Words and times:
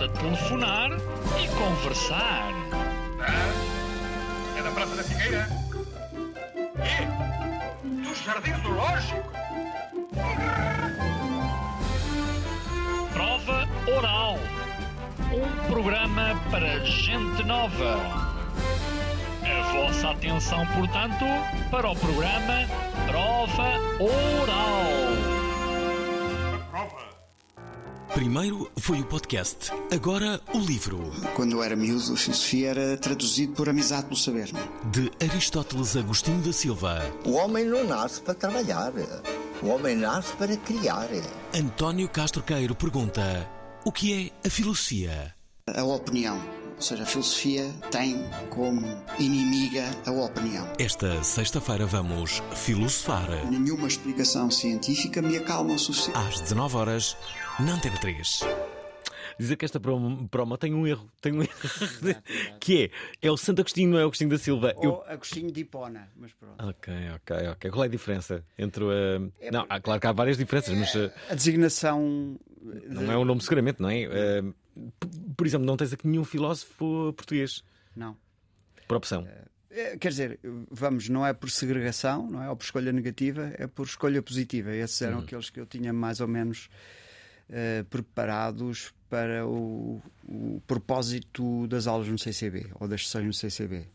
Basta 0.00 0.18
telefonar 0.18 0.90
e 0.92 1.48
conversar. 1.58 2.54
Ah, 3.20 4.58
é 4.58 4.62
da 4.62 4.70
Praça 4.70 4.96
da 4.96 5.04
Figueira? 5.04 5.46
E? 6.82 8.62
Do 8.62 8.70
Lógico? 8.70 9.30
Prova 13.12 13.68
Oral. 13.94 14.38
Um 15.34 15.66
programa 15.70 16.34
para 16.50 16.82
gente 16.86 17.42
nova. 17.42 18.00
A 19.44 19.72
vossa 19.74 20.12
atenção, 20.12 20.66
portanto, 20.68 21.26
para 21.70 21.90
o 21.90 21.96
programa 21.96 22.66
Prova 23.06 23.78
Oral. 24.00 25.29
Primeiro 28.20 28.70
foi 28.76 29.00
o 29.00 29.06
podcast, 29.06 29.72
agora 29.90 30.42
o 30.52 30.58
livro. 30.58 31.10
Quando 31.34 31.52
eu 31.52 31.62
era 31.62 31.74
miúdo, 31.74 32.12
a 32.12 32.16
filosofia 32.18 32.68
era 32.68 32.98
traduzido 32.98 33.54
por 33.54 33.66
amizade 33.66 34.04
pelo 34.04 34.16
saber. 34.16 34.50
é? 34.54 34.88
De 34.90 35.10
Aristóteles 35.24 35.96
Agostinho 35.96 36.42
da 36.42 36.52
Silva, 36.52 37.00
O 37.24 37.32
homem 37.32 37.64
não 37.64 37.82
nasce 37.82 38.20
para 38.20 38.34
trabalhar. 38.34 38.92
O 39.62 39.68
homem 39.68 39.96
nasce 39.96 40.34
para 40.36 40.54
criar. 40.54 41.08
António 41.54 42.10
Castro 42.10 42.42
Queiro 42.42 42.74
pergunta: 42.74 43.48
O 43.86 43.90
que 43.90 44.30
é 44.44 44.46
a 44.46 44.50
filosofia? 44.50 45.34
A 45.74 45.82
opinião. 45.82 46.38
Ou 46.76 46.82
seja, 46.82 47.02
a 47.02 47.06
filosofia 47.06 47.70
tem 47.90 48.16
como 48.48 48.80
inimiga 49.18 49.84
a 50.06 50.10
opinião. 50.10 50.66
Esta 50.78 51.22
sexta-feira 51.22 51.84
vamos 51.84 52.42
filosofar. 52.54 53.28
Nenhuma 53.50 53.86
explicação 53.86 54.50
científica 54.50 55.20
me 55.20 55.36
acalma 55.36 55.74
o 55.74 55.78
suficiente. 55.78 56.18
Às 56.18 56.40
19 56.40 56.76
horas 56.78 57.16
na 57.66 57.74
Antena 57.74 57.96
3. 57.98 58.40
Dizer 59.38 59.56
que 59.56 59.64
esta 59.64 59.80
promo, 59.80 60.28
promo 60.28 60.58
tem 60.58 60.74
um 60.74 60.86
erro, 60.86 61.10
tem 61.20 61.32
um 61.32 61.40
erro, 61.42 61.50
que 62.60 62.84
é, 63.22 63.26
é 63.26 63.30
o 63.30 63.36
Santo 63.36 63.60
Agostinho, 63.60 63.90
não 63.92 63.98
é 63.98 64.02
o 64.02 64.06
Agostinho 64.06 64.28
da 64.30 64.38
Silva. 64.38 64.74
Eu... 64.82 64.90
Ou 64.90 65.04
Agostinho 65.06 65.50
de 65.50 65.60
Hipona, 65.60 66.08
mas 66.16 66.32
pronto. 66.34 66.62
Ok, 66.62 66.92
ok, 67.16 67.48
ok. 67.48 67.70
Qual 67.70 67.84
é 67.84 67.86
a 67.86 67.90
diferença 67.90 68.44
entre 68.58 68.84
a... 68.84 69.50
Não, 69.50 69.64
há, 69.68 69.80
claro 69.80 70.00
que 70.00 70.06
há 70.06 70.12
várias 70.12 70.36
diferenças, 70.36 70.76
mas 70.76 70.94
uh, 70.94 71.10
A 71.30 71.34
designação. 71.34 72.38
não 72.88 73.10
é 73.10 73.16
um 73.16 73.24
nome 73.24 73.40
seguramente, 73.40 73.80
não 73.80 73.88
é? 73.88 74.06
Uh, 74.06 74.54
p- 74.98 75.08
por 75.36 75.46
exemplo, 75.46 75.66
não 75.66 75.76
tens 75.76 75.92
aqui 75.92 76.06
nenhum 76.06 76.24
filósofo 76.24 77.12
português, 77.14 77.64
Não. 77.96 78.16
por 78.86 78.96
opção. 78.98 79.26
É, 79.70 79.96
Quer 79.96 80.08
dizer, 80.08 80.40
vamos, 80.70 81.08
não 81.08 81.24
é 81.26 81.32
por 81.32 81.48
segregação, 81.50 82.28
não 82.28 82.42
é? 82.42 82.50
Ou 82.50 82.56
por 82.56 82.64
escolha 82.64 82.92
negativa, 82.92 83.52
é 83.56 83.66
por 83.66 83.86
escolha 83.86 84.20
positiva. 84.20 84.74
Esses 84.74 85.00
eram 85.00 85.20
aqueles 85.20 85.48
que 85.48 85.58
eu 85.60 85.64
tinha 85.64 85.92
mais 85.94 86.20
ou 86.20 86.26
menos 86.28 86.68
eh, 87.52 87.84
preparados 87.90 88.92
para 89.08 89.44
o, 89.44 90.00
o 90.24 90.62
propósito 90.66 91.66
das 91.66 91.86
aulas 91.88 92.06
no 92.06 92.18
CCB 92.18 92.68
ou 92.78 92.86
das 92.86 93.06
sessões 93.06 93.26
no 93.26 93.34
CCB. 93.34 93.86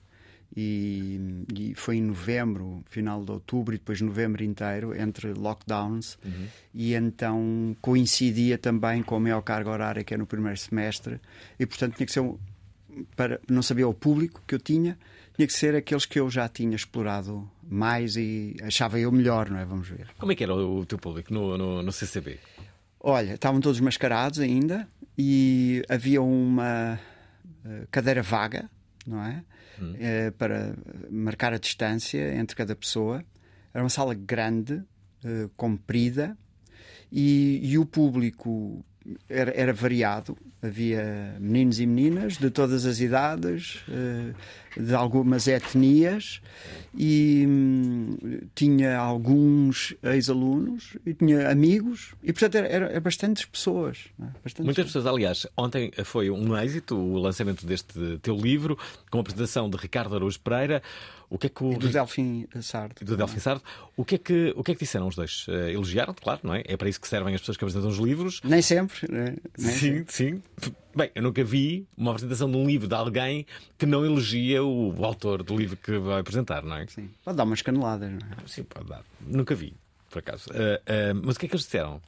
E, 0.56 1.20
e 1.58 1.74
foi 1.76 1.98
em 1.98 2.02
novembro, 2.02 2.84
final 2.86 3.24
de 3.24 3.32
outubro 3.32 3.74
e 3.74 3.78
depois 3.78 4.00
novembro 4.00 4.44
inteiro, 4.44 4.94
entre 4.94 5.34
lockdowns, 5.34 6.18
e 6.74 6.94
então 6.94 7.76
coincidia 7.82 8.58
também 8.58 9.02
com 9.04 9.16
a 9.16 9.20
maior 9.20 9.42
carga 9.42 9.70
horária 9.70 10.04
que 10.04 10.14
é 10.14 10.18
no 10.18 10.26
primeiro 10.26 10.58
semestre, 10.58 11.20
e 11.60 11.66
portanto 11.66 11.96
tinha 11.96 12.06
que 12.06 12.12
ser 12.12 12.22
um, 12.22 12.38
para 13.16 13.40
não 13.50 13.62
saber 13.62 13.84
o 13.84 13.94
público 13.94 14.42
que 14.48 14.56
eu 14.56 14.60
tinha, 14.60 14.98
tinha 15.36 15.48
que 15.48 15.54
ser 15.54 15.76
aqueles 15.76 16.06
que 16.06 16.20
eu 16.20 16.30
já 16.30 16.48
tinha 16.48 16.76
explorado 16.76 17.50
mais 17.68 18.16
e 18.16 18.56
achava 18.62 18.98
eu 19.00 19.12
melhor, 19.12 19.50
não 19.50 19.60
é? 19.60 19.66
Vamos 19.66 19.88
ver. 19.88 20.08
Como 20.18 20.32
é 20.32 20.36
que 20.36 20.44
era 20.44 20.54
o, 20.54 20.80
o 20.80 20.86
teu 20.86 20.98
público 20.98 21.34
no, 21.34 21.58
no, 21.58 21.84
no 21.84 21.92
CCB? 21.92 22.40
Olha, 23.08 23.36
estavam 23.36 23.62
todos 23.62 23.80
mascarados 23.80 24.40
ainda 24.40 24.88
e 25.16 25.84
havia 25.88 26.24
uma 26.24 27.00
eh, 27.64 27.86
cadeira 27.92 28.24
vaga, 28.24 28.68
não 29.06 29.24
é? 29.24 29.44
Eh, 30.00 30.32
para 30.32 30.76
marcar 31.12 31.54
a 31.54 31.60
distância 31.60 32.36
entre 32.36 32.56
cada 32.56 32.76
pessoa. 32.76 33.24
Era 33.72 33.84
uma 33.84 33.92
sala 33.92 34.16
grande, 34.16 34.82
eh, 35.24 35.48
comprida, 35.56 36.36
e, 37.12 37.60
e 37.62 37.78
o 37.78 37.86
público 37.86 38.84
era, 39.30 39.52
era 39.56 39.74
variado. 39.74 40.38
Havia 40.62 41.36
meninos 41.40 41.80
e 41.80 41.86
meninas 41.86 42.38
de 42.38 42.50
todas 42.50 42.86
as 42.86 43.00
idades, 43.00 43.84
eh, 43.90 44.34
de 44.78 44.94
algumas 44.96 45.48
etnias, 45.48 46.42
e 46.98 47.46
hum, 47.48 48.18
tinha 48.56 48.98
alguns 48.98 49.96
ex-alunos, 50.02 50.98
e 51.06 51.14
tinha 51.14 51.50
amigos, 51.50 52.14
e 52.24 52.34
portanto 52.34 52.56
era, 52.56 52.68
era, 52.68 52.86
era 52.88 53.00
bastantes 53.00 53.46
pessoas. 53.46 54.06
é? 54.20 54.26
Bastantes 54.44 54.66
Muitas 54.66 54.86
pessoas, 54.86 55.06
aliás, 55.06 55.48
ontem 55.56 55.92
foi 56.04 56.30
um 56.30 56.58
êxito 56.58 56.96
o 56.96 57.20
lançamento 57.20 57.66
deste 57.66 58.18
teu 58.22 58.36
livro, 58.36 58.78
com 59.12 59.20
a 59.20 59.22
apresentação 59.22 59.70
de 59.70 59.78
Ricardo 59.78 60.16
Araújo 60.16 60.40
Pereira. 60.40 60.82
O 61.30 61.38
que 61.38 61.48
é 61.48 61.50
que 61.50 61.64
o 61.64 61.74
E 61.74 61.78
do 61.78 61.90
Delfim 61.90 62.48
Sardo. 62.62 63.04
do 63.04 63.18
Delfim 63.18 63.40
Sardo. 63.40 63.64
O 63.98 64.06
que 64.06 64.16
é 64.16 64.18
que, 64.18 64.54
o 64.56 64.64
que, 64.64 64.72
é 64.72 64.76
que 64.76 64.80
disseram 64.82 65.08
os 65.08 65.16
dois? 65.16 65.46
Eh, 65.50 65.72
elogiaram, 65.74 66.14
claro, 66.14 66.42
não 66.44 66.54
é? 66.54 66.64
É 66.66 66.78
para 66.78 66.88
isso 66.88 67.02
que 67.02 67.08
servem 67.08 67.34
as 67.34 67.42
pessoas 67.42 67.58
que 67.58 67.64
apresentam 67.64 67.90
os 67.90 67.98
livros. 67.98 68.42
Nem 68.44 68.62
sempre. 68.62 69.12
né? 69.12 69.36
Nem 69.58 69.72
Sim, 69.74 70.06
sim. 70.08 70.42
Bem, 70.96 71.12
eu 71.14 71.24
nunca 71.24 71.44
vi 71.44 71.88
uma 71.98 72.12
apresentação 72.12 72.50
de 72.50 72.56
um 72.58 72.66
livro 72.66 72.88
de 72.88 72.96
alguém 72.96 73.46
que 73.78 73.86
não 73.86 74.06
elogia 74.06 74.64
o, 74.64 75.04
autor 75.04 75.44
do 75.44 75.58
livro 75.58 75.76
que 75.78 75.98
vai 75.98 76.22
apresentar, 76.22 76.64
não 76.64 76.76
é? 76.76 76.88
Sim. 76.88 77.10
Pode 77.24 77.38
dar 77.38 77.44
umas 77.44 77.62
caneladas, 77.62 78.12
não 78.12 78.20
é? 78.20 78.48
Sim, 78.48 78.64
pode 78.64 78.88
dar. 78.88 79.04
Nunca 79.20 79.56
vi, 79.56 79.74
por 80.10 80.20
acaso. 80.20 80.50
Eh, 80.54 80.82
eh, 80.86 81.14
mas 81.14 81.36
o 81.36 81.40
que 81.40 81.48
é 81.48 81.50
que 81.50 81.56
eles 81.56 81.66
disseram? 81.66 82.02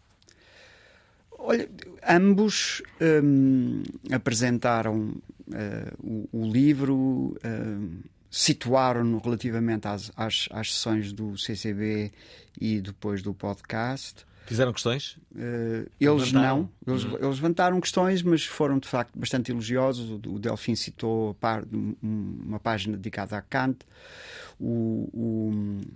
Olha, 1.40 1.70
ambos 2.08 2.82
hum, 3.02 3.84
apresentaram 4.12 5.16
eh, 5.54 5.94
o, 6.04 6.28
o 6.32 6.52
livro, 6.52 7.38
hum, 7.46 8.00
situaram-no 8.38 9.18
relativamente 9.20 9.88
às, 9.88 10.12
às, 10.16 10.48
às 10.52 10.74
sessões 10.74 11.12
do 11.12 11.38
CCB 11.38 12.12
e 12.60 12.80
depois 12.82 13.22
do 13.22 13.34
podcast. 13.34 14.26
Fizeram 14.46 14.72
questões? 14.72 15.18
Eh, 15.36 15.86
eles 16.00 16.32
Levantaram? 16.32 16.70
não, 16.86 16.94
eles, 16.94 17.04
eles 17.04 17.36
levantaram 17.36 17.82
questões, 17.82 18.22
mas 18.24 18.46
foram 18.46 18.80
de 18.80 18.88
facto 18.88 19.18
bastante 19.20 19.52
elogiosos. 19.52 20.10
O, 20.10 20.16
o 20.36 20.40
Delfim 20.40 20.74
citou 20.76 21.34
par- 21.34 21.66
um- 21.74 21.96
uma 22.46 22.60
página 22.60 22.96
dedicada 22.96 23.36
a 23.38 23.42
Kant. 23.42 23.80
O, 24.60 25.10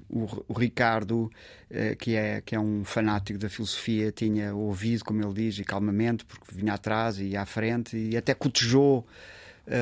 o, 0.10 0.36
o- 0.50 0.54
Ricardo, 0.54 1.32
eh, 1.70 1.96
que, 1.96 2.14
é, 2.16 2.42
que 2.42 2.54
é 2.54 2.60
um 2.60 2.84
fanático 2.84 3.40
da 3.40 3.50
filosofia, 3.50 4.12
tinha 4.12 4.54
ouvido, 4.54 5.06
como 5.06 5.24
ele 5.24 5.34
diz, 5.34 5.58
e 5.60 5.64
calmamente, 5.64 6.26
porque 6.26 6.54
vinha 6.54 6.74
atrás 6.74 7.20
e 7.20 7.36
à 7.38 7.46
frente, 7.46 7.96
e 7.98 8.18
até 8.18 8.34
cotejou 8.34 9.08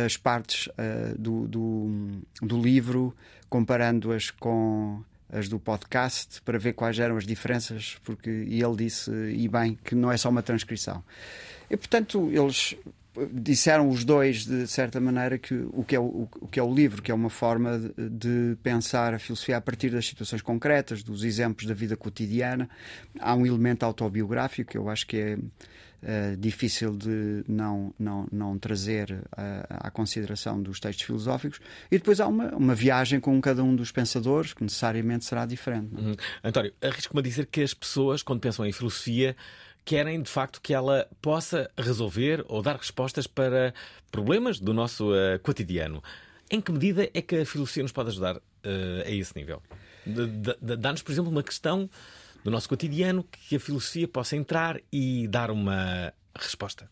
as 0.05 0.17
partes 0.17 0.69
eh, 0.77 1.13
do, 1.17 1.47
do, 1.47 2.21
do 2.41 2.61
livro, 2.61 3.15
comparando-as 3.49 4.31
com 4.31 5.03
as 5.31 5.47
do 5.47 5.59
podcast 5.59 6.41
para 6.41 6.57
ver 6.57 6.73
quais 6.73 6.97
eram 6.99 7.15
as 7.17 7.25
diferenças, 7.25 7.97
porque 8.03 8.29
e 8.29 8.61
ele 8.61 8.75
disse, 8.75 9.11
e 9.11 9.47
bem, 9.47 9.77
que 9.83 9.95
não 9.95 10.11
é 10.11 10.17
só 10.17 10.29
uma 10.29 10.41
transcrição. 10.41 11.03
E 11.69 11.77
portanto, 11.77 12.29
eles 12.31 12.75
disseram 13.31 13.89
os 13.89 14.03
dois, 14.03 14.45
de 14.45 14.67
certa 14.67 14.99
maneira, 14.99 15.37
que 15.37 15.53
o 15.71 15.83
que 15.83 15.95
é 15.95 15.99
o, 15.99 16.27
o 16.39 16.47
que 16.47 16.59
é 16.59 16.63
o 16.63 16.73
livro, 16.73 17.01
que 17.01 17.11
é 17.11 17.13
uma 17.13 17.29
forma 17.29 17.77
de, 17.77 18.09
de 18.09 18.57
pensar 18.63 19.13
a 19.13 19.19
filosofia 19.19 19.57
a 19.57 19.61
partir 19.61 19.89
das 19.89 20.05
situações 20.05 20.41
concretas, 20.41 21.03
dos 21.03 21.23
exemplos 21.23 21.65
da 21.65 21.73
vida 21.73 21.95
cotidiana. 21.95 22.69
Há 23.19 23.35
um 23.35 23.45
elemento 23.45 23.83
autobiográfico 23.83 24.71
que 24.71 24.77
eu 24.77 24.89
acho 24.89 25.05
que 25.05 25.17
é 25.17 25.37
eh, 26.01 26.35
difícil 26.37 26.95
de 26.95 27.43
não, 27.47 27.93
não, 27.99 28.27
não 28.31 28.57
trazer 28.57 29.11
eh, 29.37 29.65
à 29.69 29.91
consideração 29.91 30.61
dos 30.61 30.79
textos 30.79 31.05
filosóficos. 31.05 31.59
E 31.91 31.97
depois 31.97 32.19
há 32.19 32.27
uma, 32.27 32.55
uma 32.55 32.75
viagem 32.75 33.19
com 33.19 33.39
cada 33.41 33.63
um 33.63 33.75
dos 33.75 33.91
pensadores, 33.91 34.53
que 34.53 34.63
necessariamente 34.63 35.25
será 35.25 35.45
diferente. 35.45 35.93
é? 35.95 36.01
Hum. 36.01 36.15
António, 36.43 36.73
arrisco-me 36.81 37.19
a 37.19 37.23
dizer 37.23 37.47
que 37.47 37.61
as 37.61 37.73
pessoas, 37.73 38.23
quando 38.23 38.39
pensam 38.39 38.65
em 38.65 38.71
filosofia, 38.71 39.35
querem 39.85 40.21
de 40.21 40.29
facto 40.29 40.61
que 40.61 40.73
ela 40.73 41.07
possa 41.21 41.69
resolver 41.77 42.45
ou 42.47 42.61
dar 42.61 42.75
respostas 42.75 43.25
para 43.27 43.73
problemas 44.11 44.59
do 44.59 44.73
nosso 44.73 45.13
eh, 45.15 45.37
cotidiano. 45.39 46.03
Em 46.51 46.61
que 46.61 46.71
medida 46.71 47.09
é 47.13 47.21
que 47.21 47.37
a 47.37 47.45
filosofia 47.45 47.83
nos 47.83 47.91
pode 47.91 48.09
ajudar 48.09 48.39
eh, 48.63 49.03
a 49.05 49.11
esse 49.11 49.35
nível? 49.35 49.61
Dá-nos, 50.61 51.01
por 51.01 51.11
exemplo, 51.11 51.31
uma 51.31 51.43
questão 51.43 51.89
do 52.43 52.51
nosso 52.51 52.69
cotidiano 52.69 53.23
que 53.23 53.55
a 53.55 53.59
filosofia 53.59 54.07
possa 54.07 54.35
entrar 54.35 54.79
e 54.91 55.27
dar 55.27 55.51
uma 55.51 56.13
resposta. 56.35 56.89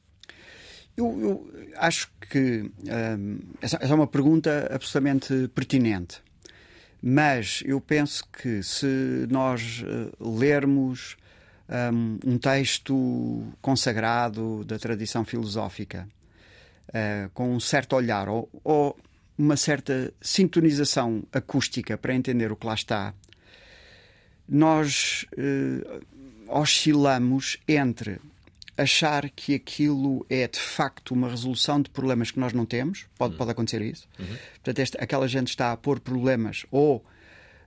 Eu, 0.96 1.20
eu 1.22 1.72
acho 1.78 2.12
que 2.30 2.72
hum, 3.20 3.40
essa, 3.62 3.78
essa 3.82 3.94
é 3.94 3.96
uma 3.96 4.08
pergunta 4.08 4.68
absolutamente 4.72 5.48
pertinente. 5.54 6.22
Mas 7.02 7.62
eu 7.66 7.80
penso 7.80 8.24
que 8.32 8.64
se 8.64 9.28
nós 9.30 9.84
uh, 9.84 10.38
lermos 10.38 11.16
um, 11.94 12.34
um, 12.34 12.38
texto 12.38 13.46
consagrado 13.62 14.64
da 14.66 14.80
tradição 14.80 15.24
filosófica 15.24 16.08
uh, 16.90 17.30
com 17.34 17.54
um 17.54 17.60
certo 17.60 17.96
olhar 17.96 18.28
ou, 18.28 18.50
ou, 18.64 18.98
uma 19.38 19.56
certa 19.56 20.12
sintonização 20.20 21.24
acústica 21.32 21.96
para 21.96 22.16
entender 22.16 22.52
o 22.52 22.56
que 22.56 22.66
lá 22.66 22.74
está, 22.74 23.14
nós 24.48 25.26
uh, 25.34 26.06
oscilamos 26.48 27.58
entre 27.68 28.20
achar 28.78 29.30
que 29.32 29.56
aquilo 29.56 30.26
é 30.30 30.48
de 30.48 30.60
facto 30.60 31.12
uma 31.12 31.30
resolução 31.30 31.82
de 31.82 31.90
problemas 31.90 32.30
que 32.30 32.40
nós 32.40 32.54
não 32.54 32.66
temos, 32.66 33.08
pode, 33.18 33.36
pode 33.36 33.52
acontecer 33.52 33.82
isso. 33.82 34.08
Uhum. 34.20 34.38
Portanto, 34.64 34.98
aquela 35.00 35.28
gente 35.28 35.50
está 35.50 35.72
a 35.72 35.78
pôr 35.78 36.00
problemas 36.00 36.66
ou 36.72 37.04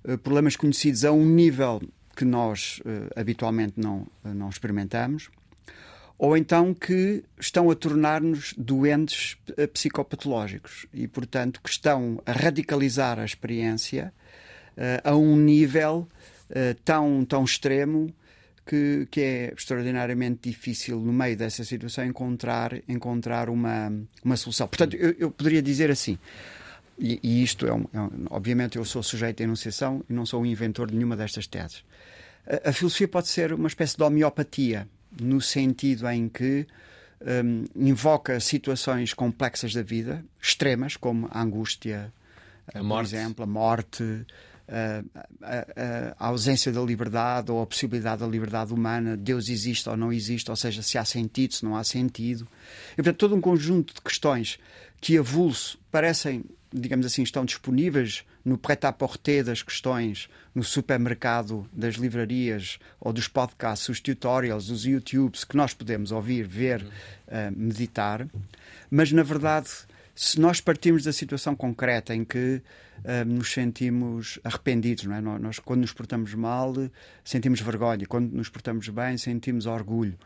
uh, 0.05 0.17
problemas 0.19 0.56
conhecidos 0.56 1.05
a 1.05 1.12
um 1.12 1.27
nível 1.27 1.82
que 2.17 2.25
nós 2.25 2.81
uh, 2.81 3.11
habitualmente 3.21 3.75
não, 3.77 4.06
não 4.23 4.49
experimentamos, 4.49 5.31
ou 6.17 6.37
então 6.37 6.73
que 6.73 7.25
estão 7.38 7.71
a 7.71 7.75
tornar-nos 7.75 8.53
doentes 8.56 9.38
psicopatológicos 9.73 10.87
e, 10.93 11.09
portanto, 11.09 11.62
que 11.62 11.71
estão 11.71 12.23
a 12.27 12.32
radicalizar 12.32 13.19
a 13.19 13.25
experiência 13.25 14.12
a 15.03 15.17
um 15.17 15.35
nível 15.35 16.06
tão, 16.85 17.25
tão 17.25 17.44
extremo 17.44 18.12
que, 18.67 19.08
que 19.11 19.20
é 19.20 19.55
extraordinariamente 19.56 20.49
difícil, 20.49 21.00
no 21.00 21.12
meio 21.12 21.37
dessa 21.37 21.64
situação, 21.64 22.05
encontrar, 22.05 22.73
encontrar 22.88 23.49
uma, 23.49 23.93
uma 24.25 24.37
solução. 24.37 24.69
Portanto, 24.69 24.94
eu, 24.94 25.14
eu 25.19 25.31
poderia 25.31 25.61
dizer 25.61 25.91
assim. 25.91 26.19
E, 26.99 27.19
e 27.23 27.43
isto 27.43 27.67
é, 27.67 27.73
um, 27.73 27.85
é 27.93 28.00
um, 28.00 28.26
Obviamente, 28.31 28.76
eu 28.76 28.85
sou 28.85 29.02
sujeito 29.02 29.41
à 29.41 29.44
enunciação 29.44 30.05
e 30.08 30.12
não 30.12 30.26
sou 30.26 30.43
o 30.43 30.47
inventor 30.47 30.88
de 30.88 30.97
nenhuma 30.97 31.17
destas 31.17 31.47
teses. 31.47 31.82
A, 32.47 32.70
a 32.70 32.73
filosofia 32.73 33.08
pode 33.08 33.29
ser 33.29 33.53
uma 33.53 33.69
espécie 33.69 33.96
de 33.96 34.03
homeopatia, 34.03 34.87
no 35.20 35.41
sentido 35.41 36.08
em 36.08 36.29
que 36.29 36.67
um, 37.20 37.64
invoca 37.75 38.38
situações 38.38 39.12
complexas 39.14 39.75
da 39.75 39.82
vida, 39.82 40.25
extremas, 40.41 40.96
como 40.96 41.29
a 41.31 41.43
angústia, 41.43 42.12
a 42.73 42.82
por 42.85 42.85
morte. 42.85 43.17
exemplo, 43.17 43.44
a 43.44 43.46
morte, 43.46 44.25
a, 46.17 46.26
ausência 46.26 46.70
da 46.70 46.81
liberdade 46.81 47.50
ou 47.50 47.61
a 47.61 47.67
possibilidade 47.67 48.20
da 48.20 48.26
liberdade 48.26 48.72
humana, 48.72 49.17
Deus 49.17 49.49
existe 49.49 49.88
ou 49.88 49.96
não 49.96 50.12
existe, 50.12 50.50
ou 50.50 50.56
seja, 50.56 50.82
se 50.82 50.96
há 50.96 51.05
sentido, 51.05 51.55
se 51.55 51.64
não 51.64 51.76
há 51.76 51.82
sentido. 51.82 52.46
E, 52.93 52.96
portanto, 52.96 53.17
todo 53.17 53.34
um 53.34 53.40
conjunto 53.40 53.94
de 53.94 54.00
questões 54.00 54.58
que 55.00 55.19
avulso 55.19 55.78
parecem, 55.90 56.44
digamos 56.72 57.05
assim, 57.05 57.22
estão 57.22 57.44
disponíveis 57.44 58.25
no 58.44 58.56
prêt-à-porter 58.56 59.44
das 59.44 59.62
questões, 59.62 60.28
no 60.55 60.62
supermercado 60.62 61.69
das 61.72 61.96
livrarias 61.96 62.78
ou 62.99 63.12
dos 63.12 63.28
podcasts, 63.28 63.88
os 63.88 64.00
tutorials, 64.00 64.70
os 64.70 64.84
YouTubes 64.84 65.44
que 65.44 65.56
nós 65.56 65.75
podemos 65.75 66.12
ouvir, 66.12 66.46
ver, 66.46 66.82
uh, 66.82 67.52
meditar, 67.55 68.26
mas 68.90 69.12
na 69.12 69.22
verdade, 69.22 69.69
se 70.14 70.40
nós 70.40 70.60
partimos 70.60 71.04
da 71.04 71.12
situação 71.12 71.54
concreta 71.54 72.14
em 72.14 72.24
que 72.24 72.62
uh, 72.98 73.24
nos 73.26 73.52
sentimos 73.52 74.38
arrependidos, 74.44 75.04
não 75.04 75.14
é? 75.14 75.20
Nós, 75.20 75.58
quando 75.58 75.80
nos 75.80 75.92
portamos 75.92 76.34
mal, 76.34 76.74
sentimos 77.24 77.60
vergonha, 77.60 78.06
quando 78.06 78.32
nos 78.32 78.48
portamos 78.48 78.88
bem, 78.88 79.16
sentimos 79.16 79.66
orgulho. 79.66 80.18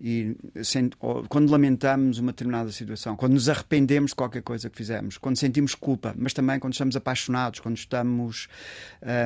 E 0.00 0.36
sent, 0.64 0.94
quando 1.28 1.50
lamentamos 1.50 2.18
uma 2.18 2.32
determinada 2.32 2.72
situação, 2.72 3.14
quando 3.14 3.34
nos 3.34 3.48
arrependemos 3.48 4.10
de 4.10 4.16
qualquer 4.16 4.42
coisa 4.42 4.68
que 4.68 4.76
fizemos, 4.76 5.16
quando 5.16 5.36
sentimos 5.36 5.76
culpa, 5.76 6.12
mas 6.18 6.32
também 6.32 6.58
quando 6.58 6.72
estamos 6.72 6.96
apaixonados, 6.96 7.60
quando 7.60 7.76
estamos 7.76 8.48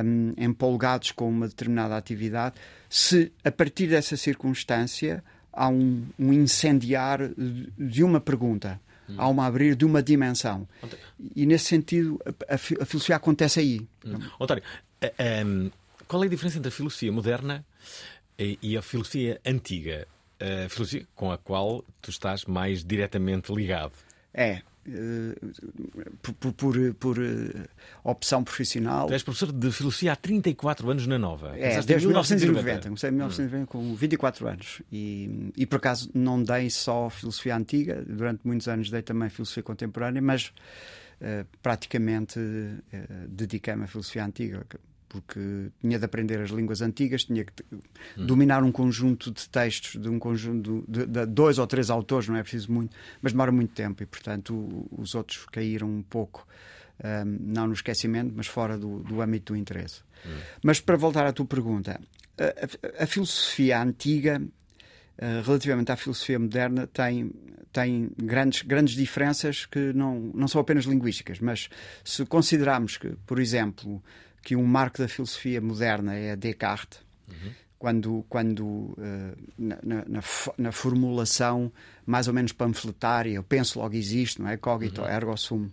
um, 0.05 0.33
empolgados 0.37 1.11
com 1.11 1.27
uma 1.27 1.47
determinada 1.47 1.97
atividade, 1.97 2.57
se 2.87 3.31
a 3.43 3.51
partir 3.51 3.87
dessa 3.87 4.15
circunstância 4.15 5.23
há 5.51 5.67
um, 5.67 6.05
um 6.19 6.31
incendiar 6.31 7.21
de 7.75 8.03
uma 8.03 8.21
pergunta, 8.21 8.79
Hum. 9.09 9.15
Há 9.17 9.27
uma 9.27 9.45
abrir 9.45 9.75
de 9.75 9.85
uma 9.85 10.01
dimensão. 10.03 10.67
E 11.35 11.45
nesse 11.45 11.65
sentido, 11.65 12.19
a, 12.47 12.55
a 12.55 12.57
filosofia 12.57 13.15
acontece 13.15 13.59
aí. 13.59 13.87
Hum. 14.05 14.19
António, 14.39 14.63
um, 15.45 15.71
qual 16.07 16.23
é 16.23 16.27
a 16.27 16.29
diferença 16.29 16.57
entre 16.57 16.69
a 16.69 16.71
filosofia 16.71 17.11
moderna 17.11 17.65
e 18.37 18.77
a 18.77 18.81
filosofia 18.81 19.39
antiga? 19.45 20.07
A 20.39 20.69
filosofia 20.69 21.07
com 21.15 21.31
a 21.31 21.37
qual 21.37 21.83
tu 22.01 22.09
estás 22.09 22.45
mais 22.45 22.83
diretamente 22.83 23.53
ligado? 23.53 23.93
É, 24.33 24.49
eh, 24.49 24.61
por, 26.21 26.53
por, 26.53 26.93
por, 26.93 27.17
eh, 27.17 27.67
opção 28.03 28.43
profissional. 28.43 29.07
Tu 29.07 29.13
és 29.13 29.23
professor 29.23 29.51
de 29.51 29.71
filosofia 29.71 30.13
há 30.13 30.15
34 30.15 30.89
anos 30.89 31.07
na 31.07 31.19
Nova. 31.19 31.57
É, 31.57 31.81
desde 31.81 32.07
1990. 32.07 32.83
Comecei 32.83 33.09
em 33.09 33.13
1990 33.13 33.63
hum. 33.63 33.65
com 33.65 33.95
24 33.95 34.47
anos. 34.47 34.81
E, 34.91 35.51
e 35.57 35.65
por 35.65 35.77
acaso 35.77 36.09
não 36.13 36.41
dei 36.41 36.69
só 36.69 37.09
filosofia 37.09 37.55
antiga, 37.55 38.03
durante 38.07 38.41
muitos 38.45 38.67
anos 38.67 38.89
dei 38.89 39.01
também 39.01 39.29
filosofia 39.29 39.63
contemporânea, 39.63 40.21
mas 40.21 40.53
uh, 41.21 41.45
praticamente 41.61 42.39
uh, 42.39 43.27
dediquei-me 43.27 43.83
à 43.83 43.87
filosofia 43.87 44.25
antiga 44.25 44.65
porque 45.09 45.69
tinha 45.79 45.97
de 45.97 46.05
aprender 46.05 46.39
as 46.41 46.49
línguas 46.49 46.81
antigas, 46.81 47.23
tinha 47.23 47.45
que 47.45 47.63
hum. 47.71 48.25
dominar 48.25 48.63
um 48.63 48.71
conjunto 48.71 49.31
de 49.31 49.47
textos 49.49 50.01
de 50.01 50.09
um 50.09 50.19
conjunto 50.19 50.83
de, 50.87 51.05
de, 51.05 51.25
dois 51.25 51.57
ou 51.57 51.67
três 51.67 51.89
autores, 51.89 52.27
não 52.27 52.35
é 52.35 52.41
preciso 52.41 52.71
muito, 52.71 52.95
mas 53.21 53.31
demora 53.31 53.51
muito 53.51 53.73
tempo 53.73 54.03
e, 54.03 54.05
portanto, 54.05 54.87
os 54.91 55.15
outros 55.15 55.45
caíram 55.45 55.87
um 55.87 56.03
pouco, 56.03 56.47
um, 57.03 57.37
não 57.53 57.67
no 57.67 57.73
esquecimento, 57.73 58.33
mas 58.35 58.47
fora 58.47 58.77
do, 58.77 58.99
do 58.99 59.21
âmbito 59.21 59.53
do 59.53 59.57
interesse. 59.57 60.01
Hum. 60.25 60.37
Mas 60.63 60.79
para 60.79 60.97
voltar 60.97 61.25
à 61.25 61.31
tua 61.31 61.45
pergunta, 61.45 61.99
a, 62.37 63.01
a, 63.01 63.03
a 63.03 63.07
filosofia 63.07 63.81
antiga, 63.81 64.41
uh, 64.41 65.41
relativamente 65.45 65.91
à 65.91 65.95
filosofia 65.95 66.37
moderna, 66.37 66.85
tem, 66.87 67.31
tem 67.71 68.11
grandes, 68.17 68.61
grandes 68.61 68.95
diferenças 68.95 69.65
que 69.65 69.93
não, 69.93 70.31
não 70.33 70.47
são 70.47 70.59
apenas 70.59 70.85
linguísticas, 70.85 71.39
mas 71.39 71.69
se 72.03 72.25
considerarmos 72.25 72.97
que, 72.97 73.09
por 73.25 73.39
exemplo, 73.39 74.03
que 74.47 74.55
um 74.55 74.63
marco 74.63 74.99
da 74.99 75.09
filosofia 75.09 75.59
moderna 75.59 76.15
é 76.15 76.33
Descartes, 76.33 77.01
uhum. 77.27 77.51
quando, 77.77 78.25
quando 78.29 78.65
uh, 78.65 78.95
na, 79.57 79.77
na, 79.83 80.23
na, 80.57 80.71
formulação 80.71 81.69
mais 82.05 82.29
ou 82.29 82.33
menos 82.33 82.53
panfletária, 82.53 83.33
eu 83.33 83.43
penso 83.43 83.77
logo 83.77 83.93
existe, 83.93 84.41
não 84.41 84.47
é? 84.47 84.55
Cogito 84.55 85.01
uhum. 85.01 85.07
ergo 85.09 85.35
sum. 85.35 85.69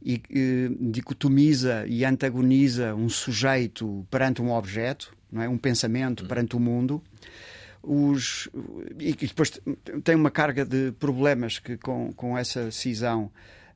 E 0.00 0.22
uh, 0.30 0.92
dicotomiza 0.92 1.84
e 1.88 2.04
antagoniza 2.04 2.94
um 2.94 3.08
sujeito 3.08 4.06
perante 4.08 4.40
um 4.40 4.52
objeto, 4.52 5.12
não 5.32 5.42
é? 5.42 5.48
um 5.48 5.58
pensamento 5.58 6.20
uhum. 6.20 6.28
perante 6.28 6.54
o 6.54 6.60
mundo. 6.60 7.02
Os, 7.82 8.48
e 9.00 9.14
depois 9.14 9.60
tem 10.04 10.14
uma 10.14 10.30
carga 10.30 10.64
de 10.64 10.92
problemas 10.92 11.58
que 11.58 11.76
com, 11.76 12.12
com 12.12 12.38
essa 12.38 12.70
cisão 12.70 13.32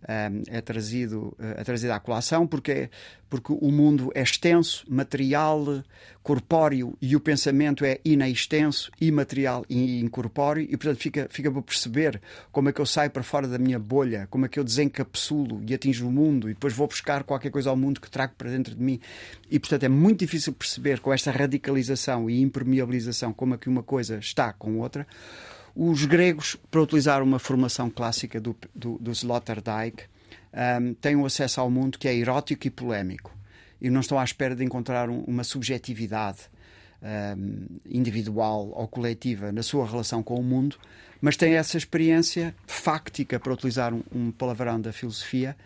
é 0.07 0.61
trazido, 0.61 1.37
é 1.39 1.63
trazido 1.63 1.93
à 1.93 2.01
colação, 2.01 2.47
porque, 2.47 2.91
porque 3.29 3.53
o 3.53 3.71
mundo 3.71 4.11
é 4.15 4.23
extenso, 4.23 4.85
material, 4.89 5.83
corpóreo, 6.23 6.97
e 7.01 7.15
o 7.15 7.21
pensamento 7.21 7.85
é 7.85 7.99
inextenso, 8.05 8.91
imaterial 9.01 9.65
e 9.69 10.01
incorpóreo, 10.01 10.63
e 10.63 10.77
portanto 10.77 10.99
fica, 10.99 11.29
fica 11.31 11.51
para 11.51 11.63
perceber 11.63 12.21
como 12.51 12.69
é 12.69 12.73
que 12.73 12.81
eu 12.81 12.87
saio 12.87 13.11
para 13.11 13.23
fora 13.23 13.47
da 13.47 13.59
minha 13.59 13.79
bolha, 13.79 14.27
como 14.31 14.47
é 14.47 14.49
que 14.49 14.59
eu 14.59 14.65
desencapsulo 14.65 15.63
e 15.67 15.75
atinjo 15.75 16.09
o 16.09 16.13
mundo, 16.13 16.49
e 16.49 16.55
depois 16.55 16.73
vou 16.73 16.87
buscar 16.87 17.25
qualquer 17.25 17.51
coisa 17.51 17.71
ao 17.71 17.77
mundo 17.77 18.01
que 18.01 18.11
trago 18.11 18.35
para 18.37 18.51
dentro 18.51 18.75
de 18.75 18.83
mim. 18.83 19.01
E 19.51 19.59
portanto 19.59 19.85
é 19.85 19.89
muito 19.89 20.21
difícil 20.21 20.53
perceber 20.53 21.01
com 21.01 21.13
esta 21.13 21.31
radicalização 21.31 22.29
e 22.29 22.41
impermeabilização 22.41 23.33
como 23.33 23.55
é 23.55 23.59
que 23.59 23.69
uma 23.69 23.83
coisa 23.83 24.19
está 24.19 24.53
com 24.53 24.79
outra. 24.79 25.07
Os 25.75 26.05
gregos, 26.05 26.57
para 26.71 26.83
utilizar 26.83 27.23
uma 27.23 27.39
formação 27.39 27.89
clássica 27.89 28.41
do, 28.41 28.57
do, 28.75 28.99
do 28.99 29.11
Sloterdijk, 29.13 30.05
um, 30.53 30.95
têm 30.95 31.17
um 31.17 31.25
acesso 31.25 31.61
ao 31.61 31.71
mundo 31.71 31.99
que 31.99 32.09
é 32.09 32.15
erótico 32.15 32.67
e 32.67 32.71
polémico. 32.71 33.37
E 33.81 33.89
não 33.89 34.01
estão 34.01 34.19
à 34.19 34.25
espera 34.25 34.55
de 34.55 34.65
encontrar 34.65 35.09
um, 35.09 35.21
uma 35.21 35.45
subjetividade 35.45 36.39
um, 37.03 37.67
individual 37.89 38.73
ou 38.75 38.87
coletiva 38.89 39.53
na 39.53 39.63
sua 39.63 39.87
relação 39.87 40.23
com 40.23 40.35
o 40.35 40.43
mundo, 40.43 40.77
mas 41.21 41.37
têm 41.37 41.55
essa 41.55 41.77
experiência 41.77 42.55
fáctica, 42.67 43.39
para 43.39 43.53
utilizar 43.53 43.95
um, 43.95 44.03
um 44.13 44.31
palavrão 44.31 44.81
da 44.81 44.93
filosofia, 44.93 45.57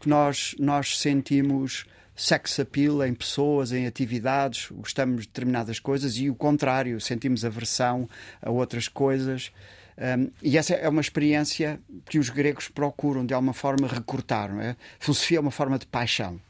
que 0.00 0.08
nós, 0.08 0.54
nós 0.58 0.98
sentimos 0.98 1.84
sex 2.18 2.58
appeal 2.58 3.04
em 3.06 3.14
pessoas, 3.14 3.70
em 3.70 3.86
atividades, 3.86 4.68
gostamos 4.72 5.22
de 5.22 5.28
determinadas 5.28 5.78
coisas 5.78 6.16
e 6.16 6.28
o 6.28 6.34
contrário, 6.34 7.00
sentimos 7.00 7.44
aversão 7.44 8.08
a 8.42 8.50
outras 8.50 8.88
coisas. 8.88 9.52
Um, 9.96 10.30
e 10.42 10.58
essa 10.58 10.74
é 10.74 10.88
uma 10.88 11.00
experiência 11.00 11.80
que 12.08 12.18
os 12.18 12.28
gregos 12.28 12.68
procuram 12.68 13.24
de 13.24 13.32
alguma 13.32 13.52
forma 13.52 13.86
recortar. 13.86 14.50
É? 14.60 14.76
Filosofia 14.98 15.38
é 15.38 15.40
uma 15.40 15.52
forma 15.52 15.78
de 15.78 15.86
paixão. 15.86 16.40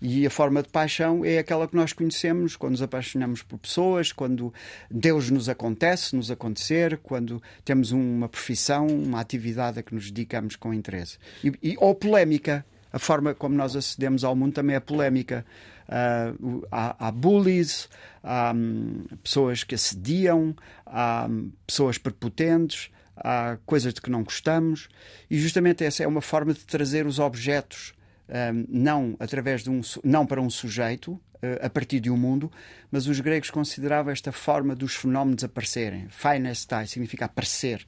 E 0.00 0.24
a 0.24 0.30
forma 0.30 0.62
de 0.62 0.68
paixão 0.68 1.24
é 1.24 1.38
aquela 1.38 1.66
que 1.66 1.74
nós 1.74 1.92
conhecemos 1.92 2.56
quando 2.56 2.72
nos 2.72 2.82
apaixonamos 2.82 3.42
por 3.42 3.58
pessoas, 3.58 4.12
quando 4.12 4.54
Deus 4.90 5.28
nos 5.28 5.48
acontece, 5.48 6.14
nos 6.14 6.30
acontecer, 6.30 6.98
quando 7.02 7.42
temos 7.64 7.90
uma 7.90 8.28
profissão, 8.28 8.86
uma 8.86 9.20
atividade 9.20 9.80
a 9.80 9.82
que 9.82 9.94
nos 9.94 10.10
dedicamos 10.10 10.56
com 10.56 10.72
interesse. 10.72 11.18
E, 11.44 11.52
e, 11.62 11.76
ou 11.78 11.94
polémica. 11.94 12.64
A 12.98 13.00
forma 13.00 13.32
como 13.32 13.54
nós 13.54 13.76
acedemos 13.76 14.24
ao 14.24 14.34
mundo 14.34 14.54
também 14.54 14.74
é 14.74 14.80
polémica. 14.80 15.46
Uh, 15.88 16.66
há, 16.68 17.06
há, 17.06 17.12
bullies, 17.12 17.88
há 18.24 18.52
um, 18.52 19.04
pessoas 19.22 19.62
que 19.62 19.76
assediam, 19.76 20.52
há 20.84 21.28
um, 21.30 21.52
pessoas 21.64 21.96
prepotentes, 21.96 22.90
há 23.16 23.56
coisas 23.64 23.94
de 23.94 24.00
que 24.00 24.10
não 24.10 24.24
gostamos, 24.24 24.88
e 25.30 25.38
justamente 25.38 25.84
essa 25.84 26.02
é 26.02 26.08
uma 26.08 26.20
forma 26.20 26.52
de 26.52 26.58
trazer 26.66 27.06
os 27.06 27.20
objetos 27.20 27.94
um, 28.28 28.66
não 28.68 29.16
através 29.20 29.62
de 29.62 29.70
um 29.70 29.80
não 30.02 30.26
para 30.26 30.42
um 30.42 30.50
sujeito 30.50 31.12
uh, 31.12 31.20
a 31.62 31.70
partir 31.70 32.00
de 32.00 32.10
um 32.10 32.16
mundo, 32.16 32.50
mas 32.90 33.06
os 33.06 33.20
gregos 33.20 33.48
consideravam 33.48 34.12
esta 34.12 34.32
forma 34.32 34.74
dos 34.74 34.96
fenómenos 34.96 35.44
aparecerem. 35.44 36.08
Phanestai 36.10 36.88
significa 36.88 37.26
aparecer. 37.26 37.86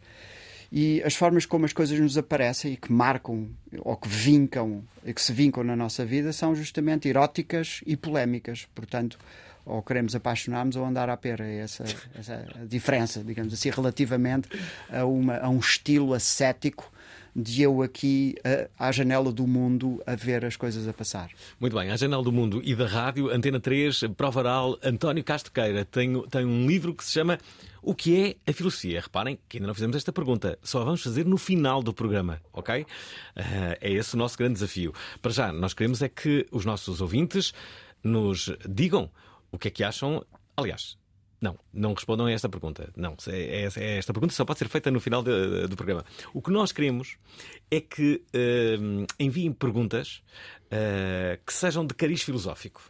E 0.72 1.02
as 1.02 1.14
formas 1.14 1.44
como 1.44 1.64
as 1.64 1.72
coisas 1.72 1.98
nos 1.98 2.16
aparecem 2.16 2.72
e 2.72 2.76
que 2.76 2.92
marcam 2.92 3.48
ou 3.80 3.96
que 3.96 4.08
vincam 4.08 4.84
e 5.04 5.12
que 5.12 5.20
se 5.20 5.32
vincam 5.32 5.64
na 5.64 5.74
nossa 5.74 6.04
vida 6.04 6.32
são 6.32 6.54
justamente 6.54 7.08
eróticas 7.08 7.80
e 7.84 7.96
polémicas. 7.96 8.68
Portanto, 8.74 9.18
ou 9.64 9.82
queremos 9.82 10.14
apaixonar-nos 10.14 10.76
ou 10.76 10.84
andar 10.84 11.08
à 11.10 11.16
pera. 11.16 11.44
É 11.44 11.58
essa, 11.58 11.84
essa 12.14 12.44
diferença, 12.68 13.22
digamos 13.24 13.52
assim, 13.52 13.70
relativamente 13.70 14.48
a, 14.88 15.04
uma, 15.04 15.38
a 15.38 15.48
um 15.48 15.58
estilo 15.58 16.14
ascético 16.14 16.90
de 17.34 17.62
eu 17.62 17.82
aqui 17.82 18.34
à 18.78 18.90
janela 18.92 19.32
do 19.32 19.46
mundo 19.46 20.02
a 20.06 20.14
ver 20.14 20.44
as 20.44 20.56
coisas 20.56 20.86
a 20.88 20.92
passar. 20.92 21.30
Muito 21.58 21.76
bem, 21.76 21.90
à 21.90 21.96
janela 21.96 22.22
do 22.22 22.32
mundo 22.32 22.60
e 22.64 22.74
da 22.74 22.86
rádio, 22.86 23.30
Antena 23.30 23.60
3, 23.60 24.04
Prova 24.16 24.40
Oral, 24.40 24.78
António 24.82 25.22
Castro 25.24 25.52
Queira 25.52 25.84
tem, 25.84 26.20
tem 26.28 26.44
um 26.44 26.66
livro 26.66 26.94
que 26.94 27.04
se 27.04 27.12
chama 27.12 27.38
O 27.82 27.94
que 27.94 28.36
é 28.46 28.50
a 28.50 28.52
filosofia? 28.52 29.00
Reparem 29.00 29.38
que 29.48 29.58
ainda 29.58 29.66
não 29.66 29.74
fizemos 29.74 29.96
esta 29.96 30.12
pergunta, 30.12 30.58
só 30.62 30.80
a 30.80 30.84
vamos 30.84 31.02
fazer 31.02 31.24
no 31.24 31.36
final 31.36 31.82
do 31.82 31.92
programa, 31.92 32.40
ok? 32.52 32.82
Uh, 32.82 32.86
é 33.80 33.92
esse 33.92 34.14
o 34.14 34.18
nosso 34.18 34.36
grande 34.36 34.54
desafio. 34.54 34.92
Para 35.20 35.30
já, 35.30 35.52
nós 35.52 35.74
queremos 35.74 36.02
é 36.02 36.08
que 36.08 36.46
os 36.50 36.64
nossos 36.64 37.00
ouvintes 37.00 37.52
nos 38.02 38.50
digam 38.68 39.10
o 39.50 39.58
que 39.58 39.68
é 39.68 39.70
que 39.70 39.84
acham. 39.84 40.24
Aliás, 40.56 40.96
não, 41.40 41.58
não 41.72 41.94
respondam 41.94 42.26
a 42.26 42.32
esta 42.32 42.48
pergunta. 42.48 42.90
Não, 42.96 43.16
é, 43.28 43.64
é, 43.64 43.68
é 43.76 43.96
esta 43.96 44.12
pergunta 44.12 44.34
só 44.34 44.44
pode 44.44 44.58
ser 44.58 44.68
feita 44.68 44.90
no 44.90 45.00
final 45.00 45.22
de, 45.22 45.66
do 45.66 45.76
programa. 45.76 46.04
O 46.34 46.42
que 46.42 46.50
nós 46.50 46.70
queremos 46.70 47.16
é 47.70 47.80
que 47.80 48.22
uh, 48.34 49.06
enviem 49.18 49.52
perguntas 49.52 50.22
uh, 50.66 51.40
que 51.44 51.52
sejam 51.52 51.86
de 51.86 51.94
cariz 51.94 52.22
filosófico. 52.22 52.82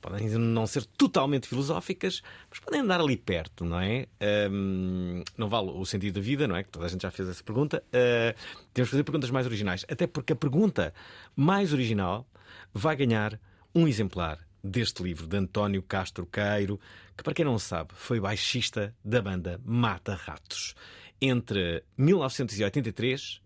Podem 0.00 0.30
não 0.30 0.66
ser 0.66 0.84
totalmente 0.86 1.46
filosóficas, 1.46 2.22
mas 2.48 2.58
podem 2.58 2.80
andar 2.80 3.00
ali 3.00 3.18
perto, 3.18 3.66
não 3.66 3.78
é? 3.78 4.06
Um, 4.50 5.22
não 5.36 5.46
vale 5.46 5.70
o 5.70 5.84
sentido 5.84 6.14
da 6.14 6.20
vida, 6.22 6.48
não 6.48 6.56
é? 6.56 6.62
Que 6.62 6.70
toda 6.70 6.86
a 6.86 6.88
gente 6.88 7.02
já 7.02 7.10
fez 7.10 7.28
essa 7.28 7.44
pergunta. 7.44 7.84
Uh, 7.88 8.34
temos 8.72 8.88
que 8.88 8.92
fazer 8.92 9.04
perguntas 9.04 9.30
mais 9.30 9.46
originais. 9.46 9.84
Até 9.90 10.06
porque 10.06 10.32
a 10.32 10.36
pergunta 10.36 10.94
mais 11.36 11.74
original 11.74 12.26
vai 12.72 12.96
ganhar 12.96 13.38
um 13.74 13.86
exemplar 13.86 14.38
deste 14.64 15.02
livro 15.02 15.26
de 15.26 15.36
António 15.36 15.82
Castro 15.82 16.26
Queiro, 16.26 16.80
que, 17.20 17.24
para 17.24 17.34
quem 17.34 17.44
não 17.44 17.58
sabe, 17.58 17.90
foi 17.94 18.18
baixista 18.18 18.94
da 19.04 19.20
banda 19.20 19.60
Mata 19.62 20.14
Ratos 20.14 20.74
entre 21.20 21.84
1983 21.98 23.42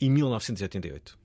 e 0.00 0.08
1988. 0.08 1.18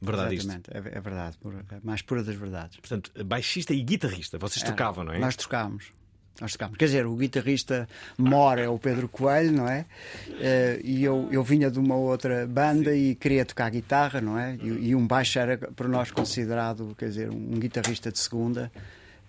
Verdade 0.00 0.36
Exatamente, 0.36 0.70
isto? 0.70 0.88
É, 0.88 0.96
é 0.96 1.00
verdade, 1.00 1.38
é 1.72 1.80
mais 1.82 2.02
pura 2.02 2.22
das 2.22 2.36
verdades. 2.36 2.76
Portanto, 2.78 3.12
baixista 3.24 3.74
e 3.74 3.82
guitarrista, 3.82 4.38
vocês 4.38 4.62
tocavam, 4.62 5.02
não 5.02 5.12
é? 5.12 5.18
Nós 5.18 5.34
tocámos. 5.34 5.92
Nós 6.40 6.52
tocámos. 6.52 6.78
Quer 6.78 6.84
dizer, 6.84 7.04
o 7.04 7.16
guitarrista 7.16 7.88
mora 8.16 8.62
é 8.62 8.68
o 8.68 8.78
Pedro 8.78 9.08
Coelho, 9.08 9.52
não 9.52 9.68
é? 9.68 9.84
Uh, 10.28 10.80
e 10.84 11.02
eu, 11.02 11.28
eu 11.32 11.42
vinha 11.42 11.68
de 11.68 11.80
uma 11.80 11.96
outra 11.96 12.46
banda 12.46 12.92
Sim. 12.92 13.10
e 13.10 13.14
queria 13.16 13.44
tocar 13.44 13.68
guitarra, 13.70 14.20
não 14.20 14.38
é? 14.38 14.56
E, 14.62 14.90
e, 14.90 14.94
um 14.94 15.04
baixo 15.04 15.38
era 15.38 15.58
para 15.58 15.88
nós 15.88 16.12
considerado, 16.12 16.94
quer 16.96 17.08
dizer, 17.08 17.28
um 17.28 17.58
guitarrista 17.58 18.12
de 18.12 18.20
segunda. 18.20 18.70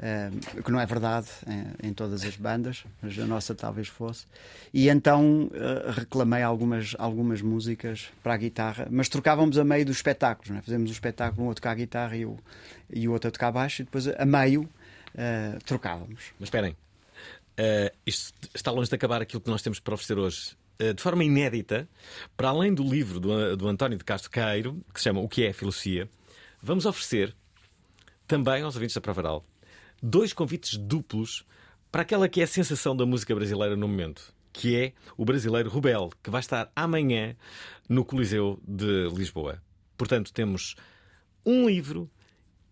Uh, 0.01 0.63
que 0.63 0.72
não 0.72 0.79
é 0.79 0.86
verdade 0.88 1.27
em, 1.46 1.89
em, 1.89 1.93
todas 1.93 2.24
as 2.24 2.36
bandas, 2.36 2.84
mas 3.00 3.20
a 3.20 3.25
nossa 3.25 3.53
talvez 3.53 3.88
fosse. 3.88 4.25
E 4.74 4.89
então 4.89 5.43
uh, 5.43 5.91
reclamei 5.91 6.41
algumas, 6.41 6.96
algumas 6.98 7.39
músicas 7.39 8.10
para 8.24 8.34
a 8.34 8.38
guitarra, 8.38 8.88
mas 8.89 9.08
trocávamos 9.08 9.60
a 9.60 9.63
meio 9.63 9.86
dos 9.86 9.98
espetáculos. 9.98 10.58
É? 10.58 10.62
Fazemos 10.63 10.89
um 10.89 10.93
espetáculo, 10.93 11.46
um 11.46 11.51
a 11.51 11.53
tocar 11.53 11.75
guitarra 11.75 12.17
e 12.17 12.25
o, 12.25 12.36
e 12.91 13.08
o 13.08 13.12
outro 13.12 13.27
a 13.27 13.31
tocar 13.31 13.51
baixo, 13.51 13.84
e 13.84 13.86
depois 13.86 14.08
a 14.08 14.25
meio 14.25 14.63
uh, 14.63 15.63
trocávamos. 15.65 16.31
Mas 16.39 16.48
esperem, 16.48 16.75
Uh, 17.60 17.93
isto 18.08 18.34
está 18.55 18.72
longe 18.72 18.89
de 18.89 18.96
acabar 18.96 19.22
aquilo 19.22 19.41
que 19.41 19.50
nós 19.50 19.62
temos 19.62 19.79
para 19.79 19.93
oferecer 19.93 20.17
hoje. 20.17 20.55
De 20.96 21.01
forma 21.03 21.24
inédita, 21.24 21.88
para 22.36 22.50
além 22.50 22.74
do 22.74 22.81
livro 22.81 23.20
do, 23.20 23.55
do 23.55 23.67
António 23.67 24.00
de 24.00 24.03
Castro 24.03 24.31
Queiro, 24.31 24.84
que 24.91 25.00
se 25.00 25.03
chama 25.03 25.20
O 25.20 25.29
que 25.29 25.43
é 25.43 25.50
a 25.50 25.53
Filosofia, 25.53 26.10
vamos 26.60 26.88
oferecer 26.88 27.36
também 28.25 28.63
aos 28.63 28.74
ouvintes 28.74 28.96
da 28.96 29.01
Provaral 29.01 29.46
dois 30.01 30.34
convites 30.34 30.77
duplos 30.77 31.46
para 31.91 32.01
aquela 32.01 32.29
que 32.29 32.41
é 32.41 32.46
a 32.46 32.48
sensação 32.48 32.96
da 32.96 33.05
música 33.05 33.36
brasileira 33.36 33.75
no 33.75 33.88
momento, 33.88 34.34
que 34.53 34.75
é 34.75 34.93
o 35.17 35.25
brasileiro 35.25 35.70
Rubel, 35.70 36.10
que 36.24 36.29
vai 36.29 36.39
estar 36.39 36.72
amanhã 36.75 37.36
no 37.88 38.05
Coliseu 38.05 38.60
de 38.67 39.10
Lisboa. 39.13 39.62
Portanto, 39.98 40.34
temos 40.34 40.75
um 41.46 41.67
livro 41.67 42.10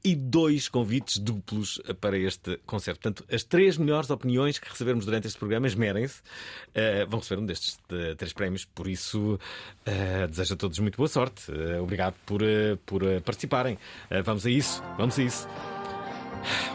e 0.03 0.15
dois 0.15 0.69
convites 0.69 1.17
duplos 1.17 1.81
para 2.00 2.17
este 2.17 2.57
concerto. 2.65 3.01
Portanto, 3.01 3.25
as 3.33 3.43
três 3.43 3.77
melhores 3.77 4.09
opiniões 4.09 4.57
que 4.57 4.69
recebermos 4.69 5.05
durante 5.05 5.27
este 5.27 5.38
programa 5.38 5.67
esmerem-se. 5.67 6.21
Uh, 6.69 7.09
vão 7.09 7.19
receber 7.19 7.41
um 7.41 7.45
destes 7.45 7.77
de, 7.89 8.15
três 8.15 8.31
prémios, 8.31 8.65
por 8.65 8.88
isso 8.88 9.33
uh, 9.33 10.27
desejo 10.29 10.53
a 10.53 10.57
todos 10.57 10.79
muito 10.79 10.95
boa 10.95 11.09
sorte. 11.09 11.51
Uh, 11.51 11.83
obrigado 11.83 12.15
por, 12.25 12.41
por 12.86 13.03
participarem. 13.21 13.77
vamos 14.24 14.45
a 14.45 14.50
isso, 14.50 14.81
vamos 14.98 15.19
a 15.19 15.24
isso. 15.24 15.48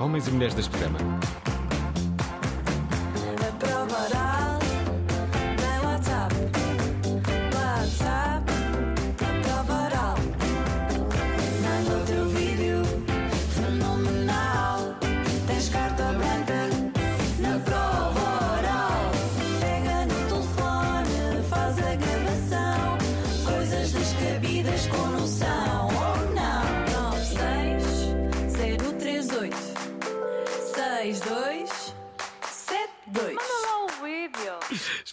Homens 0.00 0.28
e 0.28 0.30
mulheres 0.30 0.54
deste 0.54 0.70
programa. 0.70 0.98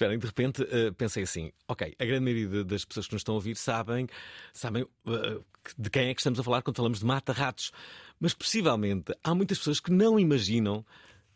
De 0.10 0.26
repente 0.26 0.64
uh, 0.64 0.94
pensei 0.94 1.24
assim: 1.24 1.52
ok, 1.68 1.96
a 1.98 2.06
grande 2.06 2.24
maioria 2.24 2.64
das 2.64 2.86
pessoas 2.86 3.08
que 3.08 3.14
nos 3.14 3.22
estão 3.22 3.36
a 3.36 3.38
ouvir 3.38 3.56
sabem, 3.56 4.08
sabem 4.54 4.84
uh, 4.84 5.46
de 5.78 5.90
quem 5.90 6.10
é 6.10 6.14
que 6.14 6.20
estamos 6.22 6.40
a 6.40 6.44
falar 6.44 6.62
quando 6.62 6.78
falamos 6.78 7.00
de 7.00 7.06
mata-ratos. 7.06 7.72
Mas 8.20 8.34
possivelmente 8.34 9.14
há 9.24 9.34
muitas 9.34 9.58
pessoas 9.58 9.80
que 9.80 9.92
não 9.92 10.20
imaginam 10.20 10.86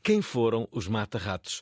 quem 0.04 0.22
foram 0.22 0.68
os 0.72 0.88
mata-ratos. 0.88 1.62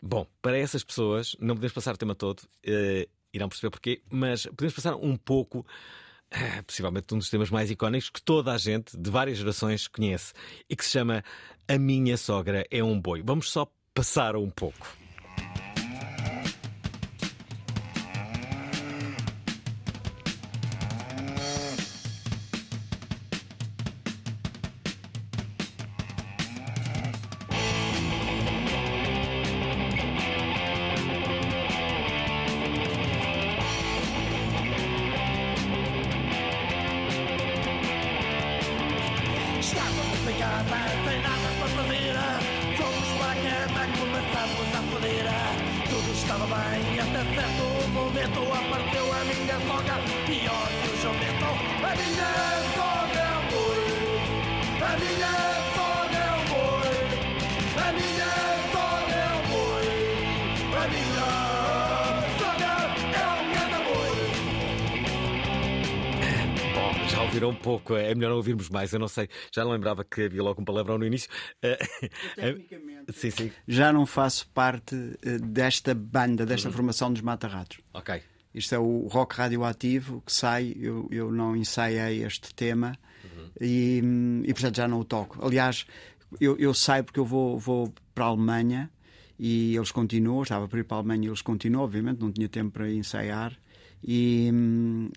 Bom, 0.00 0.26
para 0.40 0.56
essas 0.56 0.82
pessoas, 0.82 1.36
não 1.40 1.54
podemos 1.54 1.72
passar 1.72 1.94
o 1.94 1.98
tema 1.98 2.14
todo, 2.14 2.40
uh, 2.40 3.08
irão 3.32 3.48
perceber 3.48 3.70
porquê, 3.70 4.02
mas 4.10 4.46
podemos 4.46 4.74
passar 4.74 4.96
um 4.96 5.16
pouco. 5.16 5.66
possivelmente 6.66 7.12
um 7.12 7.18
dos 7.18 7.28
temas 7.28 7.50
mais 7.50 7.70
icónicos 7.70 8.08
que 8.08 8.22
toda 8.22 8.52
a 8.52 8.58
gente 8.58 8.96
de 8.96 9.10
várias 9.10 9.38
gerações 9.38 9.88
conhece 9.88 10.32
e 10.68 10.76
que 10.76 10.84
se 10.84 10.92
chama 10.92 11.24
A 11.66 11.78
Minha 11.78 12.16
Sogra 12.16 12.64
é 12.70 12.82
um 12.82 13.00
Boi. 13.00 13.22
Vamos 13.22 13.50
só 13.50 13.70
passar 13.92 14.36
um 14.36 14.48
pouco. 14.48 14.99
Mais. 68.72 68.92
Eu 68.92 68.98
não 68.98 69.08
sei, 69.08 69.28
já 69.54 69.64
não 69.64 69.72
lembrava 69.72 70.04
que 70.04 70.22
havia 70.22 70.42
logo 70.42 70.60
um 70.60 70.64
palavrão 70.64 70.98
no 70.98 71.06
início. 71.06 71.28
Tecnicamente, 72.36 73.12
sim, 73.12 73.30
sim. 73.30 73.50
já 73.66 73.92
não 73.92 74.06
faço 74.06 74.48
parte 74.48 74.94
eh, 75.22 75.38
desta 75.38 75.94
banda, 75.94 76.44
desta 76.46 76.68
Uhum. 76.68 76.74
formação 76.74 77.12
dos 77.12 77.22
Mata-Ratos. 77.22 77.78
Ok. 77.94 78.22
Isto 78.54 78.74
é 78.74 78.78
o 78.78 79.06
rock 79.06 79.36
radioativo 79.36 80.22
que 80.26 80.32
sai, 80.32 80.74
eu, 80.76 81.06
eu 81.10 81.30
não 81.30 81.54
ensaiei 81.56 82.24
este 82.24 82.52
tema 82.54 82.96
e, 83.60 84.00
hum, 84.02 84.42
e, 84.44 84.52
portanto, 84.52 84.76
já 84.76 84.88
não 84.88 85.00
o 85.00 85.04
toco. 85.04 85.44
Aliás, 85.44 85.86
eu, 86.40 86.56
eu 86.58 86.74
saio 86.74 87.04
porque 87.04 87.20
eu 87.20 87.24
vou, 87.24 87.58
vou 87.58 87.92
para 88.14 88.24
a 88.24 88.28
Alemanha 88.28 88.90
e 89.38 89.76
eles 89.76 89.90
continuam. 89.92 90.42
Estava 90.42 90.66
para 90.66 90.80
ir 90.80 90.84
para 90.84 90.96
a 90.96 91.00
Alemanha 91.00 91.26
e 91.26 91.28
eles 91.28 91.42
continuam, 91.42 91.84
obviamente, 91.84 92.20
não 92.20 92.32
tinha 92.32 92.48
tempo 92.48 92.72
para 92.72 92.90
ensaiar. 92.90 93.56
E, 94.02 94.50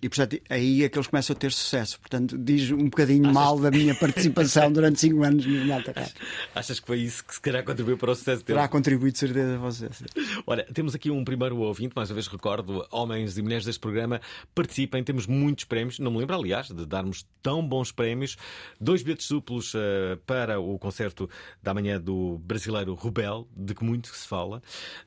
e 0.02 0.08
portanto, 0.08 0.38
aí 0.48 0.84
é 0.84 0.88
que 0.88 0.98
eles 0.98 1.06
começam 1.06 1.34
a 1.34 1.38
ter 1.38 1.52
sucesso. 1.52 1.98
Portanto, 2.00 2.36
diz 2.36 2.70
um 2.70 2.84
bocadinho 2.84 3.32
mal 3.32 3.58
da 3.58 3.70
minha 3.70 3.94
participação 3.96 4.70
durante 4.70 5.00
5 5.00 5.22
anos 5.22 5.46
no 5.46 5.66
Mata 5.66 5.92
Ratos. 5.92 6.14
Achas 6.54 6.80
que 6.80 6.86
foi 6.86 7.00
isso 7.00 7.24
que 7.24 7.34
se 7.34 7.40
calhar 7.40 7.64
contribuiu 7.64 7.96
para 7.96 8.10
o 8.10 8.14
sucesso 8.14 8.44
dele? 8.44 8.58
Terá 8.58 8.68
contribuído, 8.68 9.14
de 9.14 9.18
certeza, 9.18 9.58
vocês. 9.58 10.02
Olha, 10.46 10.64
temos 10.72 10.94
aqui 10.94 11.10
um 11.10 11.24
primeiro 11.24 11.56
ouvinte, 11.58 11.92
mais 11.96 12.10
uma 12.10 12.14
vez 12.14 12.26
recordo, 12.26 12.86
homens 12.90 13.38
e 13.38 13.42
mulheres 13.42 13.64
deste 13.64 13.80
programa, 13.80 14.20
participem, 14.54 15.02
temos 15.02 15.26
muitos 15.26 15.64
prémios, 15.64 15.98
não 15.98 16.10
me 16.10 16.18
lembro, 16.18 16.36
aliás, 16.36 16.68
de 16.68 16.84
darmos 16.86 17.26
tão 17.42 17.66
bons 17.66 17.90
prémios. 17.90 18.36
Dois 18.80 19.02
bilhetes 19.02 19.28
duplos 19.28 19.72
eh, 19.74 20.18
para 20.26 20.60
o 20.60 20.78
concerto 20.78 21.28
da 21.62 21.72
manhã 21.72 22.00
do 22.00 22.38
brasileiro 22.38 22.94
Rubel, 22.94 23.48
de 23.56 23.74
que 23.74 23.84
muito 23.84 24.08
se 24.08 24.28
fala, 24.28 24.62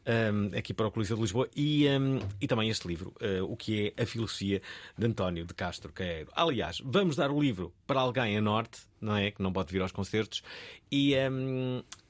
eh, 0.05 0.31
aqui 0.57 0.73
para 0.73 0.87
o 0.87 0.91
Coliseu 0.91 1.15
de 1.15 1.21
Lisboa, 1.21 1.47
e, 1.55 1.87
eh, 1.87 1.99
e 2.41 2.47
também 2.47 2.69
este 2.69 2.87
livro, 2.87 3.13
eh, 3.21 3.41
O 3.41 3.55
que 3.55 3.66
é 3.97 4.01
a 4.03 4.05
filosofia 4.05 4.61
de 4.97 5.05
António 5.05 5.45
de 5.45 5.53
Castro 5.53 5.91
Queiro. 5.93 6.29
Aliás, 6.35 6.79
vamos 6.83 7.15
dar 7.15 7.31
o 7.31 7.39
livro 7.41 7.73
para 7.85 7.99
alguém 7.99 8.37
a 8.37 8.41
norte, 8.41 8.81
não 9.01 9.15
é? 9.15 9.31
Que 9.31 9.41
não 9.41 9.51
pode 9.53 9.71
vir 9.71 9.81
aos 9.81 9.91
concertos, 9.91 10.41
e, 10.91 11.13
eh, 11.13 11.29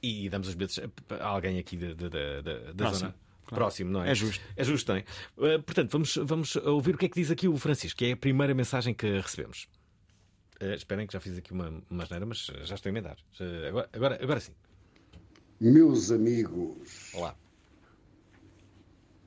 e 0.02 0.28
damos 0.28 0.48
os 0.48 0.54
bilhetes 0.54 0.78
a 1.18 1.26
alguém 1.26 1.58
aqui 1.58 1.76
da, 1.76 1.94
da, 1.94 2.08
da, 2.08 2.40
da- 2.40 2.58
da 2.58 2.74
Próximo, 2.74 2.98
zona. 2.98 3.14
claro. 3.46 3.54
Próximo, 3.64 3.90
não 3.90 4.04
é? 4.04 4.10
É 4.10 4.14
justo. 4.14 4.44
É 4.56 4.64
justo, 4.64 4.92
não 4.92 4.98
é? 4.98 5.04
Uh, 5.36 5.62
portanto, 5.62 5.90
vamos, 5.92 6.16
vamos 6.22 6.56
ouvir 6.56 6.94
o 6.94 6.98
que 6.98 7.06
é 7.06 7.08
que 7.08 7.20
diz 7.20 7.30
aqui 7.30 7.48
o 7.48 7.56
Francisco, 7.56 7.98
que 7.98 8.06
é 8.06 8.12
a 8.12 8.16
primeira 8.16 8.54
mensagem 8.54 8.94
que 8.94 9.06
recebemos. 9.20 9.68
Uh, 10.60 10.74
esperem 10.74 11.06
que 11.06 11.12
já 11.12 11.20
fiz 11.20 11.36
aqui 11.38 11.52
uma, 11.52 11.82
uma 11.88 12.02
asneira, 12.02 12.26
mas 12.26 12.50
já 12.64 12.74
estou 12.74 12.88
a 12.88 12.92
emendar. 12.92 13.16
Uh, 13.40 13.68
agora, 13.68 13.88
agora, 13.92 14.18
agora 14.22 14.40
sim. 14.40 14.52
Meus 15.60 16.10
amigos, 16.12 17.12
Olá. 17.14 17.34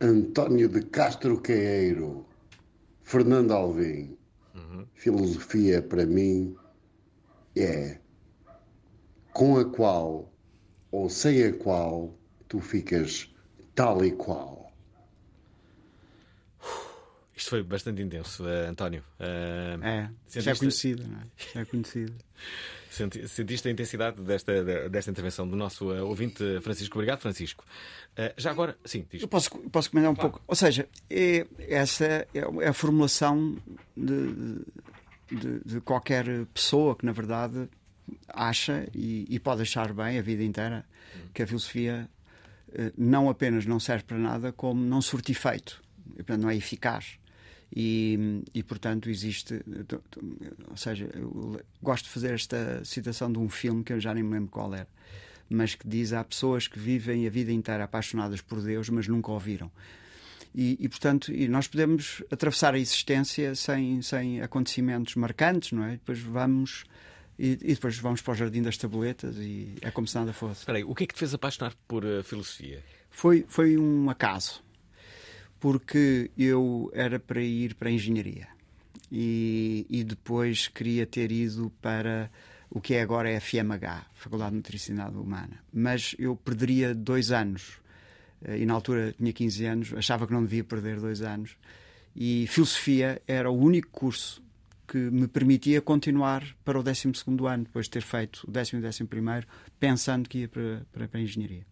António 0.01 0.67
de 0.67 0.81
Castro 0.85 1.39
Queiro, 1.39 2.25
Fernando 3.03 3.51
Alvim, 3.51 4.17
filosofia 4.95 5.81
para 5.81 6.05
mim 6.05 6.55
é 7.55 7.99
com 9.31 9.57
a 9.57 9.65
qual 9.65 10.33
ou 10.91 11.09
sem 11.09 11.43
a 11.43 11.53
qual 11.53 12.17
tu 12.47 12.59
ficas 12.59 13.31
tal 13.75 14.03
e 14.03 14.11
qual. 14.11 14.73
Isto 17.35 17.51
foi 17.51 17.63
bastante 17.63 18.01
intenso, 18.01 18.43
uh, 18.43 18.69
António. 18.69 19.03
Uh, 19.19 19.83
É, 19.83 20.41
já 20.41 20.51
é 20.51 20.55
conhecido, 20.55 21.07
não 21.07 21.19
é? 21.19 21.27
Já 21.53 21.61
é 21.61 21.65
conhecido. 21.65 22.13
Senti- 22.91 23.25
Sentiste 23.27 23.67
a 23.69 23.71
intensidade 23.71 24.21
desta, 24.21 24.89
desta 24.89 25.09
intervenção 25.09 25.47
do 25.47 25.55
nosso 25.55 25.91
uh, 25.91 26.05
ouvinte 26.05 26.43
uh, 26.43 26.61
Francisco. 26.61 26.95
Obrigado, 26.97 27.19
Francisco. 27.21 27.63
Uh, 28.17 28.33
já 28.35 28.51
agora, 28.51 28.77
sim, 28.83 29.05
diz. 29.09 29.21
Eu 29.21 29.29
posso, 29.29 29.49
posso 29.49 29.89
comentar 29.89 30.11
um 30.11 30.15
pouco. 30.15 30.41
Ou 30.45 30.55
seja, 30.55 30.89
é, 31.09 31.47
essa 31.69 32.27
é 32.33 32.67
a 32.67 32.73
formulação 32.73 33.57
de, 33.95 34.59
de, 35.31 35.59
de 35.65 35.81
qualquer 35.81 36.25
pessoa 36.53 36.93
que, 36.95 37.05
na 37.05 37.13
verdade, 37.13 37.69
acha 38.27 38.85
e, 38.93 39.25
e 39.29 39.39
pode 39.39 39.61
achar 39.61 39.93
bem 39.93 40.19
a 40.19 40.21
vida 40.21 40.43
inteira 40.43 40.85
que 41.33 41.43
a 41.43 41.47
filosofia 41.47 42.09
eh, 42.73 42.91
não 42.97 43.29
apenas 43.29 43.65
não 43.65 43.79
serve 43.79 44.03
para 44.03 44.17
nada, 44.17 44.51
como 44.51 44.81
não 44.83 45.01
surte 45.01 45.31
efeito, 45.31 45.81
e, 46.11 46.15
portanto, 46.17 46.41
não 46.41 46.49
é 46.49 46.55
eficaz. 46.57 47.17
E, 47.73 48.43
e, 48.53 48.61
portanto 48.63 49.09
existe 49.09 49.61
ou 50.69 50.75
seja, 50.75 51.09
eu 51.13 51.61
gosto 51.81 52.03
de 52.03 52.09
fazer 52.09 52.33
esta 52.33 52.83
citação 52.83 53.31
de 53.31 53.39
um 53.39 53.47
filme 53.47 53.81
que 53.81 53.93
eu 53.93 53.99
já 53.99 54.13
nem 54.13 54.21
me 54.21 54.33
lembro 54.33 54.49
qual 54.49 54.73
era 54.75 54.87
mas 55.49 55.75
que 55.75 55.87
diz 55.87 56.11
há 56.11 56.23
pessoas 56.23 56.67
que 56.67 56.77
vivem 56.77 57.25
a 57.27 57.29
vida 57.29 57.51
inteira 57.51 57.85
apaixonadas 57.85 58.41
por 58.41 58.61
Deus 58.61 58.89
mas 58.89 59.07
nunca 59.07 59.31
ouviram 59.31 59.71
e, 60.53 60.77
e, 60.81 60.89
portanto 60.89 61.31
e 61.31 61.47
nós 61.47 61.65
podemos 61.65 62.21
atravessar 62.29 62.73
a 62.73 62.79
existência 62.79 63.55
sem, 63.55 64.01
sem 64.01 64.41
acontecimentos 64.41 65.15
marcantes 65.15 65.71
não 65.71 65.85
é? 65.85 65.91
depois 65.91 66.19
vamos 66.19 66.83
e, 67.39 67.51
e 67.53 67.73
depois 67.73 67.97
vamos 67.97 68.21
para 68.21 68.33
o 68.33 68.35
Jardim 68.35 68.61
das 68.61 68.77
Tabuletas 68.77 69.37
e 69.37 69.75
é 69.81 69.89
como 69.91 70.07
se 70.07 70.15
nada 70.15 70.33
fosse 70.33 70.59
Espera 70.59 70.77
aí, 70.77 70.83
o 70.83 70.93
que 70.93 71.05
é 71.05 71.07
que 71.07 71.13
te 71.13 71.19
fez 71.19 71.33
apaixonar 71.33 71.73
por 71.87 72.03
uh, 72.03 72.21
filosofia? 72.21 72.83
foi, 73.09 73.45
foi 73.47 73.77
um 73.77 74.09
acaso 74.09 74.61
porque 75.61 76.31
eu 76.35 76.91
era 76.93 77.19
para 77.19 77.41
ir 77.41 77.75
para 77.75 77.87
a 77.87 77.91
engenharia 77.91 78.47
e, 79.11 79.85
e 79.87 80.03
depois 80.03 80.67
queria 80.67 81.05
ter 81.05 81.31
ido 81.31 81.71
para 81.79 82.31
o 82.67 82.81
que 82.81 82.95
é 82.95 83.01
agora 83.01 83.29
a 83.29 83.39
FMH, 83.39 84.07
Faculdade 84.15 84.51
de 84.51 84.57
Nutricionalidade 84.57 85.21
Humana. 85.21 85.63
Mas 85.71 86.15
eu 86.17 86.35
perderia 86.35 86.95
dois 86.95 87.31
anos 87.31 87.79
eh, 88.43 88.59
e 88.59 88.65
na 88.65 88.73
altura 88.73 89.13
tinha 89.15 89.31
15 89.31 89.65
anos, 89.65 89.93
achava 89.93 90.25
que 90.25 90.33
não 90.33 90.41
devia 90.41 90.63
perder 90.63 90.99
dois 90.99 91.21
anos. 91.21 91.55
E 92.15 92.47
filosofia 92.47 93.21
era 93.27 93.51
o 93.51 93.57
único 93.57 93.89
curso 93.89 94.41
que 94.87 94.97
me 94.97 95.27
permitia 95.27 95.79
continuar 95.79 96.43
para 96.65 96.79
o 96.79 96.83
12 96.83 97.09
ano, 97.47 97.63
depois 97.65 97.85
de 97.85 97.91
ter 97.91 98.01
feito 98.01 98.45
o 98.47 98.51
décimo 98.51 98.79
e 98.79 98.81
o 98.81 98.83
décimo 98.83 99.07
primeiro, 99.07 99.47
pensando 99.79 100.27
que 100.27 100.39
ia 100.39 100.47
para, 100.47 100.85
para, 100.91 101.07
para 101.07 101.19
a 101.19 101.23
engenharia. 101.23 101.70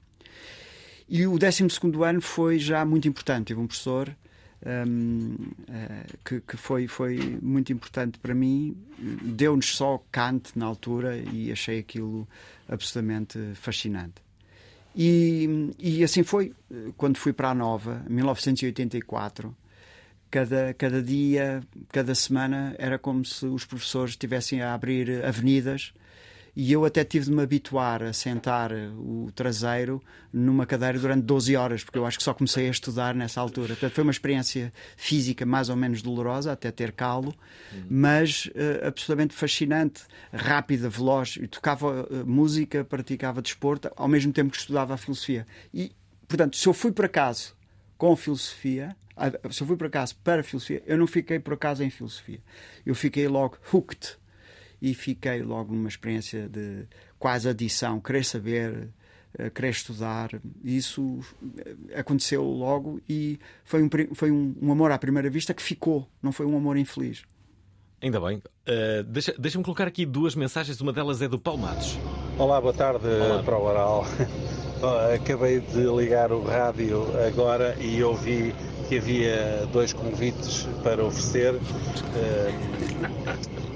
E 1.10 1.26
o 1.26 1.40
12 1.40 1.68
ano 2.06 2.22
foi 2.22 2.60
já 2.60 2.86
muito 2.86 3.08
importante. 3.08 3.48
Tive 3.48 3.60
um 3.60 3.68
professor 3.68 4.16
um, 4.66 5.36
uh, 5.68 6.18
que, 6.24 6.42
que 6.42 6.56
foi, 6.56 6.88
foi 6.88 7.40
muito 7.42 7.74
importante 7.74 8.20
para 8.20 8.36
mim. 8.36 8.78
Deu-nos 8.98 9.76
só 9.76 10.04
Kant 10.12 10.52
na 10.56 10.66
altura 10.66 11.18
e 11.18 11.52
achei 11.52 11.80
aquilo 11.80 12.28
absolutamente 12.68 13.40
fascinante. 13.56 14.22
E, 14.96 15.74
e 15.80 16.04
assim 16.04 16.24
foi. 16.24 16.54
Quando 16.98 17.18
fui 17.18 17.34
para 17.34 17.50
a 17.50 17.56
Nova, 17.56 18.04
em 18.10 18.14
1984, 18.14 19.56
cada, 20.30 20.74
cada 20.74 21.02
dia, 21.02 21.62
cada 21.92 22.14
semana, 22.14 22.76
era 22.78 23.00
como 23.00 23.26
se 23.26 23.46
os 23.46 23.66
professores 23.66 24.12
estivessem 24.12 24.62
a 24.62 24.74
abrir 24.74 25.24
avenidas 25.24 25.94
e 26.56 26.72
eu 26.72 26.86
até 26.86 27.04
tive 27.04 27.26
de 27.26 27.32
me 27.32 27.42
habituar 27.42 28.04
a 28.04 28.14
sentar 28.14 28.72
o 28.72 29.32
traseiro 29.34 30.02
numa 30.32 30.66
cadeira 30.66 31.00
durante 31.00 31.24
12 31.24 31.56
horas, 31.56 31.84
porque 31.84 31.98
eu 31.98 32.06
acho 32.06 32.18
que 32.18 32.24
só 32.24 32.34
comecei 32.34 32.68
a 32.68 32.72
estudar 32.72 33.16
nessa 33.16 33.42
altura. 33.42 33.70
Portanto, 33.70 33.94
foi 33.94 34.04
uma 34.04 34.12
experiência 34.12 34.74
física 34.96 35.46
mais 35.46 35.70
ou 35.70 35.76
menos 35.76 36.02
dolorosa, 36.02 36.52
até 36.52 36.72
ter 36.72 36.92
calo, 36.92 37.34
mas 37.90 38.46
uh, 38.48 38.88
absolutamente 38.88 39.34
fascinante, 39.34 40.04
rápida, 40.34 40.90
veloz. 40.90 41.38
Eu 41.40 41.48
tocava 41.48 42.04
uh, 42.04 42.26
música, 42.26 42.84
praticava 42.84 43.42
desporto, 43.42 43.92
ao 43.96 44.08
mesmo 44.08 44.32
tempo 44.32 44.52
que 44.52 44.58
estudava 44.58 44.94
a 44.94 44.98
filosofia. 44.98 45.46
E, 45.74 45.92
portanto, 46.28 46.58
se 46.58 46.68
eu 46.68 46.74
fui 46.74 46.92
por 46.92 47.06
acaso 47.06 47.56
com 47.98 48.16
filosofia, 48.16 48.96
se 49.52 49.62
eu 49.62 49.68
fui 49.68 49.76
por 49.76 49.88
acaso 49.88 50.16
para 50.24 50.44
filosofia, 50.44 50.82
eu 50.86 50.98
não 50.98 51.08
fiquei 51.08 51.40
por 51.40 51.54
acaso 51.54 51.84
em 51.84 51.90
filosofia. 51.90 52.40
Eu 52.86 52.96
fiquei 52.96 53.28
logo 53.28 53.58
hooked 53.74 54.18
e 54.82 54.94
fiquei 54.94 55.42
logo 55.42 55.74
numa 55.74 55.90
experiência 55.90 56.48
de 56.48 56.86
quase 57.18 57.50
adição, 57.50 58.00
querer 58.00 58.24
saber, 58.24 58.90
uh, 59.40 59.52
querer 59.52 59.70
estudar. 59.70 60.30
Isso 60.64 61.20
aconteceu 61.96 62.44
logo 62.44 63.02
e 63.08 63.40
foi, 63.64 63.84
um, 63.84 63.90
foi 64.14 64.32
um, 64.32 64.56
um, 64.62 64.72
amor 64.72 64.92
à 64.92 64.98
primeira 64.98 65.30
vista 65.30 65.54
que 65.54 65.62
ficou, 65.62 66.08
não 66.22 66.32
foi 66.32 66.46
um 66.46 66.56
amor 66.56 66.78
infeliz. 66.78 67.24
Ainda 68.02 68.20
bem. 68.22 68.38
Uh, 68.38 69.04
Deixa-me 69.04 69.38
deixa 69.40 69.62
colocar 69.62 69.88
aqui 69.88 70.06
duas 70.06 70.36
mensagens, 70.36 70.80
uma 70.80 70.94
delas 70.94 71.22
é 71.22 71.28
do 71.28 71.38
Paulo 71.38 71.62
Matos. 71.62 71.98
Olá, 72.38 72.62
boa 72.62 72.74
tarde 72.74 73.06
Olá. 73.06 73.44
para 73.44 73.58
o 73.58 73.64
Oral. 73.64 74.06
Acabei 75.14 75.60
de 75.60 75.84
ligar 75.94 76.32
o 76.32 76.42
rádio 76.42 77.06
agora 77.28 77.76
e 77.82 78.02
ouvi 78.02 78.56
que 78.88 78.98
havia 78.98 79.68
dois 79.74 79.92
convites 79.92 80.66
para 80.82 81.04
oferecer. 81.04 81.56
Uh, 81.56 83.69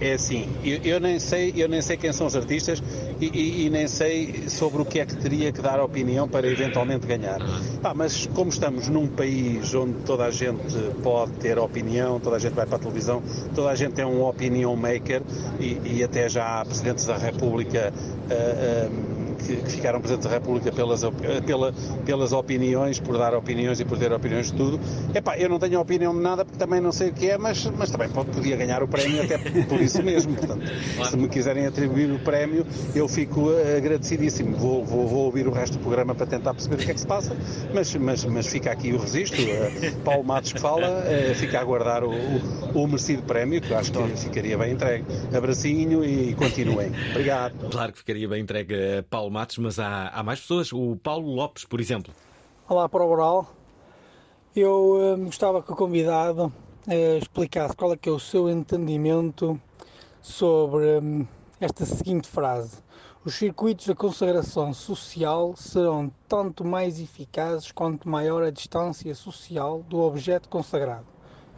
é 0.00 0.14
assim, 0.14 0.48
eu, 0.64 0.78
eu, 0.84 1.00
nem 1.00 1.18
sei, 1.18 1.52
eu 1.56 1.68
nem 1.68 1.80
sei 1.80 1.96
quem 1.96 2.12
são 2.12 2.26
os 2.26 2.36
artistas 2.36 2.82
e, 3.20 3.26
e, 3.26 3.66
e, 3.66 3.70
nem 3.70 3.86
sei 3.86 4.48
sobre 4.48 4.82
o 4.82 4.84
que 4.84 5.00
é 5.00 5.06
que 5.06 5.16
teria 5.16 5.52
que 5.52 5.60
dar 5.60 5.80
opinião 5.80 6.28
para 6.28 6.46
eventualmente 6.46 7.06
ganhar. 7.06 7.40
Ah, 7.82 7.94
mas 7.94 8.26
como 8.34 8.50
estamos 8.50 8.88
num 8.88 9.06
país 9.06 9.74
onde 9.74 9.94
toda 10.04 10.24
a 10.24 10.30
gente 10.30 10.78
pode 11.02 11.32
ter 11.32 11.58
opinião, 11.58 12.18
toda 12.18 12.36
a 12.36 12.38
gente 12.38 12.54
vai 12.54 12.66
para 12.66 12.76
a 12.76 12.78
televisão, 12.78 13.22
toda 13.54 13.70
a 13.70 13.74
gente 13.74 14.00
é 14.00 14.06
um 14.06 14.24
opinion 14.24 14.74
maker 14.76 15.22
e, 15.60 15.80
e 15.84 16.04
até 16.04 16.28
já 16.28 16.60
há 16.60 16.64
presidentes 16.64 17.06
da 17.06 17.16
República 17.16 17.92
a, 18.30 19.13
que, 19.46 19.56
que 19.56 19.70
ficaram 19.70 20.00
presidentes 20.00 20.28
da 20.28 20.34
República 20.34 20.72
pelas, 20.72 21.02
pela, 21.46 21.72
pelas 22.04 22.32
opiniões, 22.32 22.98
por 22.98 23.18
dar 23.18 23.34
opiniões 23.34 23.80
e 23.80 23.84
por 23.84 23.98
ter 23.98 24.12
opiniões 24.12 24.50
de 24.50 24.56
tudo. 24.56 24.80
Epá, 25.14 25.36
eu 25.36 25.48
não 25.48 25.58
tenho 25.58 25.80
opinião 25.80 26.14
de 26.14 26.20
nada 26.20 26.44
porque 26.44 26.58
também 26.58 26.80
não 26.80 26.92
sei 26.92 27.10
o 27.10 27.12
que 27.12 27.30
é, 27.30 27.38
mas, 27.38 27.64
mas 27.76 27.90
também 27.90 28.08
podia 28.08 28.56
ganhar 28.56 28.82
o 28.82 28.88
prémio 28.88 29.22
até 29.22 29.38
por 29.38 29.80
isso 29.80 30.02
mesmo. 30.02 30.34
Portanto, 30.34 30.64
se 31.10 31.16
me 31.16 31.28
quiserem 31.28 31.66
atribuir 31.66 32.10
o 32.10 32.18
prémio, 32.18 32.66
eu 32.94 33.08
fico 33.08 33.50
agradecidíssimo. 33.76 34.56
Vou, 34.56 34.84
vou, 34.84 35.06
vou 35.06 35.24
ouvir 35.26 35.46
o 35.46 35.52
resto 35.52 35.78
do 35.78 35.82
programa 35.82 36.14
para 36.14 36.26
tentar 36.26 36.54
perceber 36.54 36.76
o 36.76 36.78
que 36.78 36.90
é 36.90 36.94
que 36.94 37.00
se 37.00 37.06
passa, 37.06 37.36
mas, 37.72 37.94
mas, 37.94 38.24
mas 38.24 38.46
fica 38.46 38.70
aqui 38.70 38.92
o 38.92 38.98
registro. 38.98 39.42
Paulo 40.04 40.24
Matos 40.24 40.52
que 40.52 40.60
fala, 40.60 41.04
fica 41.34 41.58
a 41.58 41.60
aguardar 41.60 42.04
o, 42.04 42.12
o, 42.12 42.82
o 42.82 42.86
merecido 42.86 43.22
prémio, 43.22 43.60
que 43.60 43.72
acho 43.74 43.92
que 43.92 44.16
ficaria 44.16 44.56
bem 44.56 44.72
entregue. 44.72 45.04
Abracinho 45.36 46.04
e 46.04 46.34
continuem. 46.34 46.92
Obrigado. 47.10 47.70
Claro 47.70 47.92
que 47.92 47.98
ficaria 47.98 48.28
bem 48.28 48.42
entregue 48.42 49.02
Paulo 49.10 49.30
Matos, 49.34 49.58
mas 49.58 49.80
há, 49.80 50.10
há 50.10 50.22
mais 50.22 50.38
pessoas. 50.38 50.72
O 50.72 50.96
Paulo 51.02 51.34
Lopes, 51.34 51.64
por 51.64 51.80
exemplo. 51.80 52.14
Olá 52.68 52.88
para 52.88 53.04
o 53.04 53.10
Oral. 53.10 53.48
Eu 54.54 55.16
hum, 55.18 55.24
gostava 55.24 55.60
que 55.60 55.72
o 55.72 55.74
convidado 55.74 56.52
eh, 56.86 57.18
explicasse 57.18 57.74
qual 57.74 57.92
é 57.92 57.96
que 57.96 58.08
é 58.08 58.12
o 58.12 58.20
seu 58.20 58.48
entendimento 58.48 59.60
sobre 60.22 61.00
hum, 61.00 61.26
esta 61.60 61.84
seguinte 61.84 62.28
frase. 62.28 62.78
Os 63.24 63.34
circuitos 63.34 63.88
da 63.88 63.94
consagração 63.96 64.72
social 64.72 65.56
serão 65.56 66.12
tanto 66.28 66.64
mais 66.64 67.00
eficazes 67.00 67.72
quanto 67.72 68.08
maior 68.08 68.44
a 68.44 68.50
distância 68.50 69.12
social 69.16 69.82
do 69.88 69.98
objeto 69.98 70.48
consagrado. 70.48 71.06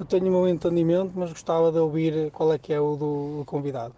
Eu 0.01 0.07
tenho 0.07 0.29
o 0.29 0.31
meu 0.31 0.49
entendimento, 0.49 1.13
mas 1.15 1.29
gostava 1.29 1.71
de 1.71 1.79
ouvir 1.79 2.31
qual 2.31 2.55
é 2.55 2.59
que 2.59 2.73
é 2.73 2.81
o 2.81 2.97
do, 2.97 3.39
do 3.39 3.45
convidado. 3.45 3.95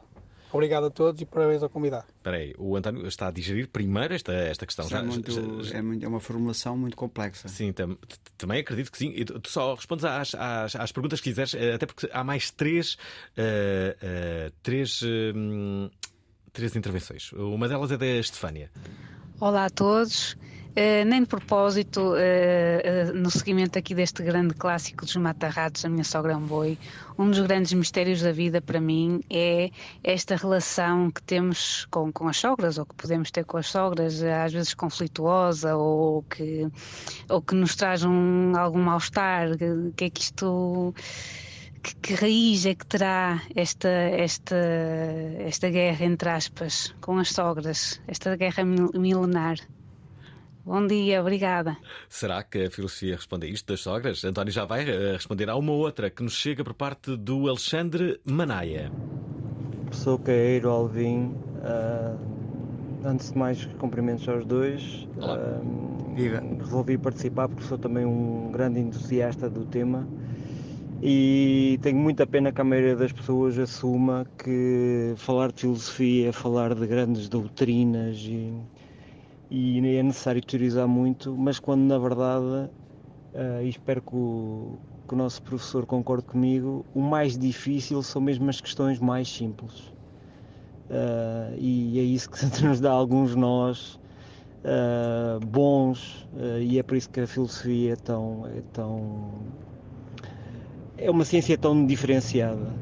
Obrigado 0.53 0.87
a 0.87 0.91
todos 0.91 1.21
e 1.21 1.27
parabéns 1.27 1.63
ao 1.63 1.69
convidado. 1.69 2.07
Espera 2.17 2.37
aí, 2.37 2.55
o 2.59 2.77
António 2.77 3.07
está 3.07 3.29
a 3.29 3.31
digerir 3.31 3.69
primeiro 3.69 4.15
esta, 4.15 4.33
esta 4.33 4.65
questão. 4.65 4.89
Já, 4.89 5.01
é, 5.01 5.03
muito, 5.03 5.63
já, 5.63 5.79
é, 5.79 5.83
muito, 5.83 6.05
é, 6.05 6.09
uma 6.09 6.21
formulação 6.21 6.77
muito 6.77 6.97
complexa. 6.97 7.49
Sim, 7.49 7.73
tam, 7.73 7.99
também 8.37 8.61
acredito 8.61 8.91
que 8.91 8.99
sim. 8.99 9.13
E 9.15 9.25
tu 9.25 9.49
só 9.49 9.75
respondes 9.75 10.05
às, 10.05 10.35
às, 10.35 10.75
às, 10.75 10.93
perguntas 10.93 11.21
que 11.21 11.31
quiseres, 11.31 11.55
eh, 11.55 11.75
até 11.75 11.85
porque 11.85 12.09
há 12.11 12.25
mais 12.25 12.51
três, 12.51 12.95
uh, 12.95 14.49
uh, 14.49 14.53
três, 14.63 15.03
uh, 15.03 15.91
três 16.53 16.75
intervenções. 16.75 17.31
Uma 17.33 17.69
delas 17.69 17.93
é 17.93 17.99
da 17.99 18.07
Estefânia. 18.07 18.71
Olá 19.41 19.67
a 19.67 19.71
todos. 19.71 20.35
Uh, 20.79 21.05
nem 21.05 21.23
de 21.23 21.27
propósito, 21.27 22.13
uh, 22.13 22.15
uh, 22.15 23.13
no 23.13 23.33
seguimento 23.33 23.77
aqui 23.77 23.97
deste 23.97 24.23
grande 24.23 24.55
clássico 24.55 25.05
dos 25.05 25.17
matarratos, 25.17 25.85
a 25.85 25.89
minha 25.89 26.05
sogra 26.05 26.35
é 26.35 26.37
um 26.37 26.47
boi, 26.47 26.79
um 27.19 27.29
dos 27.29 27.41
grandes 27.41 27.73
mistérios 27.73 28.23
da 28.23 28.31
vida 28.31 28.61
para 28.61 28.81
mim 28.81 29.21
é 29.29 29.73
esta 30.05 30.37
relação 30.37 31.11
que 31.11 31.21
temos 31.21 31.85
com, 31.91 32.13
com 32.13 32.29
as 32.29 32.37
sogras, 32.37 32.79
ou 32.79 32.87
que 32.87 32.95
podemos 32.95 33.29
ter 33.33 33.45
com 33.45 33.57
as 33.57 33.67
sogras, 33.67 34.23
às 34.23 34.53
vezes 34.53 34.73
conflituosa, 34.73 35.75
ou 35.75 36.23
que, 36.23 36.69
ou 37.29 37.43
que 37.43 37.57
nos 37.57 37.75
traz 37.75 38.05
um, 38.05 38.53
algum 38.57 38.81
mal-estar, 38.81 39.49
que 39.97 40.05
é 40.05 40.11
que 40.11 40.21
isto... 40.21 40.95
Que, 41.83 41.95
que, 41.97 42.15
raiz 42.15 42.67
é 42.67 42.75
que 42.75 42.87
terá 42.87 43.41
esta, 43.55 43.89
esta, 43.89 44.57
esta 45.41 45.71
guerra, 45.71 46.05
entre 46.05 46.29
aspas, 46.29 46.95
com 47.01 47.19
as 47.19 47.31
sogras, 47.31 48.01
esta 48.07 48.37
guerra 48.37 48.65
milenar? 48.65 49.59
Bom 50.69 50.87
dia, 50.87 51.23
obrigada. 51.23 51.79
Será 52.11 52.43
que 52.43 52.65
a 52.65 52.71
filosofia 52.71 53.17
responde 53.17 53.47
a 53.47 53.49
isto 53.49 53.73
das 53.73 53.81
sogras? 53.81 54.23
António 54.23 54.53
já 54.53 54.67
vai 54.67 54.83
eh, 54.87 55.13
responder 55.15 55.49
a 55.49 55.57
uma 55.57 55.73
outra 55.73 56.11
que 56.11 56.23
nos 56.23 56.35
chega 56.35 56.63
por 56.63 56.75
parte 56.75 57.17
do 57.17 57.49
Alexandre 57.49 58.21
Manaia. 58.23 58.93
Sou 59.91 60.19
Caeiro 60.19 60.69
Alvim. 60.69 61.35
Uh, 61.65 62.19
antes 63.03 63.33
de 63.33 63.39
mais, 63.39 63.65
cumprimentos 63.79 64.29
aos 64.29 64.45
dois. 64.45 65.09
Uh. 65.17 66.59
Resolvi 66.59 66.99
participar 66.99 67.49
porque 67.49 67.65
sou 67.65 67.79
também 67.79 68.05
um 68.05 68.51
grande 68.53 68.79
entusiasta 68.79 69.49
do 69.49 69.65
tema 69.65 70.07
e 71.01 71.79
tenho 71.81 71.97
muita 71.97 72.27
pena 72.27 72.53
que 72.53 72.61
a 72.61 72.65
maioria 72.65 72.95
das 72.95 73.13
pessoas 73.13 73.59
assuma 73.59 74.27
que 74.37 75.15
falar 75.17 75.51
de 75.51 75.63
filosofia 75.63 76.29
é 76.29 76.33
falar 76.33 76.75
de 76.75 76.87
grandes 76.87 77.27
doutrinas 77.27 78.19
e 78.19 78.53
e 79.51 79.79
é 79.97 80.03
necessário 80.03 80.43
teorizar 80.43 80.87
muito, 80.87 81.35
mas 81.37 81.59
quando 81.59 81.83
na 81.83 81.99
verdade, 81.99 82.45
uh, 82.45 83.63
e 83.63 83.69
espero 83.69 84.03
que 84.03 84.15
o, 84.15 84.79
que 85.07 85.15
o 85.15 85.17
nosso 85.17 85.43
professor 85.43 85.87
concorde 85.87 86.25
comigo, 86.25 86.85
o 86.95 87.01
mais 87.01 87.39
difícil 87.39 88.03
são 88.03 88.21
mesmo 88.21 88.49
as 88.51 88.61
questões 88.61 88.99
mais 88.99 89.29
simples. 89.29 89.93
Uh, 90.91 91.55
e 91.59 91.99
é 91.99 92.03
isso 92.03 92.31
que 92.31 92.39
nos 92.65 92.81
dá 92.81 92.91
alguns 92.91 93.35
nós 93.35 93.99
uh, 94.65 95.45
bons, 95.47 96.27
uh, 96.35 96.61
e 96.61 96.79
é 96.79 96.83
por 96.83 96.97
isso 96.97 97.09
que 97.11 97.21
a 97.21 97.27
filosofia 97.27 97.93
é 97.93 97.97
tão, 97.97 98.47
é 98.47 98.63
tão. 98.73 99.31
é 100.97 101.11
uma 101.11 101.25
ciência 101.25 101.57
tão 101.57 101.87
diferenciada. 101.87 102.73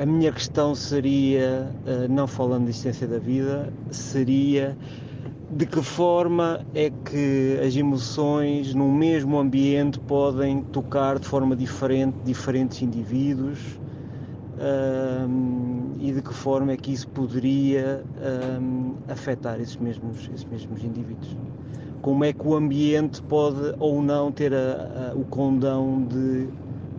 A 0.00 0.06
minha 0.06 0.30
questão 0.30 0.76
seria, 0.76 1.74
eh, 1.84 2.06
não 2.08 2.28
falando 2.28 2.64
de 2.64 2.70
existência 2.70 3.04
da 3.08 3.18
vida, 3.18 3.68
seria 3.90 4.78
de 5.50 5.66
que 5.66 5.82
forma 5.82 6.60
é 6.72 6.88
que 6.88 7.58
as 7.66 7.74
emoções 7.74 8.72
num 8.74 8.92
mesmo 8.92 9.36
ambiente 9.36 9.98
podem 9.98 10.62
tocar 10.62 11.18
de 11.18 11.26
forma 11.26 11.56
diferente 11.56 12.16
diferentes 12.24 12.80
indivíduos 12.80 13.58
um, 15.28 15.94
e 15.98 16.12
de 16.12 16.22
que 16.22 16.32
forma 16.32 16.70
é 16.70 16.76
que 16.76 16.92
isso 16.92 17.08
poderia 17.08 18.04
um, 18.60 18.94
afetar 19.08 19.60
esses 19.60 19.78
mesmos, 19.78 20.30
esses 20.32 20.44
mesmos 20.44 20.84
indivíduos. 20.84 21.36
Como 22.02 22.24
é 22.24 22.32
que 22.32 22.46
o 22.46 22.54
ambiente 22.54 23.20
pode 23.22 23.74
ou 23.80 24.00
não 24.00 24.30
ter 24.30 24.54
a, 24.54 25.10
a, 25.10 25.16
o 25.16 25.24
condão 25.24 26.04
de 26.04 26.46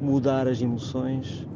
mudar 0.02 0.50
as 0.50 0.62
emoções 0.62 1.48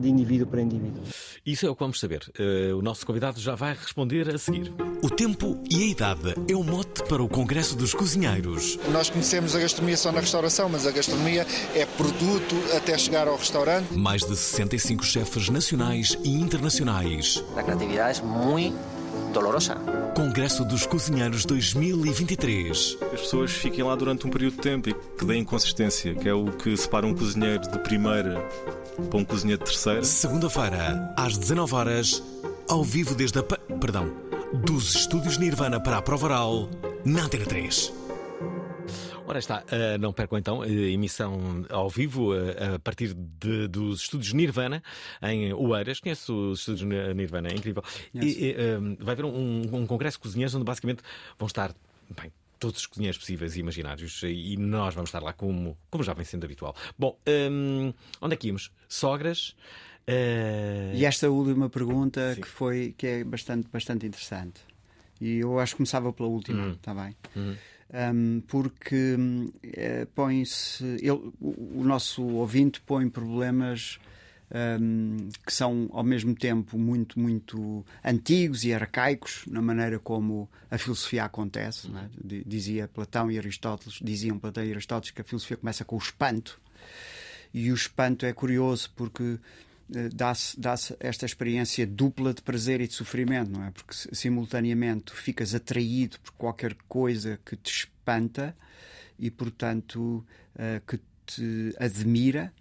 de 0.00 0.08
indivíduo 0.08 0.46
para 0.46 0.60
indivíduo. 0.60 1.02
Isso 1.44 1.66
é 1.66 1.70
o 1.70 1.74
que 1.74 1.80
vamos 1.80 2.00
saber. 2.00 2.22
Uh, 2.38 2.76
o 2.76 2.82
nosso 2.82 3.06
convidado 3.06 3.40
já 3.40 3.54
vai 3.54 3.74
responder 3.74 4.28
a 4.28 4.38
seguir. 4.38 4.72
O 5.02 5.08
tempo 5.08 5.62
e 5.70 5.82
a 5.82 5.86
idade 5.86 6.34
é 6.48 6.54
o 6.54 6.62
mote 6.62 7.02
para 7.04 7.22
o 7.22 7.28
Congresso 7.28 7.76
dos 7.76 7.94
Cozinheiros. 7.94 8.78
Nós 8.92 9.08
conhecemos 9.10 9.54
a 9.54 9.60
gastronomia 9.60 9.96
só 9.96 10.12
na 10.12 10.20
restauração, 10.20 10.68
mas 10.68 10.86
a 10.86 10.90
gastronomia 10.90 11.46
é 11.74 11.86
produto 11.86 12.56
até 12.76 12.96
chegar 12.98 13.28
ao 13.28 13.36
restaurante. 13.36 13.92
Mais 13.92 14.22
de 14.22 14.36
65 14.36 15.04
chefes 15.04 15.48
nacionais 15.48 16.16
e 16.24 16.30
internacionais. 16.30 17.42
A 17.56 17.62
criatividade 17.62 18.20
é 18.20 18.24
muito 18.24 18.99
dolorosa. 19.30 19.76
Congresso 20.14 20.64
dos 20.64 20.86
Cozinheiros 20.86 21.44
2023. 21.44 22.98
As 23.12 23.20
pessoas 23.20 23.52
fiquem 23.52 23.84
lá 23.84 23.94
durante 23.94 24.26
um 24.26 24.30
período 24.30 24.54
de 24.54 24.60
tempo 24.60 24.88
e 24.88 24.94
que 24.94 25.24
deem 25.24 25.44
consistência, 25.44 26.14
que 26.14 26.28
é 26.28 26.34
o 26.34 26.46
que 26.46 26.76
separa 26.76 27.06
um 27.06 27.14
cozinheiro 27.14 27.70
de 27.70 27.78
primeira 27.78 28.40
para 29.08 29.18
um 29.18 29.24
cozinheiro 29.24 29.62
de 29.64 29.70
terceira. 29.70 30.04
Segunda-feira, 30.04 31.12
às 31.16 31.38
19 31.38 31.74
horas, 31.74 32.22
ao 32.68 32.84
vivo 32.84 33.14
desde 33.14 33.38
a. 33.38 33.42
Perdão, 33.42 34.12
dos 34.52 34.94
estúdios 34.94 35.38
Nirvana 35.38 35.80
para 35.80 35.98
a 35.98 36.02
Prova 36.02 36.26
Oral, 36.26 36.68
na 37.04 37.24
Antena 37.24 37.46
3. 37.46 37.99
Ora 39.30 39.38
está, 39.38 39.62
uh, 39.62 39.96
não 40.00 40.12
percam 40.12 40.36
então 40.36 40.62
a 40.62 40.68
emissão 40.68 41.64
ao 41.70 41.88
vivo 41.88 42.34
uh, 42.34 42.74
a 42.74 42.78
partir 42.80 43.14
de, 43.14 43.68
dos 43.68 44.00
estúdios 44.00 44.32
Nirvana 44.32 44.82
em 45.22 45.52
Oeiras. 45.52 46.00
Conheço 46.00 46.50
os 46.50 46.58
estúdios 46.58 46.82
Nirvana, 47.14 47.48
é 47.48 47.54
incrível. 47.54 47.80
E, 48.12 48.18
e 48.18 48.50
uh, 48.50 48.96
vai 48.98 49.12
haver 49.12 49.24
um, 49.24 49.60
um 49.72 49.86
congresso 49.86 50.16
de 50.16 50.22
cozinheiros 50.22 50.52
onde 50.56 50.64
basicamente 50.64 51.00
vão 51.38 51.46
estar 51.46 51.72
bem, 52.20 52.32
todos 52.58 52.80
os 52.80 52.86
cozinheiros 52.88 53.18
possíveis 53.18 53.54
e 53.54 53.60
imaginários 53.60 54.20
e 54.24 54.56
nós 54.56 54.96
vamos 54.96 55.10
estar 55.10 55.22
lá 55.22 55.32
como, 55.32 55.78
como 55.88 56.02
já 56.02 56.12
vem 56.12 56.24
sendo 56.24 56.42
habitual. 56.42 56.74
Bom, 56.98 57.16
um, 57.52 57.94
onde 58.20 58.34
é 58.34 58.36
que 58.36 58.48
íamos? 58.48 58.72
Sogras. 58.88 59.50
Uh... 60.08 60.92
E 60.92 61.04
esta 61.04 61.30
última 61.30 61.70
pergunta 61.70 62.34
Sim. 62.34 62.40
que 62.40 62.48
foi 62.48 62.96
que 62.98 63.06
é 63.06 63.22
bastante, 63.22 63.68
bastante 63.72 64.04
interessante. 64.04 64.60
E 65.20 65.36
eu 65.36 65.60
acho 65.60 65.74
que 65.74 65.76
começava 65.76 66.12
pela 66.12 66.28
última, 66.28 66.70
está 66.72 66.92
uhum. 66.92 67.04
bem? 67.04 67.16
Uhum 67.36 67.56
um, 67.92 68.40
porque 68.46 69.14
uh, 69.16 70.06
põe-se. 70.14 70.84
O, 71.10 71.80
o 71.80 71.84
nosso 71.84 72.22
ouvinte 72.22 72.80
põe 72.80 73.08
problemas 73.08 73.98
um, 74.80 75.28
que 75.46 75.52
são 75.52 75.88
ao 75.92 76.02
mesmo 76.02 76.34
tempo 76.34 76.76
muito, 76.78 77.18
muito 77.18 77.84
antigos 78.04 78.64
e 78.64 78.74
arcaicos 78.74 79.44
na 79.46 79.62
maneira 79.62 79.98
como 79.98 80.48
a 80.70 80.76
filosofia 80.76 81.24
acontece. 81.24 81.88
É? 81.88 82.42
Dizia 82.44 82.88
Platão 82.88 83.30
e 83.30 83.38
Aristóteles, 83.38 83.98
diziam 84.02 84.38
Platão 84.38 84.64
e 84.64 84.70
Aristóteles 84.70 85.12
que 85.12 85.20
a 85.20 85.24
filosofia 85.24 85.56
começa 85.56 85.84
com 85.84 85.96
o 85.96 85.98
espanto. 85.98 86.60
E 87.52 87.70
o 87.70 87.74
espanto 87.74 88.26
é 88.26 88.32
curioso 88.32 88.92
porque 88.94 89.24
eh, 89.24 89.38
dá-se 90.12 90.58
dá 90.58 90.74
esta 91.00 91.26
experiência 91.26 91.86
dupla 91.86 92.32
de 92.32 92.42
prazer 92.42 92.80
e 92.80 92.86
de 92.86 92.94
sofrimento, 92.94 93.50
não 93.50 93.64
é? 93.64 93.70
Porque 93.70 93.94
simultaneamente 94.12 95.04
tu 95.04 95.14
ficas 95.14 95.54
atraído 95.54 96.18
por 96.20 96.32
qualquer 96.32 96.74
coisa 96.88 97.38
que 97.44 97.56
te 97.56 97.70
espanta 97.70 98.56
e, 99.18 99.30
portanto, 99.30 100.24
uh, 100.54 100.80
que 100.86 100.98
te 101.26 101.74
admira, 101.78 102.52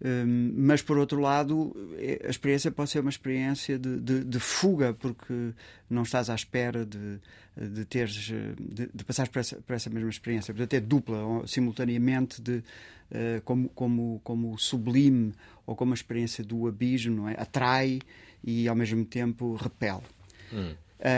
Um, 0.00 0.52
mas, 0.56 0.80
por 0.80 0.96
outro 0.96 1.20
lado, 1.20 1.74
eh, 1.98 2.22
a 2.24 2.30
experiência 2.30 2.70
pode 2.70 2.90
ser 2.90 3.00
uma 3.00 3.10
experiência 3.10 3.78
de, 3.78 3.98
de, 3.98 4.24
de 4.24 4.38
fuga, 4.38 4.94
porque 4.94 5.52
não 5.90 6.02
estás 6.02 6.30
à 6.30 6.34
espera 6.36 6.86
de, 6.86 7.18
de 7.56 7.84
teres 7.84 8.14
de, 8.14 8.88
de 8.94 9.04
passares 9.04 9.30
por 9.30 9.40
essa, 9.40 9.56
por 9.56 9.74
essa 9.74 9.90
mesma 9.90 10.08
experiência. 10.08 10.54
Portanto, 10.54 10.74
é 10.74 10.80
dupla, 10.80 11.46
simultaneamente, 11.46 12.40
de, 12.40 12.58
uh, 13.10 13.42
como, 13.44 13.68
como, 13.70 14.20
como 14.22 14.56
sublime 14.56 15.34
ou 15.66 15.74
como 15.74 15.92
a 15.92 15.94
experiência 15.94 16.44
do 16.44 16.68
abismo, 16.68 17.16
não 17.16 17.28
é? 17.28 17.34
atrai 17.36 17.98
e, 18.44 18.68
ao 18.68 18.76
mesmo 18.76 19.04
tempo, 19.04 19.56
repele. 19.56 20.02
Hum. 20.52 20.74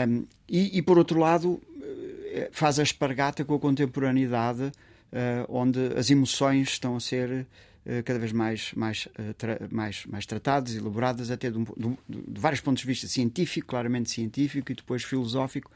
Um, 0.09 0.25
e, 0.49 0.77
e, 0.77 0.81
por 0.81 0.97
outro 0.97 1.19
lado, 1.19 1.61
eh, 2.33 2.49
faz 2.51 2.79
a 2.79 2.83
espargata 2.83 3.43
com 3.43 3.55
a 3.55 3.59
contemporaneidade, 3.59 4.63
uh, 4.63 5.45
onde 5.47 5.79
as 5.97 6.09
emoções 6.09 6.69
estão 6.69 6.95
a 6.95 6.99
ser 6.99 7.45
cada 8.05 8.19
vez 8.19 8.31
mais, 8.31 8.73
mais, 8.75 9.07
tra 9.37 9.59
mais, 9.71 10.05
mais 10.05 10.25
tratadas, 10.25 10.75
elaboradas, 10.75 11.31
até 11.31 11.49
de, 11.49 11.57
um, 11.57 11.63
de, 11.63 11.97
de, 12.07 12.39
vários 12.39 12.61
pontos 12.61 12.81
de 12.81 12.87
vista 12.87 13.07
científico, 13.07 13.67
claramente 13.67 14.11
científico, 14.11 14.71
e 14.71 14.75
depois 14.75 15.03
filosófico. 15.03 15.71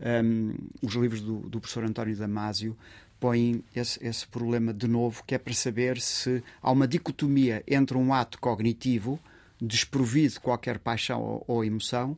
Um, 0.00 0.54
os 0.82 0.94
livros 0.94 1.20
do, 1.20 1.40
do, 1.40 1.60
professor 1.60 1.84
António 1.84 2.16
Damásio 2.16 2.76
põem 3.18 3.64
esse, 3.74 4.04
esse 4.06 4.26
problema 4.26 4.72
de 4.72 4.86
novo, 4.86 5.24
que 5.26 5.34
é 5.34 5.38
para 5.38 5.52
saber 5.54 6.00
se 6.00 6.42
há 6.62 6.70
uma 6.70 6.86
dicotomia 6.86 7.64
entre 7.66 7.96
um 7.96 8.12
ato 8.12 8.38
cognitivo, 8.38 9.18
desprovido 9.60 10.34
de 10.34 10.40
qualquer 10.40 10.78
paixão 10.78 11.20
ou, 11.20 11.44
ou 11.48 11.64
emoção, 11.64 12.16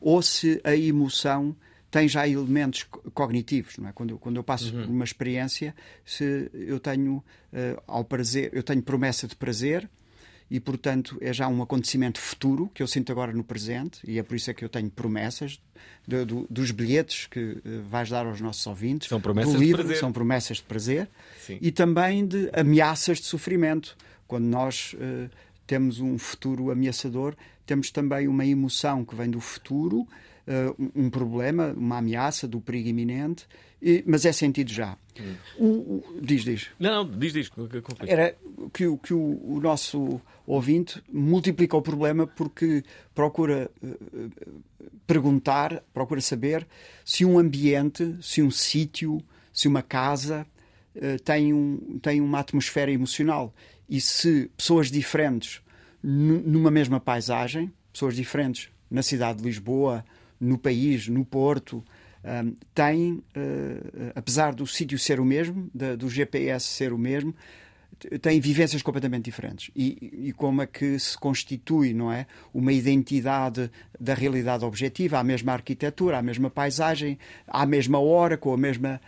ou 0.00 0.22
se 0.22 0.60
a 0.64 0.74
emoção 0.74 1.54
tem 1.90 2.08
já 2.08 2.28
elementos 2.28 2.84
cognitivos, 3.14 3.78
não 3.78 3.88
é? 3.88 3.92
Quando 3.92 4.10
eu, 4.10 4.18
quando 4.18 4.36
eu 4.36 4.44
passo 4.44 4.74
uhum. 4.74 4.82
por 4.82 4.90
uma 4.90 5.04
experiência, 5.04 5.74
se 6.04 6.50
eu 6.52 6.78
tenho 6.78 7.16
uh, 7.16 7.82
ao 7.86 8.04
prazer, 8.04 8.50
eu 8.52 8.62
tenho 8.62 8.82
promessa 8.82 9.26
de 9.26 9.34
prazer 9.34 9.88
e, 10.50 10.60
portanto, 10.60 11.16
é 11.20 11.32
já 11.32 11.48
um 11.48 11.62
acontecimento 11.62 12.18
futuro 12.18 12.70
que 12.74 12.82
eu 12.82 12.86
sinto 12.86 13.10
agora 13.12 13.32
no 13.32 13.44
presente 13.44 14.00
e 14.04 14.18
é 14.18 14.22
por 14.22 14.34
isso 14.34 14.50
é 14.50 14.54
que 14.54 14.64
eu 14.64 14.68
tenho 14.68 14.90
promessas 14.90 15.60
de, 16.06 16.24
dos 16.48 16.70
bilhetes 16.70 17.26
que 17.26 17.40
uh, 17.40 17.82
vais 17.88 18.10
dar 18.10 18.26
aos 18.26 18.40
nossos 18.40 18.66
ouvintes, 18.66 19.08
são 19.08 19.20
promessas 19.20 19.54
do 19.54 19.58
livro, 19.58 19.78
de 19.78 19.84
prazer. 19.84 20.00
são 20.00 20.12
promessas 20.12 20.56
de 20.58 20.62
prazer 20.64 21.08
Sim. 21.40 21.58
e 21.60 21.72
também 21.72 22.26
de 22.26 22.50
ameaças 22.52 23.18
de 23.18 23.24
sofrimento. 23.24 23.96
Quando 24.26 24.44
nós 24.44 24.94
uh, 24.94 25.30
temos 25.66 26.00
um 26.00 26.18
futuro 26.18 26.70
ameaçador, 26.70 27.34
temos 27.64 27.90
também 27.90 28.28
uma 28.28 28.44
emoção 28.44 29.04
que 29.04 29.14
vem 29.14 29.30
do 29.30 29.40
futuro 29.40 30.06
uh, 30.48 30.90
um 30.94 31.10
problema, 31.10 31.74
uma 31.76 31.98
ameaça 31.98 32.48
do 32.48 32.60
perigo 32.60 32.88
iminente, 32.88 33.46
e, 33.80 34.02
mas 34.06 34.24
é 34.24 34.32
sentido 34.32 34.72
já. 34.72 34.96
Hum. 35.20 35.34
O, 35.58 35.66
o, 35.66 36.20
diz, 36.20 36.42
diz. 36.42 36.68
Não, 36.78 37.04
não, 37.04 37.18
diz, 37.18 37.32
diz. 37.32 37.50
Era 38.06 38.34
que, 38.72 38.84
que 38.98 39.14
o, 39.14 39.40
o, 39.44 39.60
nosso 39.60 40.20
ouvinte 40.46 41.02
multiplica 41.12 41.76
o 41.76 41.82
problema 41.82 42.26
porque 42.26 42.82
procura 43.14 43.70
uh, 43.82 44.30
perguntar, 45.06 45.82
procura 45.92 46.20
saber 46.20 46.66
se 47.04 47.24
um 47.24 47.38
ambiente, 47.38 48.16
se 48.20 48.42
um 48.42 48.50
sítio, 48.50 49.18
se 49.52 49.68
uma 49.68 49.82
casa 49.82 50.46
uh, 50.96 51.22
tem, 51.22 51.52
um, 51.52 51.98
tem 52.00 52.20
uma 52.20 52.40
atmosfera 52.40 52.90
emocional. 52.90 53.54
E 53.88 54.00
se 54.00 54.50
pessoas 54.56 54.90
diferentes 54.90 55.62
numa 56.02 56.70
mesma 56.70 57.00
paisagem, 57.00 57.72
pessoas 57.92 58.14
diferentes 58.14 58.68
na 58.90 59.02
cidade 59.02 59.38
de 59.38 59.44
Lisboa, 59.44 60.04
no 60.40 60.58
país, 60.58 61.08
no 61.08 61.24
Porto, 61.24 61.84
um, 62.24 62.56
tem, 62.74 63.12
uh, 63.12 63.22
apesar 64.14 64.54
do 64.54 64.66
sítio 64.66 64.98
ser 64.98 65.20
o 65.20 65.24
mesmo, 65.24 65.70
da, 65.72 65.96
do 65.96 66.08
GPS 66.08 66.66
ser 66.66 66.92
o 66.92 66.98
mesmo, 66.98 67.34
têm 68.20 68.40
vivências 68.40 68.82
completamente 68.82 69.24
diferentes. 69.24 69.70
E, 69.74 70.28
e, 70.28 70.32
como 70.32 70.62
é 70.62 70.66
que 70.66 70.98
se 70.98 71.16
constitui, 71.18 71.92
não 71.92 72.12
é? 72.12 72.26
Uma 72.52 72.72
identidade 72.72 73.70
da 73.98 74.14
realidade 74.14 74.64
objetiva, 74.64 75.18
a 75.18 75.24
mesma 75.24 75.52
arquitetura, 75.52 76.18
a 76.18 76.22
mesma 76.22 76.50
paisagem, 76.50 77.18
à 77.46 77.66
mesma 77.66 77.98
hora, 77.98 78.36
com, 78.36 78.52
a 78.52 78.56
mesma, 78.56 79.00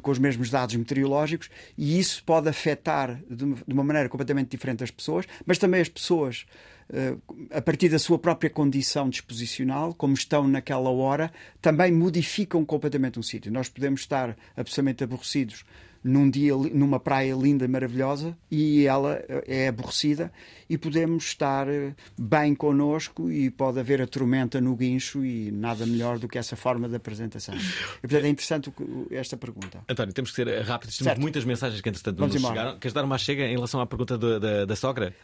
com 0.00 0.10
os 0.10 0.18
mesmos 0.18 0.50
dados 0.50 0.74
meteorológicos, 0.74 1.48
e 1.76 1.98
isso 1.98 2.22
pode 2.24 2.48
afetar 2.48 3.20
de, 3.30 3.54
de 3.54 3.72
uma 3.72 3.84
maneira 3.84 4.08
completamente 4.08 4.50
diferente 4.50 4.82
as 4.82 4.90
pessoas, 4.90 5.26
mas 5.46 5.58
também 5.58 5.80
as 5.80 5.88
pessoas 5.88 6.46
eh, 6.92 7.16
a 7.50 7.62
partir 7.62 7.88
da 7.88 7.98
sua 7.98 8.18
própria 8.18 8.50
condição 8.50 9.08
disposicional, 9.08 9.94
como 9.94 10.14
estão 10.14 10.46
naquela 10.46 10.90
hora, 10.90 11.32
também 11.60 11.90
modificam 11.90 12.64
completamente 12.64 13.18
um 13.18 13.22
sítio. 13.22 13.50
Nós 13.50 13.68
podemos 13.68 14.02
estar 14.02 14.36
absolutamente 14.56 15.02
aborrecidos 15.02 15.64
num 16.02 16.28
dia 16.28 16.54
numa 16.56 16.98
praia 16.98 17.34
linda 17.34 17.64
e 17.64 17.68
maravilhosa 17.68 18.36
e 18.50 18.86
ela 18.86 19.22
eh, 19.28 19.44
é 19.46 19.68
aborrecida 19.68 20.32
e 20.68 20.76
podemos 20.76 21.24
estar 21.24 21.68
eh, 21.68 21.94
bem 22.18 22.54
connosco 22.54 23.30
e 23.30 23.50
pode 23.50 23.78
haver 23.78 24.02
a 24.02 24.06
tormenta 24.06 24.60
no 24.60 24.74
guincho 24.74 25.24
e 25.24 25.50
nada 25.52 25.86
melhor 25.86 26.18
do 26.18 26.28
que 26.28 26.38
essa 26.38 26.56
forma 26.56 26.88
de 26.88 26.96
apresentação. 26.96 27.54
E, 27.54 28.00
portanto, 28.00 28.24
é 28.24 28.28
interessante 28.28 28.72
esta 29.10 29.36
pergunta. 29.36 29.84
António, 29.88 30.12
temos 30.12 30.30
que 30.30 30.36
ser 30.36 30.62
rápidos. 30.62 30.96
Temos 30.96 31.18
muitas 31.18 31.44
mensagens 31.44 31.80
que, 31.80 31.88
entretanto, 31.88 32.18
não 32.18 32.26
nos 32.26 32.40
chegaram. 32.40 32.78
Queres 32.78 32.92
dar 32.92 33.04
uma 33.04 33.18
chega 33.18 33.44
em 33.44 33.54
relação 33.54 33.80
à 33.80 33.86
pergunta 33.86 34.18
do, 34.18 34.40
da, 34.40 34.64
da 34.64 34.76
sogra? 34.76 35.14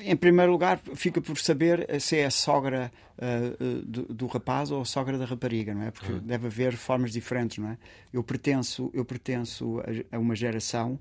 Em 0.00 0.16
primeiro 0.16 0.52
lugar, 0.52 0.80
fica 0.94 1.20
por 1.20 1.38
saber 1.38 1.86
se 2.00 2.16
é 2.16 2.26
a 2.26 2.30
sogra 2.30 2.90
uh, 3.18 3.82
do, 3.84 4.02
do, 4.04 4.26
rapaz 4.26 4.70
ou 4.70 4.82
a 4.82 4.84
sogra 4.84 5.16
da 5.16 5.24
rapariga, 5.24 5.74
não 5.74 5.82
é? 5.82 5.90
Porque 5.90 6.12
uhum. 6.12 6.18
deve 6.18 6.46
haver 6.46 6.76
formas 6.76 7.12
diferentes, 7.12 7.58
não 7.58 7.68
é? 7.68 7.78
Eu 8.12 8.22
pertenço, 8.22 8.90
eu 8.92 9.04
pertenço 9.04 9.80
a, 9.80 10.16
a 10.16 10.18
uma 10.18 10.34
geração 10.34 10.98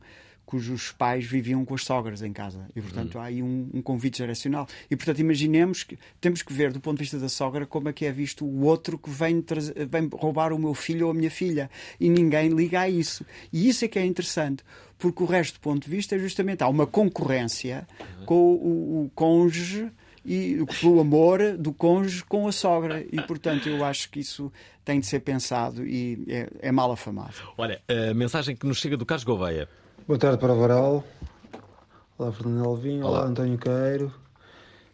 cujos 0.51 0.91
pais 0.91 1.23
viviam 1.23 1.63
com 1.63 1.73
as 1.73 1.85
sogras 1.85 2.21
em 2.21 2.33
casa. 2.33 2.67
E, 2.75 2.81
portanto, 2.81 3.17
há 3.17 3.23
aí 3.23 3.41
um, 3.41 3.69
um, 3.73 3.81
convite 3.81 4.17
geracional. 4.17 4.67
E, 4.89 4.97
portanto, 4.97 5.19
imaginemos 5.19 5.83
que 5.83 5.97
temos 6.19 6.41
que 6.41 6.51
ver, 6.51 6.73
do 6.73 6.79
ponto 6.81 6.97
de 6.97 7.03
vista 7.03 7.17
da 7.17 7.29
sogra, 7.29 7.65
como 7.65 7.87
é 7.87 7.93
que 7.93 8.05
é 8.05 8.11
visto 8.11 8.43
o 8.43 8.65
outro 8.65 8.97
que 8.97 9.09
vem, 9.09 9.41
vem 9.89 10.09
roubar 10.11 10.51
o 10.51 10.59
meu 10.59 10.73
filho 10.73 11.05
ou 11.05 11.11
a 11.11 11.13
minha 11.13 11.31
filha. 11.31 11.69
E 11.97 12.09
ninguém 12.09 12.49
liga 12.49 12.81
a 12.81 12.89
isso. 12.89 13.25
E 13.53 13.69
isso 13.69 13.85
é 13.85 13.87
que 13.87 13.97
é 13.97 14.05
interessante, 14.05 14.61
porque 15.01 15.23
o 15.23 15.25
resto 15.25 15.55
do 15.55 15.61
ponto 15.61 15.83
de 15.83 15.89
vista 15.89 16.15
é 16.15 16.19
justamente 16.19 16.63
há 16.63 16.67
uma 16.67 16.85
concorrência 16.85 17.87
com 18.25 18.53
o, 18.53 19.05
o 19.05 19.11
cônjuge 19.15 19.91
e 20.23 20.63
pelo 20.79 20.99
amor 20.99 21.57
do 21.57 21.73
cônjuge 21.73 22.23
com 22.23 22.47
a 22.47 22.51
sogra. 22.51 23.03
E, 23.11 23.19
portanto, 23.23 23.67
eu 23.67 23.83
acho 23.83 24.11
que 24.11 24.19
isso 24.19 24.53
tem 24.85 24.99
de 24.99 25.07
ser 25.07 25.21
pensado 25.21 25.83
e 25.85 26.23
é, 26.29 26.49
é 26.59 26.71
mal 26.71 26.91
afamado. 26.91 27.33
Olha, 27.57 27.81
a 27.89 28.13
mensagem 28.13 28.55
que 28.55 28.65
nos 28.67 28.77
chega 28.77 28.95
do 28.95 29.05
Carlos 29.05 29.23
Gouveia. 29.23 29.67
Boa 30.07 30.19
tarde 30.19 30.37
para 30.37 30.53
o 30.53 30.59
Varal. 30.59 31.03
Olá, 32.17 32.31
Fernando 32.31 32.65
Alvim. 32.65 32.99
Olá, 32.99 33.21
Olá 33.21 33.27
António 33.27 33.57
Queiro. 33.57 34.13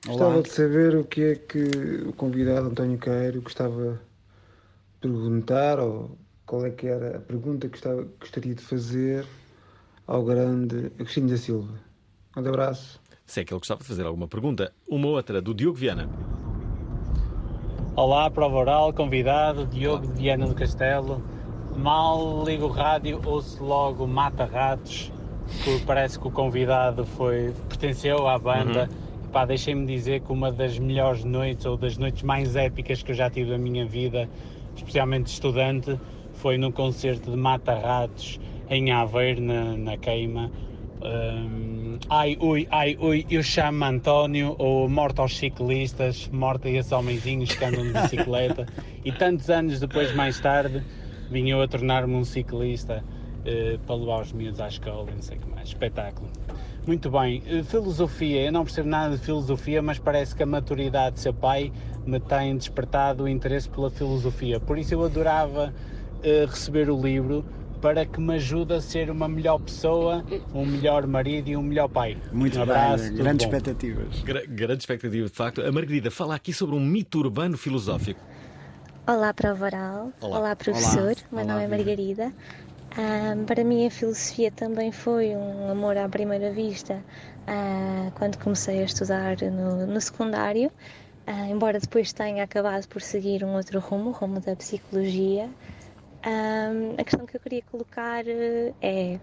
Gostava 0.06 0.34
Olá. 0.36 0.42
de 0.42 0.50
saber 0.50 0.96
o 0.96 1.04
que 1.04 1.22
é 1.22 1.36
que 1.36 1.60
o 2.08 2.14
convidado 2.14 2.68
António 2.68 2.98
Queiro 2.98 3.42
gostava 3.42 4.00
de 5.02 5.10
perguntar 5.10 5.80
ou 5.80 6.18
qual 6.46 6.66
é 6.66 6.70
que 6.70 6.88
era 6.88 7.18
a 7.18 7.20
pergunta 7.20 7.68
que 7.68 7.76
estava, 7.76 8.08
gostaria 8.22 8.56
de 8.56 8.62
fazer 8.62 9.26
ao 10.08 10.24
grande 10.24 10.90
Agostinho 10.98 11.28
da 11.28 11.38
Silva. 11.38 11.74
Um 12.36 12.40
abraço. 12.40 13.00
Se 13.26 13.42
é 13.42 13.44
que 13.44 13.54
ele 13.54 13.60
gostava 13.60 13.82
de 13.82 13.88
fazer 13.88 14.06
alguma 14.06 14.28
pergunta. 14.28 14.72
Uma 14.90 15.08
outra, 15.08 15.42
do 15.42 15.54
Diogo 15.54 15.78
Viana. 15.78 16.10
Olá, 17.94 18.30
prova 18.30 18.56
oral, 18.56 18.94
convidado, 18.94 19.66
Diogo 19.66 20.08
de 20.08 20.14
Viana 20.14 20.48
do 20.48 20.56
Castelo. 20.56 21.22
Mal 21.76 22.44
ligo 22.46 22.66
o 22.66 22.70
rádio, 22.70 23.22
ouço 23.26 23.62
logo 23.64 24.08
Mata 24.08 24.46
Ratos, 24.46 25.12
porque 25.64 25.84
parece 25.86 26.18
que 26.18 26.28
o 26.28 26.32
convidado 26.32 27.06
foi, 27.06 27.54
pertenceu 27.68 28.28
à 28.28 28.40
banda. 28.40 28.90
Uhum. 28.90 29.30
Pá, 29.32 29.46
deixem-me 29.46 29.86
dizer 29.86 30.22
que 30.22 30.32
uma 30.32 30.52
das 30.52 30.80
melhores 30.80 31.24
noites, 31.26 31.66
ou 31.66 31.76
das 31.76 31.98
noites 31.98 32.24
mais 32.24 32.56
épicas 32.56 33.04
que 33.04 33.12
eu 33.12 33.16
já 33.16 33.30
tive 33.30 33.52
na 33.52 33.58
minha 33.58 33.86
vida, 33.86 34.30
especialmente 34.76 35.28
estudante, 35.28 36.00
foi 36.34 36.58
num 36.58 36.72
concerto 36.72 37.30
de 37.30 37.36
Mata 37.38 37.74
Ratos 37.74 38.40
em 38.70 38.92
Aveiro, 38.92 39.42
na, 39.42 39.78
na 39.78 39.98
Queima. 39.98 40.52
Um, 41.02 42.00
ai, 42.10 42.38
ui, 42.40 42.68
ai, 42.72 42.98
ui, 43.00 43.26
eu 43.30 43.44
chamo 43.44 43.86
António, 43.86 44.56
ou 44.58 44.90
morto 44.90 45.22
aos 45.22 45.38
ciclistas, 45.38 46.28
morto 46.32 46.68
a 46.68 46.72
esses 46.72 46.92
homenzinhos 46.92 47.54
que 47.54 47.64
andam 47.64 47.84
de 47.84 47.94
bicicleta. 47.94 48.66
e 49.06 49.12
tantos 49.12 49.50
anos 49.50 49.80
depois, 49.80 50.14
mais 50.16 50.40
tarde, 50.40 50.84
vim 51.30 51.50
eu 51.50 51.62
a 51.62 51.68
tornar-me 51.68 52.16
um 52.16 52.24
ciclista 52.24 53.04
uh, 53.04 53.80
para 53.80 53.96
levar 53.96 54.22
os 54.22 54.34
miúdos 54.34 54.60
à 54.60 54.68
escola 54.68 55.08
e 55.12 55.16
não 55.16 55.22
sei 55.22 55.38
o 55.38 55.42
que 55.42 55.50
mais. 55.50 55.68
Espetáculo. 55.70 56.30
Muito 56.86 57.12
bem, 57.12 57.44
uh, 57.48 57.64
filosofia. 57.64 58.46
Eu 58.46 58.52
não 58.52 58.64
percebo 58.64 58.90
nada 58.90 59.16
de 59.16 59.24
filosofia, 59.24 59.82
mas 59.82 60.00
parece 60.00 60.36
que 60.36 60.44
a 60.44 60.48
maturidade 60.48 61.16
de 61.16 61.22
seu 61.22 61.34
pai 61.34 61.72
me 62.06 62.20
tem 62.20 62.58
despertado 62.58 63.26
o 63.26 63.28
interesse 63.28 63.70
pela 63.70 63.90
filosofia. 63.90 64.60
Por 64.60 64.78
isso 64.78 64.94
eu 64.94 65.04
adorava 65.04 65.74
uh, 65.74 66.46
receber 66.50 66.90
o 66.90 67.00
livro 67.00 67.46
para 67.82 68.06
que 68.06 68.20
me 68.20 68.36
ajude 68.36 68.74
a 68.74 68.82
ser 68.82 69.10
uma 69.10 69.28
melhor 69.28 69.60
pessoa, 69.60 70.24
um 70.54 70.66
melhor 70.66 71.06
marido 71.06 71.50
e 71.50 71.58
um 71.58 71.62
melhor 71.62 71.88
pai. 71.88 72.18
Muito 72.32 72.58
um 72.58 72.64
abraço, 72.64 73.04
bem, 73.04 73.16
grandes 73.16 73.46
bom. 73.46 73.56
expectativas. 73.56 74.22
Gra 74.22 74.44
grandes 74.48 74.84
expectativas, 74.84 75.32
de 75.32 75.38
facto. 75.38 75.62
A 75.62 75.72
Margarida 75.72 76.10
fala 76.10 76.36
aqui 76.36 76.54
sobre 76.54 76.76
um 76.76 76.80
mito 76.80 77.20
urbano 77.20 77.58
filosófico. 77.58 78.20
Olá, 79.08 79.34
prova 79.34 79.66
oral. 79.66 80.12
Olá, 80.20 80.40
Olá 80.40 80.56
professor. 80.56 81.02
Olá. 81.02 81.16
Meu 81.32 81.44
Olá, 81.44 81.54
nome 81.54 81.66
é 81.66 81.68
Margarida. 81.68 82.34
Uh, 82.92 83.46
para 83.46 83.64
mim, 83.64 83.86
a 83.86 83.92
filosofia 83.92 84.52
também 84.52 84.92
foi 84.92 85.36
um 85.36 85.70
amor 85.70 85.98
à 85.98 86.10
primeira 86.10 86.52
vista 86.52 86.96
uh, 86.96 88.12
quando 88.16 88.38
comecei 88.38 88.82
a 88.82 88.86
estudar 88.86 89.38
no, 89.42 89.86
no 89.86 90.02
secundário, 90.02 90.72
uh, 91.28 91.52
embora 91.52 91.80
depois 91.80 92.12
tenha 92.12 92.44
acabado 92.44 92.88
por 92.88 93.02
seguir 93.02 93.44
um 93.44 93.56
outro 93.56 93.80
rumo, 93.80 94.10
o 94.10 94.14
rumo 94.14 94.40
da 94.40 94.56
psicologia. 94.56 95.50
A 96.24 97.04
questão 97.04 97.26
que 97.26 97.36
eu 97.36 97.40
queria 97.40 97.62
colocar 97.72 98.24
é 98.82 99.20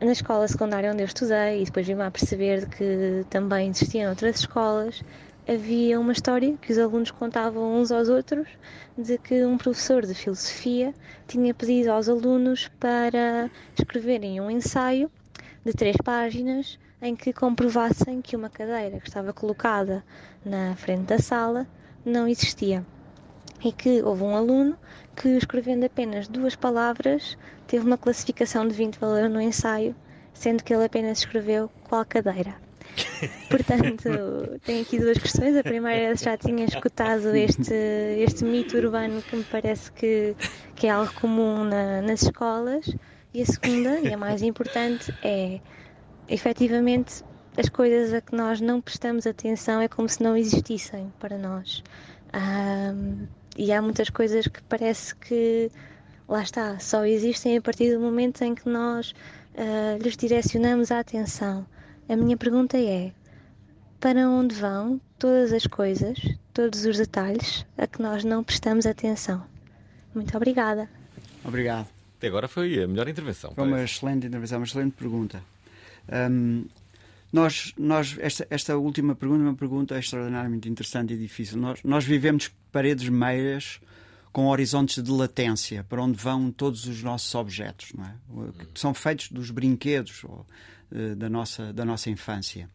na 0.00 0.12
escola 0.12 0.48
secundária 0.48 0.90
onde 0.90 1.02
eu 1.02 1.06
estudei 1.06 1.62
e 1.62 1.64
depois 1.64 1.86
vim-me 1.86 2.02
a 2.02 2.10
perceber 2.10 2.68
que 2.68 3.24
também 3.30 3.68
existiam 3.70 4.10
outras 4.10 4.40
escolas, 4.40 5.02
havia 5.48 6.00
uma 6.00 6.12
história 6.12 6.56
que 6.58 6.72
os 6.72 6.78
alunos 6.78 7.10
contavam 7.10 7.80
uns 7.80 7.92
aos 7.92 8.08
outros 8.08 8.48
de 8.98 9.16
que 9.18 9.44
um 9.44 9.56
professor 9.56 10.04
de 10.04 10.14
filosofia 10.14 10.92
tinha 11.28 11.54
pedido 11.54 11.90
aos 11.90 12.08
alunos 12.08 12.68
para 12.80 13.48
escreverem 13.78 14.40
um 14.40 14.50
ensaio 14.50 15.10
de 15.64 15.72
três 15.72 15.96
páginas 16.04 16.78
em 17.00 17.14
que 17.14 17.32
comprovassem 17.32 18.20
que 18.20 18.34
uma 18.34 18.48
cadeira 18.48 18.98
que 18.98 19.08
estava 19.08 19.32
colocada 19.32 20.04
na 20.44 20.74
frente 20.74 21.04
da 21.04 21.18
sala 21.18 21.66
não 22.04 22.26
existia. 22.26 22.84
E 23.64 23.72
que 23.72 24.02
houve 24.02 24.22
um 24.22 24.36
aluno 24.36 24.76
que, 25.16 25.28
escrevendo 25.28 25.84
apenas 25.84 26.28
duas 26.28 26.56
palavras, 26.56 27.36
teve 27.66 27.86
uma 27.86 27.96
classificação 27.96 28.66
de 28.66 28.74
20 28.74 28.98
valores 28.98 29.30
no 29.30 29.40
ensaio, 29.40 29.94
sendo 30.32 30.64
que 30.64 30.74
ele 30.74 30.84
apenas 30.84 31.18
escreveu 31.18 31.70
qual 31.84 32.04
cadeira. 32.04 32.54
Portanto, 33.48 34.58
tenho 34.64 34.82
aqui 34.82 34.98
duas 34.98 35.18
questões. 35.18 35.56
A 35.56 35.62
primeira, 35.62 36.14
já 36.16 36.36
tinha 36.36 36.64
escutado 36.64 37.34
este, 37.36 37.74
este 38.18 38.44
mito 38.44 38.76
urbano 38.76 39.22
que 39.22 39.36
me 39.36 39.44
parece 39.44 39.92
que, 39.92 40.34
que 40.74 40.86
é 40.86 40.90
algo 40.90 41.12
comum 41.14 41.64
na, 41.64 42.02
nas 42.02 42.22
escolas. 42.22 42.94
E 43.32 43.42
a 43.42 43.46
segunda, 43.46 44.00
e 44.00 44.12
a 44.12 44.16
mais 44.18 44.42
importante, 44.42 45.14
é 45.22 45.60
efetivamente 46.28 47.24
as 47.56 47.68
coisas 47.68 48.12
a 48.12 48.20
que 48.20 48.34
nós 48.34 48.60
não 48.60 48.80
prestamos 48.80 49.26
atenção 49.26 49.80
é 49.80 49.88
como 49.88 50.08
se 50.08 50.22
não 50.22 50.36
existissem 50.36 51.12
para 51.18 51.38
nós. 51.38 51.82
Um, 52.34 53.26
e 53.56 53.72
há 53.72 53.82
muitas 53.82 54.10
coisas 54.10 54.46
que 54.46 54.62
parece 54.62 55.14
que, 55.16 55.70
lá 56.28 56.42
está, 56.42 56.78
só 56.78 57.04
existem 57.04 57.56
a 57.56 57.60
partir 57.60 57.92
do 57.92 58.00
momento 58.00 58.42
em 58.42 58.54
que 58.54 58.68
nós 58.68 59.12
uh, 59.54 60.02
lhes 60.02 60.16
direcionamos 60.16 60.90
a 60.90 61.00
atenção. 61.00 61.66
A 62.08 62.16
minha 62.16 62.36
pergunta 62.36 62.78
é: 62.78 63.12
para 64.00 64.28
onde 64.28 64.54
vão 64.54 65.00
todas 65.18 65.52
as 65.52 65.66
coisas, 65.66 66.18
todos 66.52 66.84
os 66.84 66.98
detalhes 66.98 67.64
a 67.78 67.86
que 67.86 68.02
nós 68.02 68.24
não 68.24 68.42
prestamos 68.42 68.86
atenção? 68.86 69.44
Muito 70.14 70.36
obrigada. 70.36 70.88
Obrigado. 71.44 71.88
Até 72.18 72.28
agora 72.28 72.46
foi 72.46 72.82
a 72.82 72.86
melhor 72.86 73.08
intervenção. 73.08 73.52
Foi 73.52 73.66
uma 73.66 73.82
excelente 73.82 74.26
intervenção, 74.26 74.58
uma 74.58 74.66
excelente 74.66 74.92
pergunta. 74.92 75.42
Um, 76.30 76.66
nós, 77.32 77.72
nós 77.78 78.16
esta, 78.20 78.46
esta 78.50 78.76
última 78.76 79.14
pergunta 79.14 79.42
é 79.42 79.46
uma 79.46 79.56
pergunta 79.56 79.98
extraordinariamente 79.98 80.68
interessante 80.68 81.14
e 81.14 81.16
difícil. 81.16 81.58
Nós, 81.58 81.80
nós 81.82 82.04
vivemos 82.04 82.50
paredes 82.70 83.08
meias 83.08 83.80
com 84.32 84.46
horizontes 84.46 85.02
de 85.02 85.10
latência, 85.10 85.84
para 85.84 86.02
onde 86.02 86.18
vão 86.18 86.50
todos 86.50 86.86
os 86.86 87.02
nossos 87.02 87.34
objetos, 87.34 87.92
não 87.94 88.04
é? 88.04 88.14
Que 88.72 88.80
são 88.80 88.94
feitos 88.94 89.30
dos 89.30 89.50
brinquedos 89.50 90.24
ou, 90.24 90.46
uh, 90.90 91.16
da, 91.16 91.28
nossa, 91.28 91.72
da 91.72 91.84
nossa 91.84 92.10
infância 92.10 92.68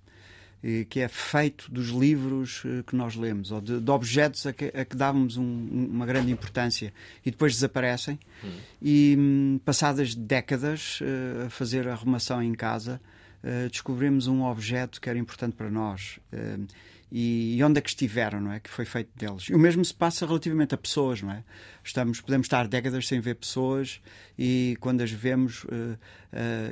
que 0.89 0.99
é 0.99 1.07
feito 1.07 1.71
dos 1.71 1.89
livros 1.89 2.63
eh, 2.65 2.83
que 2.85 2.95
nós 2.95 3.15
lemos, 3.15 3.51
ou 3.51 3.61
de, 3.61 3.79
de 3.79 3.91
objetos 3.91 4.45
a 4.45 4.53
que, 4.53 4.65
a 4.65 4.83
que 4.83 4.95
dávamos 4.95 5.37
um, 5.37 5.87
uma 5.91 6.05
grande 6.05 6.31
importância 6.31 6.91
e 7.25 7.31
depois 7.31 7.53
desaparecem. 7.53 8.19
Hum. 8.43 8.51
E 8.81 9.15
hum, 9.17 9.59
passadas 9.63 10.15
décadas 10.15 10.99
uh, 11.01 11.45
a 11.45 11.49
fazer 11.49 11.87
arrumação 11.87 12.41
em 12.41 12.53
casa, 12.53 12.99
uh, 13.43 13.69
descobrimos 13.69 14.27
um 14.27 14.43
objeto 14.43 14.99
que 14.99 15.09
era 15.09 15.17
importante 15.17 15.55
para 15.55 15.69
nós. 15.69 16.19
Uh, 16.31 16.67
e, 17.09 17.57
onde 17.63 17.79
é 17.79 17.81
que 17.81 17.89
estiveram, 17.89 18.41
não 18.41 18.51
é? 18.51 18.59
Que 18.59 18.69
foi 18.69 18.83
feito 18.83 19.09
deles. 19.15 19.43
E 19.43 19.53
o 19.53 19.59
mesmo 19.59 19.83
se 19.83 19.93
passa 19.93 20.25
relativamente 20.25 20.75
a 20.75 20.77
pessoas, 20.77 21.21
não 21.21 21.31
é? 21.31 21.43
Estamos, 21.81 22.19
podemos 22.19 22.45
estar 22.45 22.67
décadas 22.67 23.07
sem 23.07 23.21
ver 23.21 23.35
pessoas 23.35 24.01
e 24.37 24.75
quando 24.81 24.99
as 25.01 25.09
vemos 25.09 25.65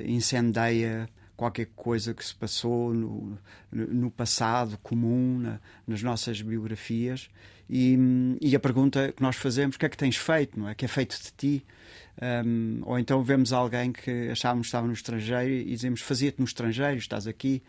incendeia 0.05 1.09
qualquer 1.35 1.67
coisa 1.75 2.13
que 2.13 2.23
se 2.23 2.33
passou 2.33 2.93
no, 2.93 3.37
no 3.71 4.11
passado 4.11 4.77
comum, 4.79 5.39
na, 5.39 5.59
nas 5.87 6.01
nossas 6.01 6.41
biografias. 6.41 7.29
E, 7.69 7.97
e, 8.41 8.55
a 8.55 8.59
pergunta 8.59 9.11
que 9.11 9.21
nós 9.21 9.35
fazemos, 9.35 9.75
o 9.75 9.79
que 9.79 9.85
é 9.85 9.89
que 9.89 9.97
tens 9.97 10.17
feito, 10.17 10.59
não 10.59 10.69
é? 10.69 10.75
Que 10.75 10.85
é 10.85 10.87
feito 10.87 11.17
de 11.21 11.31
ti? 11.31 11.65
Um, 12.21 12.81
ou 12.83 12.97
então 12.97 13.21
vemos 13.23 13.51
alguém 13.51 13.91
que 13.91 14.29
achávamos 14.29 14.67
que 14.67 14.69
estava 14.69 14.87
no 14.87 14.93
estrangeiro 14.93 15.51
e 15.51 15.65
dizemos, 15.65 16.01
fazia-te 16.01 16.39
no 16.39 16.45
estrangeiro, 16.45 16.97
estás 16.97 17.27
aqui. 17.27 17.61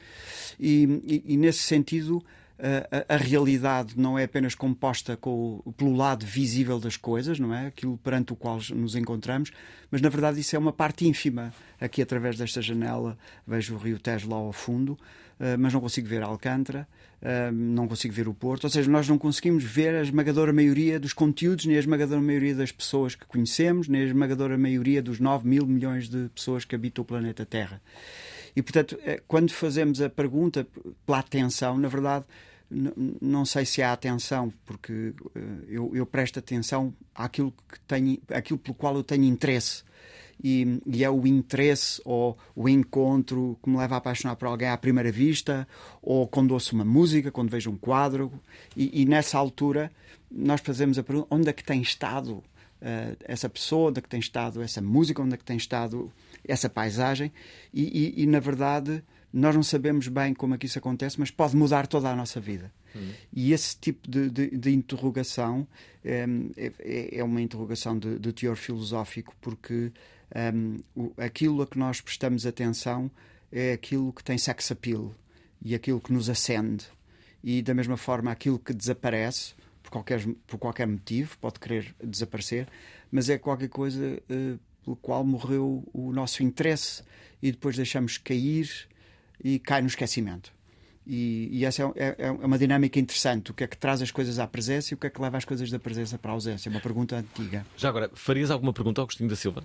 E, 0.58 0.84
e, 1.04 1.34
e 1.34 1.36
nesse 1.36 1.60
sentido, 1.60 2.24
a, 2.58 3.14
a, 3.14 3.16
realidade 3.16 3.98
não 3.98 4.18
é 4.18 4.24
apenas 4.24 4.54
composta 4.54 5.16
com, 5.16 5.60
pelo 5.76 5.94
lado 5.94 6.24
visível 6.24 6.78
das 6.78 6.96
coisas, 6.96 7.38
não 7.38 7.52
é? 7.52 7.66
Aquilo 7.66 7.98
perante 7.98 8.32
o 8.32 8.36
qual 8.36 8.58
nos 8.74 8.94
encontramos, 8.94 9.50
mas 9.90 10.00
na 10.00 10.08
verdade 10.08 10.40
isso 10.40 10.56
é 10.56 10.58
uma 10.58 10.72
parte 10.72 11.06
ínfima. 11.06 11.52
Aqui, 11.78 12.00
através 12.00 12.38
desta 12.38 12.62
janela, 12.62 13.18
vejo 13.46 13.74
o 13.74 13.78
Rio 13.78 13.98
Tejo 13.98 14.30
lá 14.30 14.36
ao 14.36 14.52
fundo, 14.52 14.98
mas 15.58 15.72
não 15.72 15.80
consigo 15.80 16.08
ver 16.08 16.22
Alcântara, 16.22 16.88
uh, 17.20 17.52
não 17.52 17.86
consigo 17.86 18.14
ver 18.14 18.26
o 18.26 18.34
Porto. 18.34 18.64
Ou 18.64 18.70
seja, 18.70 18.90
nós 18.90 19.08
não 19.08 19.18
conseguimos 19.18 19.62
ver 19.62 19.94
a 19.94 20.02
esmagadora 20.02 20.52
maioria 20.52 20.98
dos 20.98 21.12
conteúdos, 21.12 21.66
nem 21.66 21.76
a 21.76 21.78
esmagadora 21.78 22.20
maioria 22.20 22.54
das 22.54 22.72
pessoas 22.72 23.14
que 23.14 23.26
conhecemos, 23.26 23.88
nem 23.88 24.02
a 24.02 24.04
esmagadora 24.04 24.56
maioria 24.56 25.02
dos 25.02 25.20
9 25.20 25.46
mil 25.46 25.66
milhões 25.66 26.08
de 26.08 26.28
pessoas 26.34 26.64
que 26.64 26.74
habitam 26.74 27.02
o 27.02 27.04
planeta 27.04 27.44
Terra. 27.44 27.82
E, 28.56 28.62
portanto, 28.62 28.98
eh, 29.04 29.22
quando 29.28 29.52
fazemos 29.52 30.00
a 30.00 30.08
pergunta 30.08 30.66
pela 31.04 31.18
atenção, 31.18 31.76
na 31.76 31.88
verdade, 31.88 32.24
não 33.20 33.44
sei 33.44 33.66
se 33.66 33.82
há 33.82 33.92
atenção, 33.92 34.50
porque 34.64 35.12
eh, 35.34 35.40
eu, 35.68 35.94
eu, 35.94 36.06
presto 36.06 36.38
atenção 36.38 36.94
àquilo, 37.14 37.52
que 37.52 37.78
tenho, 37.80 38.18
àquilo 38.30 38.58
pelo 38.58 38.74
qual 38.74 38.96
eu 38.96 39.04
tenho 39.04 39.24
interesse. 39.24 39.84
E, 40.42 40.80
e, 40.86 41.02
é 41.02 41.10
o 41.10 41.26
interesse 41.26 42.00
ou 42.04 42.36
o 42.54 42.68
encontro 42.68 43.58
que 43.62 43.70
me 43.70 43.76
leva 43.78 43.94
a 43.94 43.98
apaixonar 43.98 44.36
por 44.36 44.46
alguém 44.46 44.68
à 44.68 44.76
primeira 44.76 45.10
vista, 45.10 45.66
ou 46.02 46.28
quando 46.28 46.52
ouço 46.52 46.74
uma 46.74 46.84
música, 46.84 47.32
quando 47.32 47.50
vejo 47.50 47.70
um 47.70 47.76
quadro. 47.76 48.30
E, 48.76 49.02
e 49.02 49.04
nessa 49.06 49.38
altura 49.38 49.90
nós 50.30 50.60
fazemos 50.60 50.98
a 50.98 51.02
pergunta: 51.02 51.28
onde 51.30 51.48
é 51.48 51.52
que 51.52 51.64
tem 51.64 51.80
estado 51.80 52.32
uh, 52.32 53.16
essa 53.24 53.48
pessoa, 53.48 53.88
onde 53.88 53.98
é 53.98 54.02
que 54.02 54.08
tem 54.08 54.20
estado 54.20 54.62
essa 54.62 54.82
música, 54.82 55.22
onde 55.22 55.34
é 55.34 55.36
que 55.36 55.44
tem 55.44 55.56
estado 55.56 56.12
essa 56.46 56.68
paisagem? 56.68 57.32
E, 57.72 58.22
e 58.22 58.26
na 58.26 58.40
verdade 58.40 59.02
nós 59.32 59.54
não 59.54 59.62
sabemos 59.62 60.08
bem 60.08 60.32
como 60.32 60.54
é 60.54 60.58
que 60.58 60.66
isso 60.66 60.78
acontece, 60.78 61.18
mas 61.20 61.30
pode 61.30 61.56
mudar 61.56 61.86
toda 61.86 62.10
a 62.10 62.16
nossa 62.16 62.40
vida. 62.40 62.72
E 63.32 63.52
esse 63.52 63.76
tipo 63.78 64.10
de, 64.10 64.30
de, 64.30 64.56
de 64.56 64.70
interrogação 64.72 65.66
um, 66.04 66.50
é, 66.56 67.18
é, 67.18 67.24
uma 67.24 67.40
interrogação 67.40 67.98
de, 67.98 68.18
de 68.18 68.32
teor 68.32 68.56
filosófico, 68.56 69.34
porque 69.40 69.92
um, 70.34 70.78
aquilo 71.16 71.62
a 71.62 71.66
que 71.66 71.78
nós 71.78 72.00
prestamos 72.00 72.46
atenção 72.46 73.10
é 73.52 73.72
aquilo 73.72 74.12
que 74.12 74.24
tem 74.24 74.36
sex 74.36 74.70
appeal 74.70 75.14
e 75.62 75.74
aquilo 75.74 76.00
que 76.00 76.12
nos 76.12 76.28
acende. 76.28 76.86
E 77.42 77.62
da 77.62 77.74
mesma 77.74 77.96
forma, 77.96 78.30
aquilo 78.30 78.58
que 78.58 78.72
desaparece 78.72 79.54
por 79.82 79.90
qualquer, 79.90 80.26
por 80.46 80.58
qualquer 80.58 80.86
motivo, 80.86 81.38
pode 81.38 81.60
querer 81.60 81.94
desaparecer, 82.02 82.66
mas 83.10 83.28
é 83.28 83.38
qualquer 83.38 83.68
coisa 83.68 84.20
uh, 84.28 84.58
pelo 84.84 84.96
qual 84.96 85.24
morreu 85.24 85.88
o 85.92 86.12
nosso 86.12 86.42
interesse 86.42 87.02
e 87.42 87.52
depois 87.52 87.76
deixamos 87.76 88.18
cair 88.18 88.68
e 89.42 89.58
cai 89.58 89.80
no 89.80 89.86
esquecimento. 89.86 90.52
E, 91.06 91.48
e 91.52 91.64
essa 91.64 91.82
é, 91.94 92.08
é, 92.08 92.14
é, 92.18 92.30
uma 92.30 92.58
dinâmica 92.58 92.98
interessante. 92.98 93.52
O 93.52 93.54
que 93.54 93.62
é 93.62 93.66
que 93.66 93.76
traz 93.76 94.02
as 94.02 94.10
coisas 94.10 94.40
à 94.40 94.46
presença 94.46 94.92
e 94.92 94.94
o 94.94 94.98
que 94.98 95.06
é 95.06 95.10
que 95.10 95.20
leva 95.20 95.36
as 95.36 95.44
coisas 95.44 95.70
da 95.70 95.78
presença 95.78 96.18
para 96.18 96.32
a 96.32 96.34
ausência? 96.34 96.68
É 96.68 96.70
uma 96.70 96.80
pergunta 96.80 97.16
antiga. 97.16 97.64
Já 97.76 97.88
agora, 97.90 98.10
farias 98.14 98.50
alguma 98.50 98.72
pergunta 98.72 99.00
ao 99.00 99.04
Agostinho 99.04 99.30
da 99.30 99.36
Silva? 99.36 99.64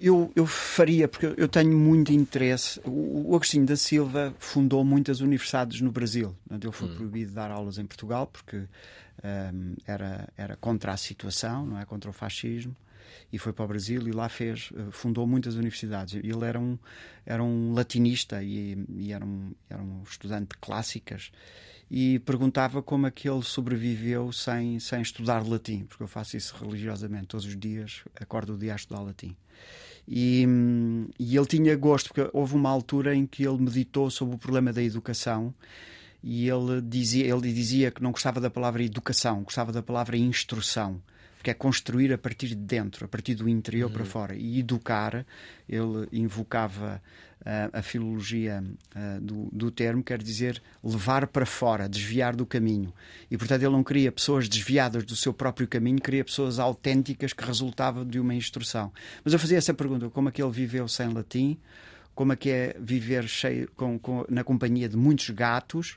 Eu, 0.00 0.32
eu 0.34 0.46
faria, 0.46 1.06
porque 1.06 1.34
eu 1.36 1.46
tenho 1.46 1.76
muito 1.76 2.10
interesse. 2.10 2.80
O, 2.84 3.30
o 3.30 3.36
Agostinho 3.36 3.66
da 3.66 3.76
Silva 3.76 4.34
fundou 4.38 4.82
muitas 4.82 5.20
universidades 5.20 5.80
no 5.82 5.92
Brasil. 5.92 6.34
Ele 6.50 6.72
foi 6.72 6.88
hum. 6.88 6.96
proibido 6.96 7.28
de 7.28 7.34
dar 7.34 7.50
aulas 7.50 7.76
em 7.76 7.84
Portugal 7.84 8.26
porque 8.26 8.56
um, 9.22 9.74
era, 9.86 10.28
era 10.36 10.56
contra 10.56 10.92
a 10.92 10.96
situação, 10.96 11.66
não 11.66 11.78
é? 11.78 11.84
contra 11.84 12.08
o 12.08 12.12
fascismo 12.14 12.74
e 13.32 13.38
foi 13.38 13.52
para 13.52 13.64
o 13.64 13.68
Brasil 13.68 14.06
e 14.08 14.12
lá 14.12 14.28
fez, 14.28 14.70
eh, 14.74 14.90
fundou 14.90 15.26
muitas 15.26 15.54
universidades. 15.54 16.14
Ele 16.14 16.44
era 16.44 16.58
um, 16.58 16.78
era 17.24 17.42
um 17.42 17.72
latinista 17.72 18.42
e, 18.42 18.84
e 18.96 19.12
era, 19.12 19.24
um, 19.24 19.52
era 19.68 19.82
um 19.82 20.02
estudante 20.02 20.50
de 20.50 20.58
clássicas 20.60 21.30
e 21.90 22.18
perguntava 22.20 22.82
como 22.82 23.06
é 23.06 23.10
que 23.10 23.28
ele 23.28 23.42
sobreviveu 23.42 24.32
sem, 24.32 24.78
sem 24.78 25.02
estudar 25.02 25.46
latim, 25.46 25.84
porque 25.84 26.02
eu 26.02 26.08
faço 26.08 26.36
isso 26.36 26.54
religiosamente, 26.56 27.26
todos 27.26 27.46
os 27.46 27.56
dias, 27.56 28.04
acordo 28.14 28.54
o 28.54 28.58
dia 28.58 28.72
a 28.72 28.76
estudar 28.76 29.00
latim. 29.00 29.36
E, 30.12 30.44
e 31.20 31.36
ele 31.36 31.46
tinha 31.46 31.76
gosto, 31.76 32.08
porque 32.12 32.28
houve 32.32 32.56
uma 32.56 32.68
altura 32.68 33.14
em 33.14 33.24
que 33.24 33.46
ele 33.46 33.62
meditou 33.62 34.10
sobre 34.10 34.34
o 34.34 34.38
problema 34.38 34.72
da 34.72 34.82
educação 34.82 35.54
e 36.22 36.48
ele 36.48 36.82
dizia, 36.82 37.32
ele 37.32 37.52
dizia 37.52 37.92
que 37.92 38.02
não 38.02 38.10
gostava 38.10 38.40
da 38.40 38.50
palavra 38.50 38.82
educação, 38.82 39.44
gostava 39.44 39.70
da 39.70 39.82
palavra 39.82 40.16
instrução 40.16 41.00
porque 41.40 41.50
é 41.50 41.54
construir 41.54 42.12
a 42.12 42.18
partir 42.18 42.48
de 42.48 42.54
dentro, 42.54 43.06
a 43.06 43.08
partir 43.08 43.34
do 43.34 43.48
interior 43.48 43.86
uhum. 43.86 43.94
para 43.94 44.04
fora. 44.04 44.34
E 44.36 44.60
educar, 44.60 45.24
ele 45.66 46.06
invocava 46.12 47.00
a 47.72 47.80
filologia 47.82 48.62
do, 49.20 49.48
do 49.50 49.70
termo, 49.70 50.02
quer 50.02 50.22
dizer 50.22 50.62
levar 50.84 51.26
para 51.26 51.46
fora, 51.46 51.88
desviar 51.88 52.36
do 52.36 52.44
caminho. 52.44 52.92
E 53.30 53.38
portanto 53.38 53.62
ele 53.62 53.72
não 53.72 53.82
queria 53.82 54.12
pessoas 54.12 54.48
desviadas 54.48 55.04
do 55.04 55.16
seu 55.16 55.32
próprio 55.32 55.66
caminho, 55.66 56.00
queria 56.00 56.24
pessoas 56.24 56.58
autênticas 56.58 57.32
que 57.32 57.44
resultavam 57.44 58.04
de 58.04 58.20
uma 58.20 58.34
instrução. 58.34 58.92
Mas 59.24 59.32
eu 59.32 59.38
fazia 59.38 59.58
essa 59.58 59.72
pergunta: 59.72 60.10
como 60.10 60.28
é 60.28 60.32
que 60.32 60.42
ele 60.42 60.52
viveu 60.52 60.86
sem 60.86 61.08
latim? 61.08 61.58
Como 62.14 62.32
é 62.32 62.36
que 62.36 62.50
é 62.50 62.76
viver 62.78 63.26
cheio, 63.26 63.70
com, 63.74 63.98
com, 63.98 64.26
na 64.28 64.44
companhia 64.44 64.88
de 64.88 64.96
muitos 64.96 65.30
gatos? 65.30 65.96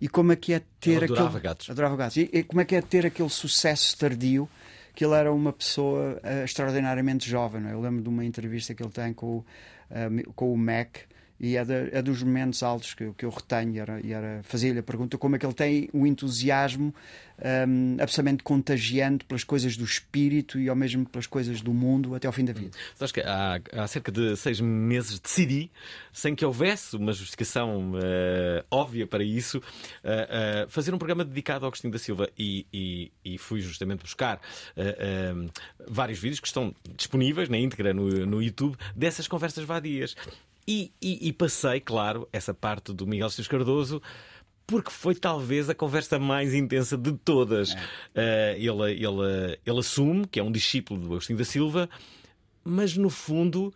E 0.00 0.08
como 0.08 0.32
é 0.32 0.36
que 0.36 0.52
é 0.52 0.60
ter 0.80 0.96
ele 0.96 1.04
adorava 1.04 1.28
aquele. 1.28 1.42
Gatos. 1.42 1.70
Adorava 1.70 1.96
gatos. 1.96 2.16
E, 2.16 2.28
e 2.32 2.42
como 2.42 2.60
é 2.60 2.64
que 2.64 2.74
é 2.74 2.82
ter 2.82 3.06
aquele 3.06 3.30
sucesso 3.30 3.96
tardio? 3.96 4.48
que 4.94 5.04
ele 5.04 5.14
era 5.14 5.32
uma 5.32 5.52
pessoa 5.52 6.20
uh, 6.22 6.44
extraordinariamente 6.44 7.28
jovem. 7.28 7.66
É? 7.66 7.72
Eu 7.72 7.80
lembro 7.80 8.02
de 8.02 8.08
uma 8.08 8.24
entrevista 8.24 8.74
que 8.74 8.82
ele 8.82 8.90
tem 8.90 9.14
com, 9.14 9.38
uh, 9.38 9.44
com 10.34 10.52
o 10.52 10.56
Mac 10.56 11.06
e 11.42 11.56
é, 11.56 11.64
de, 11.64 11.88
é, 11.90 12.00
dos 12.00 12.22
momentos 12.22 12.62
altos 12.62 12.94
que, 12.94 13.12
que 13.14 13.24
eu 13.24 13.30
retenho 13.30 13.74
e 13.74 13.78
era, 13.80 14.00
era 14.06 14.42
fazia-lhe 14.44 14.78
a 14.78 14.82
pergunta 14.82 15.18
como 15.18 15.34
é 15.34 15.38
que 15.40 15.44
ele 15.44 15.52
tem 15.52 15.90
o 15.92 16.06
entusiasmo 16.06 16.94
um, 17.68 17.96
absolutamente 18.00 18.44
contagiante 18.44 19.24
pelas 19.24 19.42
coisas 19.42 19.76
do 19.76 19.84
espírito 19.84 20.60
e 20.60 20.68
ao 20.68 20.76
mesmo 20.76 21.04
pelas 21.04 21.26
coisas 21.26 21.60
do 21.60 21.74
mundo 21.74 22.14
até 22.14 22.28
ao 22.28 22.32
fim 22.32 22.44
da 22.44 22.52
vida. 22.52 22.70
Sabes 22.94 23.10
que 23.10 23.20
há, 23.20 23.60
há 23.72 23.86
cerca 23.88 24.12
de 24.12 24.36
seis 24.36 24.60
meses 24.60 25.18
decidi, 25.18 25.68
sem 26.12 26.34
que 26.36 26.44
houvesse 26.44 26.96
uma 26.96 27.12
justificação 27.12 27.92
uh, 27.92 28.64
óbvia 28.70 29.06
para 29.06 29.24
isso, 29.24 29.58
uh, 29.58 30.66
uh, 30.66 30.68
fazer 30.68 30.94
um 30.94 30.98
programa 30.98 31.24
dedicado 31.24 31.64
ao 31.64 31.68
Agostinho 31.68 31.92
da 31.92 31.98
Silva 31.98 32.28
e, 32.38 32.66
e, 32.72 33.12
e 33.24 33.38
fui 33.38 33.60
justamente 33.60 34.02
buscar 34.02 34.40
vários 35.88 36.18
vídeos 36.18 36.38
que 36.38 36.46
estão 36.46 36.74
disponíveis 36.96 37.48
na 37.48 37.58
íntegra 37.58 37.92
no, 37.92 38.26
no 38.26 38.42
YouTube 38.42 38.76
dessas 38.94 39.26
conversas 39.26 39.64
vadias. 39.64 40.14
E, 40.66 40.92
e, 41.00 41.28
e, 41.28 41.32
passei, 41.32 41.80
claro, 41.80 42.28
essa 42.32 42.54
parte 42.54 42.92
do 42.92 43.06
Miguel 43.06 43.26
Esteves 43.26 43.48
Cardoso, 43.48 44.00
porque 44.66 44.90
foi 44.90 45.14
talvez 45.14 45.68
a 45.68 45.74
conversa 45.74 46.18
mais 46.18 46.54
intensa 46.54 46.96
de 46.96 47.12
todas. 47.12 47.74
É. 48.14 48.56
Uh, 48.56 48.82
ele, 48.82 48.92
ele, 48.92 49.58
ele 49.66 49.78
assume 49.78 50.26
que 50.26 50.38
é 50.38 50.42
um 50.42 50.52
discípulo 50.52 51.00
do 51.00 51.06
Agostinho 51.06 51.38
da 51.38 51.44
Silva, 51.44 51.90
mas 52.64 52.96
no 52.96 53.10
fundo 53.10 53.74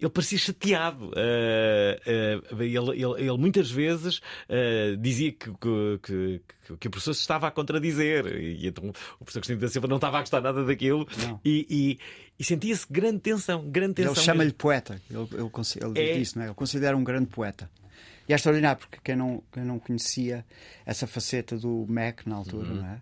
ele 0.00 0.10
parecia 0.10 0.38
chateado. 0.38 1.06
Uh, 1.06 2.52
uh, 2.54 2.62
ele, 2.62 2.76
ele, 2.76 3.28
ele, 3.28 3.38
muitas 3.38 3.70
vezes 3.70 4.18
uh, 4.18 4.96
dizia 4.96 5.32
que, 5.32 5.50
que, 5.50 6.00
que, 6.02 6.76
que, 6.78 6.86
o 6.86 6.90
professor 6.90 7.14
se 7.14 7.20
estava 7.20 7.48
a 7.48 7.50
contradizer. 7.50 8.26
E 8.26 8.68
então 8.68 8.90
o 9.18 9.24
professor 9.24 9.38
Agostinho 9.38 9.58
da 9.58 9.68
Silva 9.68 9.88
não 9.88 9.96
estava 9.96 10.18
a 10.18 10.20
gostar 10.20 10.40
nada 10.40 10.64
daquilo. 10.64 11.06
E, 11.44 11.66
e, 11.68 11.98
e 12.38 12.44
sentia-se 12.44 12.86
grande 12.88 13.18
tensão. 13.18 13.68
Grande 13.68 13.94
tensão 13.94 14.12
ele 14.12 14.22
chama-lhe 14.22 14.52
poeta. 14.52 15.00
Ele, 15.10 15.28
ele, 15.32 15.50
ele 15.82 16.00
é... 16.00 16.12
diz 16.12 16.28
isso, 16.28 16.38
não 16.38 16.44
é? 16.44 16.48
Ele 16.48 16.54
considera 16.54 16.96
um 16.96 17.02
grande 17.02 17.26
poeta. 17.26 17.68
E 18.28 18.32
é 18.32 18.36
extraordinário, 18.36 18.78
porque 18.78 18.98
quem 19.02 19.16
não, 19.16 19.42
quem 19.50 19.64
não 19.64 19.78
conhecia 19.78 20.44
essa 20.84 21.06
faceta 21.06 21.56
do 21.56 21.86
Mac 21.88 22.26
na 22.26 22.36
altura, 22.36 22.68
uhum. 22.68 22.74
não 22.74 22.86
é? 22.86 23.00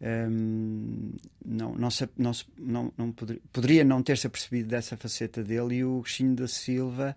Um, 0.00 1.12
não, 1.44 1.74
não, 1.74 1.90
se, 1.90 2.08
não, 2.16 2.32
se, 2.32 2.46
não, 2.58 2.90
não 2.96 3.12
poderia, 3.12 3.42
poderia 3.52 3.84
não 3.84 4.02
ter-se 4.02 4.26
apercebido 4.26 4.68
dessa 4.68 4.96
faceta 4.96 5.44
dele 5.44 5.76
e 5.76 5.84
o 5.84 5.98
Agostinho 5.98 6.34
da 6.34 6.48
Silva 6.48 7.14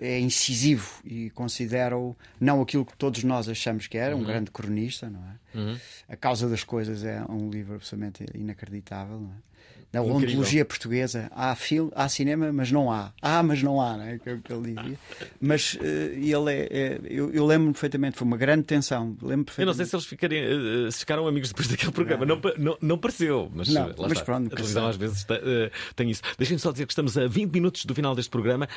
é 0.00 0.18
incisivo 0.18 1.00
e 1.04 1.30
considera-o 1.30 2.16
não 2.40 2.60
aquilo 2.62 2.84
que 2.84 2.96
todos 2.96 3.22
nós 3.22 3.48
achamos 3.48 3.86
que 3.86 3.96
era, 3.96 4.16
um 4.16 4.20
uhum. 4.20 4.24
grande 4.24 4.50
cronista, 4.50 5.08
não 5.08 5.20
é? 5.20 5.58
Uhum. 5.58 5.78
A 6.08 6.16
Causa 6.16 6.48
das 6.48 6.64
Coisas 6.64 7.04
é 7.04 7.22
um 7.28 7.50
livro 7.50 7.76
absolutamente 7.76 8.24
inacreditável, 8.34 9.20
não 9.20 9.30
é? 9.30 9.47
Na 9.92 10.02
ontologia 10.02 10.64
portuguesa 10.64 11.30
há, 11.34 11.54
filme, 11.54 11.90
há 11.94 12.08
cinema, 12.08 12.52
mas 12.52 12.70
não 12.70 12.90
há. 12.92 13.12
Há, 13.22 13.42
mas 13.42 13.62
não 13.62 13.80
há, 13.80 13.96
não 13.96 14.04
é? 14.04 14.18
Que 14.18 14.30
é 14.30 14.34
o 14.34 14.40
que 14.40 14.52
ele 14.52 14.74
dizia. 14.74 14.98
Mas 15.40 15.74
uh, 15.74 15.78
ele 15.82 16.52
é. 16.52 16.68
é 16.70 17.00
eu, 17.04 17.32
eu 17.32 17.46
lembro-me 17.46 17.72
perfeitamente, 17.72 18.18
foi 18.18 18.26
uma 18.26 18.36
grande 18.36 18.64
tensão. 18.64 19.16
Lembro 19.22 19.52
eu 19.56 19.66
não 19.66 19.74
sei 19.74 19.86
se 19.86 19.96
eles 19.96 20.04
ficarem, 20.04 20.42
uh, 20.44 20.92
se 20.92 21.00
ficaram 21.00 21.26
amigos 21.26 21.48
depois 21.48 21.68
daquele 21.68 21.92
programa. 21.92 22.26
Não, 22.26 22.36
não, 22.36 22.52
não, 22.58 22.78
não 22.80 22.98
pareceu, 22.98 23.50
mas, 23.54 23.68
não, 23.68 23.94
mas 23.98 24.12
está. 24.12 24.24
pronto. 24.24 24.46
A 24.46 24.50
televisão 24.50 24.86
às 24.86 24.96
vezes 24.96 25.18
está, 25.18 25.36
uh, 25.36 25.70
tem 25.96 26.10
isso. 26.10 26.22
Deixem-me 26.36 26.60
só 26.60 26.70
dizer 26.70 26.86
que 26.86 26.92
estamos 26.92 27.16
a 27.16 27.26
20 27.26 27.52
minutos 27.52 27.84
do 27.84 27.94
final 27.94 28.14
deste 28.14 28.30
programa. 28.30 28.68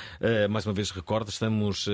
mais 0.50 0.66
uma 0.66 0.74
vez 0.74 0.92
recordo, 0.92 1.30
estamos 1.30 1.88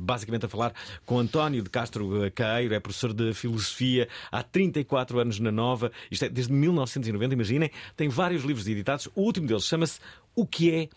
basicamente 0.00 0.46
a 0.46 0.48
falar 0.48 0.72
com 1.04 1.18
António 1.18 1.62
de 1.62 1.70
Castro 1.70 2.30
Caeiro, 2.34 2.74
é 2.74 2.80
professor 2.80 3.12
de 3.12 3.34
filosofia 3.34 4.08
há 4.30 4.42
34 4.42 5.18
anos 5.18 5.38
na 5.38 5.52
Nova, 5.52 5.92
isto 6.10 6.24
é 6.24 6.28
desde 6.28 6.52
1990, 6.52 7.34
imaginem, 7.34 7.70
tem 7.96 8.08
vários 8.08 8.44
livros 8.44 8.53
livros 8.62 8.68
editados. 8.68 9.08
O 9.14 9.22
último 9.22 9.46
deles 9.46 9.64
chama-se 9.64 10.00
O 10.34 10.46
que 10.46 10.70
é 10.70 10.88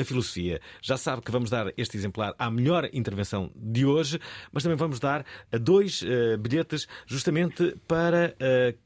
a 0.00 0.04
filosofia. 0.04 0.60
Já 0.82 0.96
sabe 0.96 1.22
que 1.22 1.30
vamos 1.30 1.50
dar 1.50 1.72
este 1.76 1.96
exemplar 1.96 2.34
à 2.38 2.50
melhor 2.50 2.88
intervenção 2.92 3.50
de 3.54 3.86
hoje, 3.86 4.18
mas 4.52 4.62
também 4.62 4.76
vamos 4.76 4.98
dar 4.98 5.24
dois 5.60 6.02
uh, 6.02 6.36
bilhetes 6.38 6.88
justamente 7.06 7.76
para 7.86 8.34
uh, 8.34 8.78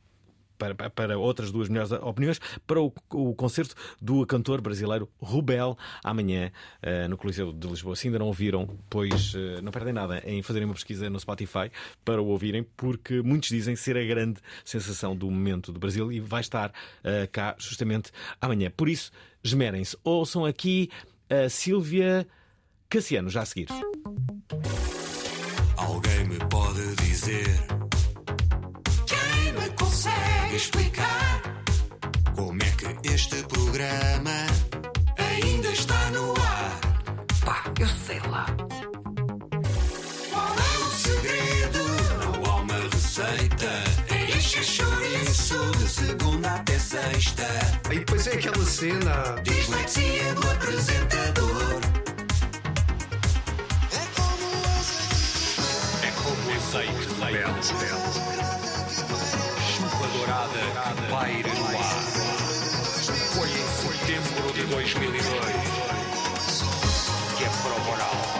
para, 0.58 0.90
para 0.90 1.18
outras 1.18 1.50
duas 1.50 1.68
melhores 1.68 1.92
opiniões, 1.92 2.40
para 2.66 2.80
o, 2.80 2.92
o 3.12 3.34
concerto 3.34 3.74
do 4.00 4.26
cantor 4.26 4.60
brasileiro 4.60 5.08
Rubel, 5.20 5.78
amanhã 6.02 6.50
uh, 6.82 7.08
no 7.08 7.16
Coliseu 7.16 7.52
de 7.52 7.66
Lisboa. 7.66 7.96
Se 7.96 8.08
ainda 8.08 8.18
não 8.18 8.26
ouviram, 8.26 8.68
pois 8.90 9.34
uh, 9.34 9.62
não 9.62 9.70
perdem 9.70 9.92
nada 9.92 10.22
em 10.26 10.42
fazerem 10.42 10.66
uma 10.66 10.74
pesquisa 10.74 11.08
no 11.08 11.18
Spotify 11.18 11.70
para 12.04 12.20
o 12.20 12.26
ouvirem, 12.26 12.64
porque 12.76 13.22
muitos 13.22 13.48
dizem 13.48 13.76
ser 13.76 13.96
a 13.96 14.04
grande 14.04 14.40
sensação 14.64 15.16
do 15.16 15.30
momento 15.30 15.72
do 15.72 15.78
Brasil 15.78 16.10
e 16.12 16.20
vai 16.20 16.40
estar 16.40 16.70
uh, 16.70 17.28
cá 17.30 17.54
justamente 17.58 18.10
amanhã. 18.40 18.70
Por 18.76 18.88
isso, 18.88 19.10
esmerem-se. 19.42 19.96
Ouçam 20.02 20.44
aqui 20.44 20.90
a 21.30 21.48
Sílvia 21.48 22.26
Cassiano, 22.88 23.28
já 23.28 23.42
a 23.42 23.46
seguir. 23.46 23.68
Alguém 25.76 26.24
me 26.24 26.38
pode 26.50 26.96
dizer 26.96 27.77
explicar 30.58 31.40
como 32.34 32.60
é 32.60 32.70
que 32.72 33.14
este 33.14 33.36
programa 33.44 34.44
ainda 35.16 35.68
está 35.68 36.10
no 36.10 36.32
ar. 36.32 36.80
Pá, 37.44 37.62
eu 37.78 37.86
sei 37.86 38.18
lá. 38.28 38.44
Qual 40.32 40.54
é 40.58 40.78
o 40.78 40.90
segredo? 40.90 41.78
Não 42.20 42.50
há 42.50 42.56
uma 42.56 42.74
receita. 42.92 43.70
É 44.10 44.36
encher 44.36 44.64
chouriço 44.64 45.70
de 45.78 45.88
segunda 45.88 46.54
até 46.56 46.76
sexta. 46.76 47.46
E 47.92 47.98
depois 48.00 48.26
é 48.26 48.32
aquela 48.32 48.64
cena. 48.66 49.40
Dislexia 49.44 50.34
do 50.34 50.50
apresentador. 50.50 51.80
É 53.92 54.04
como 54.16 54.46
azeite. 54.76 55.60
É 56.02 56.10
como 56.20 56.50
azeite 56.56 57.06
rebelde 57.20 58.57
dourada 60.28 60.58
que 60.94 61.10
paira 61.10 61.54
no 61.54 61.66
ar. 61.66 62.02
Foi 63.32 63.48
em 63.48 63.68
setembro 63.80 64.52
de 64.52 64.62
2002 64.66 65.24
que 67.38 67.44
a 67.44 67.50
prova 67.62 67.90
oral 67.92 68.37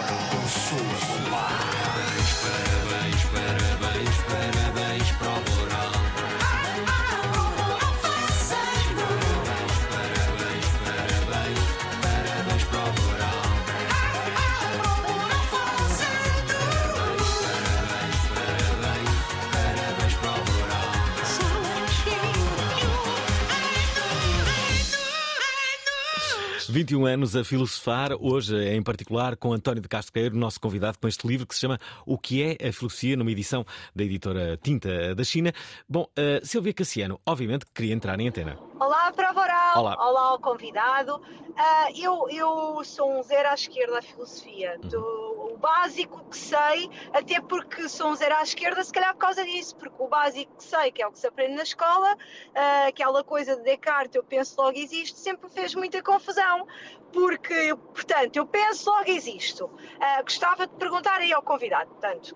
21 26.69 27.05
anos 27.07 27.35
a 27.35 27.43
filosofar, 27.43 28.13
hoje 28.19 28.55
em 28.55 28.83
particular 28.83 29.35
com 29.35 29.51
António 29.51 29.81
de 29.81 29.87
Castro 29.87 30.13
Queiro, 30.13 30.37
nosso 30.37 30.59
convidado 30.59 30.99
com 30.99 31.07
este 31.07 31.27
livro 31.27 31.47
que 31.47 31.55
se 31.55 31.61
chama 31.61 31.79
O 32.05 32.15
que 32.15 32.43
é 32.43 32.67
a 32.67 32.71
Filosofia, 32.71 33.17
numa 33.17 33.31
edição 33.31 33.65
da 33.95 34.03
editora 34.03 34.57
Tinta 34.61 35.15
da 35.15 35.23
China. 35.23 35.51
Bom, 35.87 36.03
uh, 36.03 36.45
Silvia 36.45 36.73
Cassiano, 36.73 37.19
obviamente 37.25 37.65
queria 37.73 37.93
entrar 37.93 38.19
em 38.19 38.27
antena. 38.27 38.68
Olá, 38.79 39.11
prova 39.11 39.41
oral. 39.41 39.79
Olá, 39.79 40.07
Olá 40.07 40.21
ao 40.29 40.39
convidado. 40.39 41.17
Uh, 41.17 42.01
eu, 42.01 42.29
eu 42.29 42.81
sou 42.85 43.19
um 43.19 43.21
zero 43.21 43.49
à 43.49 43.53
esquerda 43.53 43.95
da 43.95 44.01
filosofia. 44.01 44.79
Uhum. 44.81 44.89
Do, 44.89 45.51
o 45.53 45.57
básico 45.57 46.23
que 46.29 46.37
sei, 46.37 46.89
até 47.11 47.41
porque 47.41 47.89
sou 47.89 48.11
um 48.11 48.15
zero 48.15 48.35
à 48.35 48.41
esquerda, 48.41 48.81
se 48.81 48.93
calhar 48.93 49.13
por 49.13 49.19
causa 49.19 49.43
disso, 49.43 49.75
porque 49.75 50.01
o 50.01 50.07
básico 50.07 50.55
que 50.55 50.63
sei, 50.63 50.93
que 50.93 51.03
é 51.03 51.07
o 51.07 51.11
que 51.11 51.19
se 51.19 51.27
aprende 51.27 51.55
na 51.55 51.63
escola, 51.63 52.13
uh, 52.15 52.87
aquela 52.87 53.21
coisa 53.21 53.57
de 53.57 53.63
Descartes, 53.63 54.15
eu 54.15 54.23
penso 54.23 54.55
logo 54.61 54.77
existe, 54.77 55.19
sempre 55.19 55.49
fez 55.49 55.75
muita 55.75 56.01
confusão, 56.01 56.65
porque, 57.11 57.75
portanto, 57.93 58.37
eu 58.37 58.45
penso 58.45 58.89
logo 58.89 59.11
existo. 59.11 59.65
Uh, 59.65 60.23
gostava 60.23 60.65
de 60.65 60.73
perguntar 60.75 61.17
aí 61.17 61.33
ao 61.33 61.41
convidado, 61.41 61.89
portanto, 61.89 62.33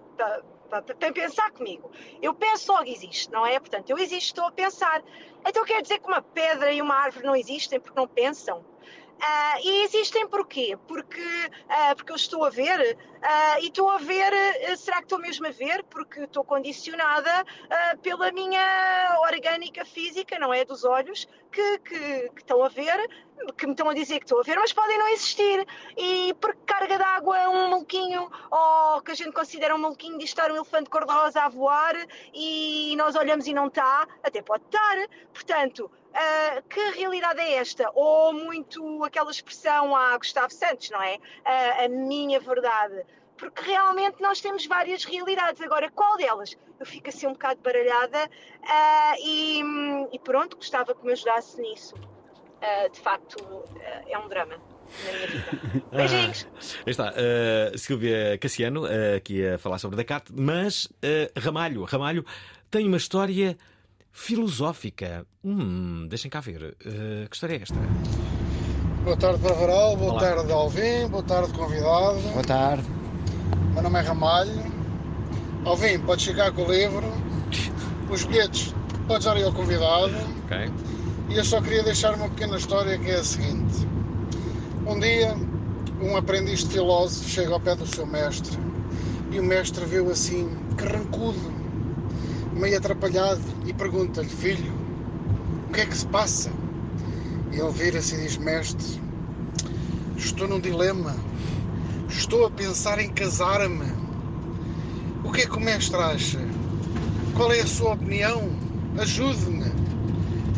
para, 0.82 1.14
pensar 1.14 1.52
comigo. 1.52 1.92
Eu 2.22 2.34
penso 2.34 2.72
logo 2.72 2.90
existe, 2.90 3.32
não 3.32 3.46
é? 3.46 3.60
Portanto, 3.60 3.90
eu 3.90 3.98
existo, 3.98 4.18
estou 4.18 4.46
a 4.46 4.52
pensar. 4.52 5.04
Então 5.46 5.64
quer 5.66 5.82
dizer 5.82 6.00
que 6.00 6.08
uma 6.08 6.22
pedra 6.22 6.72
e 6.72 6.82
uma 6.82 6.96
árvore 6.96 7.26
não 7.26 7.36
existem 7.36 7.80
porque 7.80 8.00
não 8.00 8.08
pensam? 8.08 8.64
Ah, 9.26 9.58
e 9.64 9.84
existem 9.84 10.28
porquê? 10.28 10.78
Porque, 10.86 11.22
ah, 11.70 11.96
porque 11.96 12.12
eu 12.12 12.18
estou 12.18 12.44
a 12.44 12.50
ver 12.50 12.98
ah, 13.22 13.58
e 13.62 13.68
estou 13.68 13.90
a 13.90 13.98
ver, 13.98 14.34
será 14.78 14.98
que 14.98 15.04
estou 15.04 15.18
mesmo 15.18 15.48
a 15.48 15.52
ver? 15.52 15.82
Porque 15.86 16.22
estou 16.24 16.44
condicionada 16.44 17.46
pela 18.02 18.34
minha 18.34 19.18
orgânica 19.32 19.86
física, 19.86 20.38
não 20.38 20.54
é? 20.54 20.66
Dos 20.66 20.84
olhos, 20.84 21.26
que, 21.50 21.80
que, 21.80 22.30
que 22.32 22.42
estão 22.42 22.62
a 22.66 22.68
ver, 22.68 23.10
que 23.58 23.66
me 23.66 23.72
estão 23.72 23.90
a 23.90 23.94
dizer 23.94 24.20
que 24.20 24.26
estou 24.26 24.42
a 24.42 24.44
ver, 24.44 24.58
mas 24.58 24.74
podem 24.74 24.98
não 24.98 25.08
existir. 25.08 25.66
E 25.96 26.34
porque 26.42 26.60
carga 26.66 26.98
d'água 26.98 27.50
um 27.50 27.70
maluquinho, 27.70 28.30
ou 28.52 29.02
que 29.02 29.12
a 29.12 29.16
gente 29.16 29.32
considera 29.32 29.74
um 29.74 29.78
maluquinho 29.78 30.18
de 30.18 30.26
estar 30.26 30.52
um 30.52 30.56
elefante 30.56 30.90
cor-de-rosa 30.90 31.44
a 31.44 31.48
voar 31.48 31.96
e 32.34 32.94
nós 32.98 33.16
olhamos 33.16 33.48
e 33.48 33.54
não 33.54 33.68
está, 33.68 34.06
até 34.22 34.42
pode 34.42 34.66
estar. 34.66 34.98
Portanto, 35.34 35.90
ah, 36.14 36.62
que 36.70 36.80
realidade 36.92 37.40
é 37.40 37.56
esta? 37.56 37.90
Ou 37.94 38.34
muito 38.34 39.04
aquela 39.04 39.32
expressão 39.32 39.96
a 39.96 40.18
Gustavo 40.18 40.52
Santos, 40.52 40.90
não 40.90 41.02
é? 41.02 41.18
Ah, 41.46 41.86
a 41.86 41.90
minha 41.90 42.40
verdade. 42.40 43.04
Porque 43.38 43.64
realmente 43.64 44.22
nós 44.22 44.40
temos 44.40 44.66
várias 44.66 45.04
realidades. 45.04 45.62
Agora, 45.62 45.90
qual 45.90 46.18
delas? 46.18 46.56
Eu 46.80 46.86
fico 46.86 47.10
assim 47.10 47.28
um 47.28 47.34
bocado 47.34 47.60
baralhada 47.62 48.30
ah, 48.64 49.16
e, 49.20 49.62
e 50.12 50.20
pronto, 50.20 50.56
gostava 50.56 50.94
que 50.94 51.06
me 51.06 51.14
ajudasse 51.14 51.62
nisso. 51.62 51.96
Ah, 52.62 52.88
de 52.88 53.00
facto, 53.00 53.44
ah, 53.82 54.04
é 54.08 54.18
um 54.18 54.28
drama 54.30 54.56
na 55.06 55.12
minha 55.12 55.28
vida. 55.28 55.84
Beijinhos! 55.92 56.48
Ah, 56.50 56.84
aí 56.86 56.92
está, 56.92 57.12
uh, 57.12 57.78
Silvia 57.78 58.38
Cassiano, 58.38 58.86
uh, 58.86 59.18
aqui 59.18 59.46
a 59.46 59.58
falar 59.58 59.80
sobre 59.80 59.98
Descartes, 59.98 60.34
mas 60.34 60.86
uh, 60.86 61.40
Ramalho, 61.40 61.84
Ramalho 61.84 62.26
tem 62.70 62.88
uma 62.88 62.98
história 62.98 63.58
filosófica. 64.14 65.26
Hum, 65.44 66.06
deixem 66.08 66.30
cá 66.30 66.40
ver. 66.40 66.78
Uh, 66.86 67.28
que 67.28 67.36
história 67.36 67.58
é 67.58 67.62
esta? 67.64 67.76
Boa 69.04 69.18
tarde 69.18 69.40
para 69.40 69.54
Varal, 69.54 69.98
boa 69.98 70.12
Olá. 70.14 70.22
tarde 70.22 70.52
Alvim, 70.52 71.08
boa 71.10 71.24
tarde 71.24 71.52
convidado. 71.52 72.20
Boa 72.32 72.44
tarde. 72.44 72.88
Meu 73.74 73.84
nome 73.84 74.00
é 74.00 74.02
Ramalho. 74.04 74.64
Alvim, 75.66 76.00
pode 76.00 76.22
chegar 76.22 76.52
com 76.54 76.64
o 76.64 76.72
livro. 76.72 77.06
Os 78.10 78.24
bilhetes, 78.24 78.74
podes 79.08 79.26
dar 79.26 79.36
aí 79.36 79.44
ao 79.44 79.52
convidado. 79.52 80.14
Ok. 80.46 80.72
E 81.30 81.38
eu 81.38 81.44
só 81.44 81.60
queria 81.60 81.84
deixar 81.84 82.14
uma 82.14 82.30
pequena 82.30 82.56
história 82.58 82.98
que 82.98 83.10
é 83.10 83.16
a 83.16 83.24
seguinte. 83.24 83.88
Um 84.86 85.00
dia, 85.00 85.36
um 86.02 86.16
aprendiz 86.16 86.64
de 86.64 86.74
filósofo 86.74 87.28
chega 87.28 87.52
ao 87.54 87.60
pé 87.60 87.76
do 87.76 87.88
seu 87.88 88.06
mestre 88.06 88.58
e 89.32 89.40
o 89.40 89.44
mestre 89.44 89.84
viu 89.86 90.10
assim, 90.12 90.50
carrancudo, 90.78 91.40
meio 92.56 92.78
atrapalhado, 92.78 93.42
e 93.66 93.74
pergunta-lhe, 93.74 94.30
filho, 94.30 94.74
o 95.70 95.74
que 95.74 95.82
é 95.82 95.86
que 95.86 95.98
se 95.98 96.06
passa? 96.08 96.52
E 97.52 97.60
ele 97.60 97.72
vira-se 97.72 98.16
e 98.16 98.22
diz, 98.22 98.38
mestre, 98.38 99.02
estou 100.18 100.48
num 100.48 100.60
dilema, 100.60 101.16
estou 102.10 102.46
a 102.46 102.52
pensar 102.52 103.00
em 103.00 103.10
casar-me. 103.10 103.92
O 105.24 105.32
que 105.32 105.42
é 105.42 105.46
que 105.46 105.58
o 105.58 105.60
mestre 105.60 105.98
acha? 105.98 106.40
Qual 107.36 107.52
é 107.52 107.62
a 107.62 107.68
sua 107.68 107.94
opinião? 107.94 108.50
Ajude-me. 108.98 109.72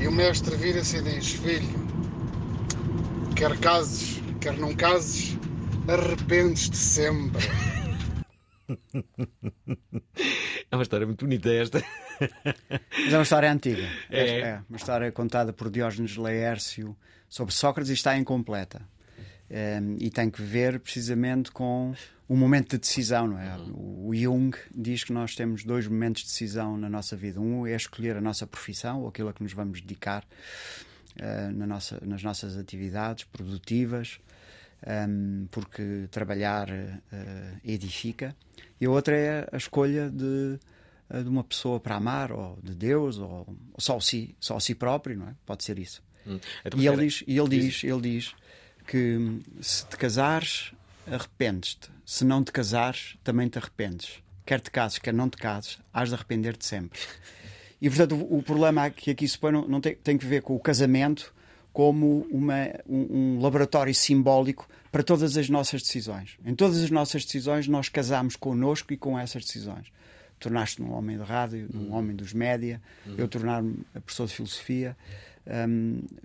E 0.02 0.08
o 0.08 0.12
mestre 0.12 0.56
vira-se 0.56 0.98
e 0.98 1.02
diz, 1.02 1.34
filho, 1.34 1.86
quer 3.36 3.58
cases, 3.60 4.22
quer 4.40 4.58
não 4.58 4.76
cases, 4.76 5.38
arrependes-te 5.88 6.78
sempre. 6.78 7.48
É 10.76 10.78
uma 10.78 10.84
história 10.84 11.08
muito 11.08 11.24
bonita 11.24 11.50
esta. 11.54 11.82
Mas 13.06 13.14
é 13.14 13.18
uma 13.18 13.24
história 13.24 13.50
antiga. 13.50 13.88
É. 14.10 14.60
uma 14.70 14.76
história 14.76 15.10
contada 15.10 15.54
por 15.54 15.70
Diógenes 15.70 16.18
Laércio 16.18 16.96
sobre 17.30 17.54
Sócrates 17.54 17.90
e 17.90 17.94
está 17.94 18.18
incompleta. 18.18 18.82
Ehm, 19.50 19.96
e 20.02 20.10
tem 20.10 20.30
que 20.30 20.42
ver 20.42 20.82
precisamente 20.82 21.50
com 21.50 21.94
o 22.28 22.36
momento 22.36 22.72
de 22.72 22.80
decisão, 22.80 23.26
não 23.26 23.40
é? 23.40 23.58
O 23.74 24.14
Jung 24.14 24.58
diz 24.76 25.06
que 25.06 25.14
nós 25.14 25.34
temos 25.34 25.64
dois 25.64 25.88
momentos 25.88 26.24
de 26.24 26.28
decisão 26.28 26.76
na 26.76 26.90
nossa 26.90 27.16
vida. 27.16 27.40
Um 27.40 27.66
é 27.66 27.74
escolher 27.74 28.18
a 28.18 28.22
nossa 28.22 28.46
profissão, 28.46 29.02
ou 29.02 29.08
aquilo 29.08 29.30
a 29.30 29.34
que 29.34 29.44
nos 29.44 29.54
vamos 29.54 29.80
dedicar 29.80 30.26
eh, 31.16 31.52
na 31.54 31.66
nossa, 31.66 32.02
nas 32.06 32.22
nossas 32.22 32.58
atividades 32.58 33.24
produtivas, 33.24 34.20
ehm, 34.84 35.46
porque 35.52 36.08
trabalhar 36.12 36.70
eh, 36.70 37.54
edifica. 37.64 38.36
E 38.80 38.86
a 38.86 38.90
outra 38.90 39.16
é 39.16 39.48
a 39.52 39.58
escolha 39.58 40.10
de, 40.10 40.60
eh, 41.10 41.22
de 41.24 41.30
uma 41.30 41.44
pessoa 41.44 41.80
para 41.80 41.96
amar, 41.96 42.32
ou 42.32 42.58
de 42.64 42.74
Deus, 42.76 43.18
ou, 43.18 43.46
ou 43.74 43.80
só, 43.80 44.00
si, 44.00 44.36
só 44.40 44.60
si 44.60 44.74
próprio, 44.76 45.18
não 45.18 45.28
é? 45.30 45.36
Pode 45.46 45.64
ser 45.64 45.78
isso. 45.80 46.02
Hum. 46.28 46.40
Então, 46.66 46.80
E 46.80 46.88
ele 46.88 47.06
diz, 47.06 47.24
e 47.28 47.38
ele 47.38 47.50
Diz. 47.50 47.84
ele 47.84 48.02
diz 48.02 48.36
que 48.88 49.40
se 49.62 49.86
te 49.88 49.98
casares, 49.98 50.72
arrependes-te. 51.08 51.90
Se 52.06 52.24
não 52.26 52.44
te 52.44 52.52
casares, 52.52 53.18
também 53.24 53.48
te 53.48 53.58
arrependes. 53.58 54.24
Quer 54.46 54.60
te 54.62 54.70
cases, 54.70 55.00
quer 55.00 55.14
não 55.14 55.30
te 55.30 55.38
cases, 55.38 55.80
has 55.94 56.10
de 56.10 56.16
arrepender-te 56.16 56.66
sempre. 56.66 57.00
E 57.82 57.90
portanto, 57.90 58.16
o, 58.16 58.38
o 58.38 58.44
problema 58.44 58.90
que 58.90 59.12
aqui 59.12 59.28
se 59.28 59.38
põe 59.38 59.52
não, 59.52 59.68
não 59.68 59.82
tem, 59.82 59.96
tem 59.96 60.18
que 60.18 60.26
ver 60.26 60.42
com 60.42 60.56
o 60.56 60.60
casamento 60.60 61.34
como 61.76 62.26
uma, 62.32 62.70
um, 62.88 63.36
um 63.36 63.40
laboratório 63.42 63.94
simbólico 63.94 64.66
para 64.94 65.04
todas 65.04 65.36
as 65.36 65.50
nossas 65.50 65.82
decisões. 65.82 66.38
Em 66.46 66.56
todas 66.56 66.82
as 66.82 66.90
nossas 66.90 67.26
decisões, 67.26 67.68
nós 67.68 67.90
casamos 67.90 68.38
connosco 68.38 68.94
e 68.94 68.98
com 68.98 69.20
essas 69.20 69.44
decisões. 69.44 69.88
Tornaste-me 70.40 70.88
um 70.88 70.94
homem 70.94 71.18
de 71.18 71.24
rádio, 71.24 71.68
um 71.74 71.94
homem 71.94 72.16
dos 72.16 72.32
média, 72.32 72.82
eu 73.18 73.28
tornar-me 73.28 73.80
a 73.94 74.00
pessoa 74.00 74.26
de 74.26 74.34
filosofia, 74.34 74.96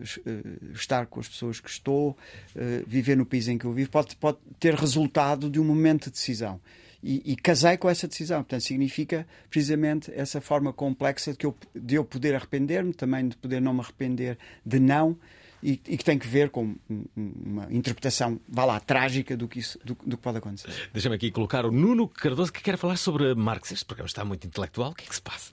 es- 0.01 0.20
eh, 0.24 0.40
estar 0.72 1.07
com 1.07 1.18
as 1.18 1.26
pessoas 1.28 1.59
que 1.59 1.68
estou, 1.68 2.16
eh, 2.55 2.84
viver 2.86 3.16
no 3.16 3.26
país 3.26 3.48
em 3.48 3.59
que 3.59 3.64
eu 3.64 3.72
vivo, 3.72 3.90
pode, 3.90 4.14
pode 4.14 4.38
ter 4.61 4.74
resultado 4.74 5.51
de 5.51 5.59
um 5.59 5.64
momento 5.64 6.05
de 6.05 6.12
decisão. 6.12 6.61
E, 7.03 7.32
e 7.32 7.34
casei 7.34 7.76
com 7.78 7.88
essa 7.88 8.07
decisão. 8.07 8.42
Portanto, 8.42 8.61
significa 8.62 9.26
precisamente 9.48 10.12
essa 10.14 10.38
forma 10.40 10.70
complexa 10.70 11.32
de, 11.32 11.44
eu, 11.46 11.57
de 11.74 11.94
eu 11.94 12.05
poder 12.05 12.34
arrepender-me, 12.34 12.92
também 12.92 13.26
de 13.26 13.36
poder 13.36 13.59
não 13.61 13.72
me 13.72 13.80
arrepender 13.80 14.36
de 14.64 14.78
não, 14.78 15.16
e, 15.62 15.72
e 15.86 15.96
que 15.98 16.04
tem 16.04 16.18
que 16.18 16.26
ver 16.26 16.50
com 16.50 16.74
um- 16.88 17.04
um- 17.16 17.32
uma 17.44 17.68
interpretação, 17.72 18.40
vá 18.48 18.64
lá, 18.64 18.80
trágica 18.80 19.36
do 19.36 19.46
que, 19.46 19.58
isso, 19.58 19.78
do, 19.84 19.94
do 20.06 20.16
que 20.16 20.22
pode 20.22 20.38
acontecer. 20.38 20.90
Deixa-me 20.92 21.16
aqui 21.16 21.30
colocar 21.30 21.64
o 21.66 21.70
Nuno 21.70 22.08
Cardoso 22.08 22.52
que 22.52 22.62
quer 22.62 22.76
falar 22.78 22.96
sobre 22.96 23.34
Marx. 23.34 23.70
Este 23.72 23.84
programa 23.84 24.06
está 24.06 24.24
muito 24.24 24.46
intelectual. 24.46 24.90
O 24.90 24.94
que 24.94 25.04
é 25.04 25.06
que 25.08 25.14
se 25.14 25.22
passa? 25.22 25.52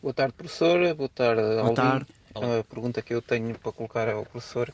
Boa 0.00 0.14
tarde, 0.14 0.34
professora. 0.34 0.94
Boa 0.94 1.08
tarde, 1.08 1.42
Alvin. 1.58 1.74
tarde. 1.74 2.06
A 2.34 2.64
pergunta 2.64 3.02
que 3.02 3.14
eu 3.14 3.20
tenho 3.22 3.56
para 3.58 3.72
colocar 3.72 4.08
ao 4.08 4.24
professor 4.24 4.72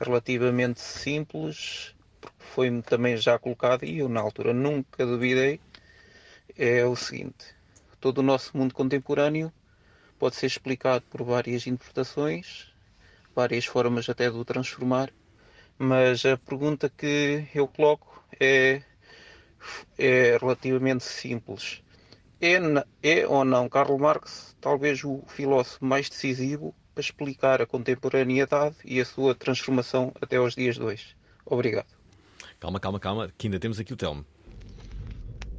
é 0.00 0.04
relativamente 0.04 0.80
simples, 0.80 1.94
porque 2.20 2.36
foi-me 2.40 2.82
também 2.82 3.16
já 3.16 3.38
colocado 3.38 3.84
e 3.84 3.98
eu 3.98 4.08
na 4.08 4.20
altura 4.20 4.52
nunca 4.52 5.06
duvidei. 5.06 5.60
É 6.56 6.84
o 6.84 6.96
seguinte: 6.96 7.46
todo 8.00 8.18
o 8.18 8.22
nosso 8.22 8.56
mundo 8.56 8.74
contemporâneo 8.74 9.52
pode 10.18 10.36
ser 10.36 10.46
explicado 10.46 11.04
por 11.08 11.22
várias 11.22 11.66
interpretações, 11.66 12.72
várias 13.34 13.64
formas 13.64 14.08
até 14.08 14.30
de 14.30 14.36
o 14.36 14.44
transformar, 14.44 15.10
mas 15.78 16.24
a 16.26 16.36
pergunta 16.36 16.90
que 16.90 17.46
eu 17.54 17.68
coloco 17.68 18.22
é, 18.40 18.82
é 19.96 20.36
relativamente 20.38 21.04
simples. 21.04 21.82
É, 22.40 22.56
é 23.02 23.26
ou 23.26 23.44
não 23.44 23.68
Karl 23.68 23.98
Marx 23.98 24.56
talvez 24.60 25.02
o 25.02 25.22
filósofo 25.26 25.84
mais 25.84 26.08
decisivo 26.08 26.74
para 26.94 27.02
explicar 27.02 27.62
a 27.62 27.66
contemporaneidade 27.66 28.76
e 28.84 29.00
a 29.00 29.04
sua 29.04 29.34
transformação 29.34 30.12
até 30.20 30.36
aos 30.36 30.54
dias 30.54 30.76
de 30.76 30.82
hoje? 30.82 31.16
Obrigado. 31.44 31.86
Calma, 32.60 32.80
calma, 32.80 32.98
calma, 32.98 33.32
que 33.38 33.46
ainda 33.46 33.58
temos 33.60 33.78
aqui 33.78 33.92
o 33.92 33.96
Telmo. 33.96 34.24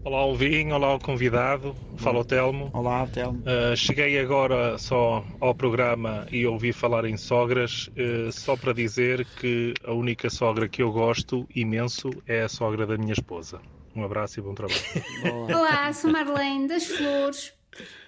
Olá, 0.02 0.20
Alvin, 0.20 0.72
olá, 0.72 0.96
o 0.96 1.00
convidado. 1.00 1.76
Fala 1.98 2.20
o 2.20 2.26
Telmo. 2.26 2.70
Olá, 2.74 3.06
Telmo. 3.08 3.40
Uh, 3.40 3.76
cheguei 3.76 4.18
agora 4.18 4.78
só 4.78 5.26
ao 5.42 5.54
programa 5.54 6.26
e 6.32 6.48
ouvi 6.48 6.72
falar 6.72 7.04
em 7.04 7.18
sogras, 7.18 7.90
uh, 7.90 8.32
só 8.32 8.56
para 8.56 8.74
dizer 8.74 9.26
que 9.40 9.74
a 9.84 9.92
única 9.92 10.30
sogra 10.30 10.70
que 10.70 10.82
eu 10.82 10.90
gosto 10.90 11.46
imenso 11.54 12.10
é 12.26 12.44
a 12.44 12.50
sogra 12.50 12.88
da 12.88 12.98
minha 12.98 13.12
esposa. 13.12 13.62
Um 13.94 14.06
abraço 14.06 14.40
e 14.40 14.42
bom 14.42 14.56
trabalho. 14.56 14.80
Olá, 15.54 15.92
sou 15.92 16.10
Marlene 16.10 16.70
das 16.70 16.86
Flores. 16.86 17.54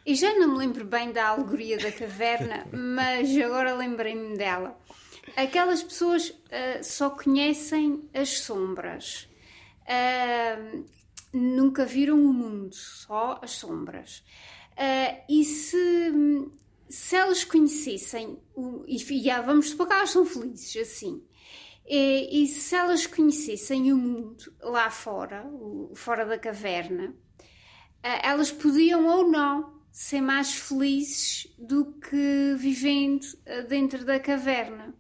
E 0.06 0.16
já 0.16 0.34
não 0.34 0.54
me 0.54 0.60
lembro 0.60 0.86
bem 0.86 1.12
da 1.12 1.28
alegoria 1.28 1.78
da 1.78 1.92
caverna, 1.92 2.66
mas 2.72 3.38
agora 3.38 3.76
lembrei-me 3.76 4.38
dela. 4.38 4.78
Aquelas 5.36 5.84
pessoas 5.84 6.34
ah, 6.52 6.82
só 6.82 7.10
conhecem 7.10 8.10
as 8.14 8.40
sombras. 8.40 9.28
Ah, 9.86 10.58
nunca 11.34 11.86
viram 11.86 12.20
o 12.20 12.34
mundo, 12.34 12.76
só 12.76 13.40
as 13.42 13.52
sombras. 13.52 14.24
Ah, 14.78 15.24
e 15.30 15.44
se, 15.46 16.48
se 16.90 17.16
elas 17.16 17.44
conhecessem, 17.44 18.40
o, 18.56 18.84
e, 18.88 18.98
e 18.98 19.30
ah, 19.30 19.42
vamos 19.42 19.70
supor 19.70 19.88
que 19.88 19.94
elas 19.94 20.10
são 20.10 20.26
felizes 20.26 20.76
assim, 20.78 21.24
E, 21.86 22.44
e 22.44 22.48
se 22.48 22.76
elas 22.76 23.06
conhecessem 23.08 23.92
o 23.92 23.98
mundo 23.98 24.54
lá 24.62 24.90
fora, 24.90 25.46
o, 25.48 25.92
fora 25.96 26.26
da 26.26 26.38
caverna, 26.38 27.16
eh, 28.04 28.28
elas 28.28 28.52
podiam 28.52 29.06
ou 29.08 29.30
não 29.30 29.82
ser 29.92 30.22
mais 30.22 30.54
felizes 30.54 31.54
do 31.58 31.94
que 32.00 32.56
vivendo 32.58 33.26
dentro 33.68 34.06
da 34.06 34.20
caverna. 34.20 34.96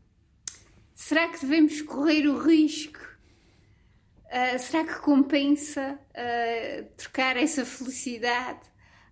Será 0.93 1.29
que 1.29 1.39
devemos 1.41 1.81
correr 1.81 2.27
o 2.27 2.37
risco? 2.37 2.99
Uh, 4.31 4.57
será 4.57 4.85
que 4.85 4.97
compensa 5.01 5.99
uh, 6.11 6.85
trocar 6.95 7.35
essa 7.35 7.65
felicidade 7.65 8.61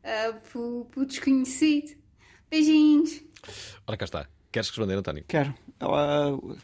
uh, 0.02 0.40
pelo, 0.50 0.86
pelo 0.86 1.06
desconhecido? 1.06 1.98
Beijinhos. 2.50 3.22
Ora, 3.86 3.98
cá 3.98 4.06
está. 4.06 4.28
Queres 4.50 4.70
responder, 4.70 4.96
António? 4.96 5.26
Quero. 5.28 5.54
Uh, 5.82 6.58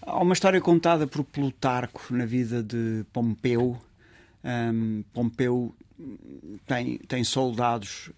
há 0.00 0.22
uma 0.22 0.32
história 0.32 0.60
contada 0.60 1.08
por 1.08 1.24
Plutarco 1.24 2.02
na 2.10 2.24
vida 2.24 2.62
de 2.62 3.04
Pompeu. 3.12 3.76
Um, 4.44 5.02
Pompeu 5.12 5.74
tem, 6.66 6.98
tem 6.98 7.24
soldados, 7.24 8.10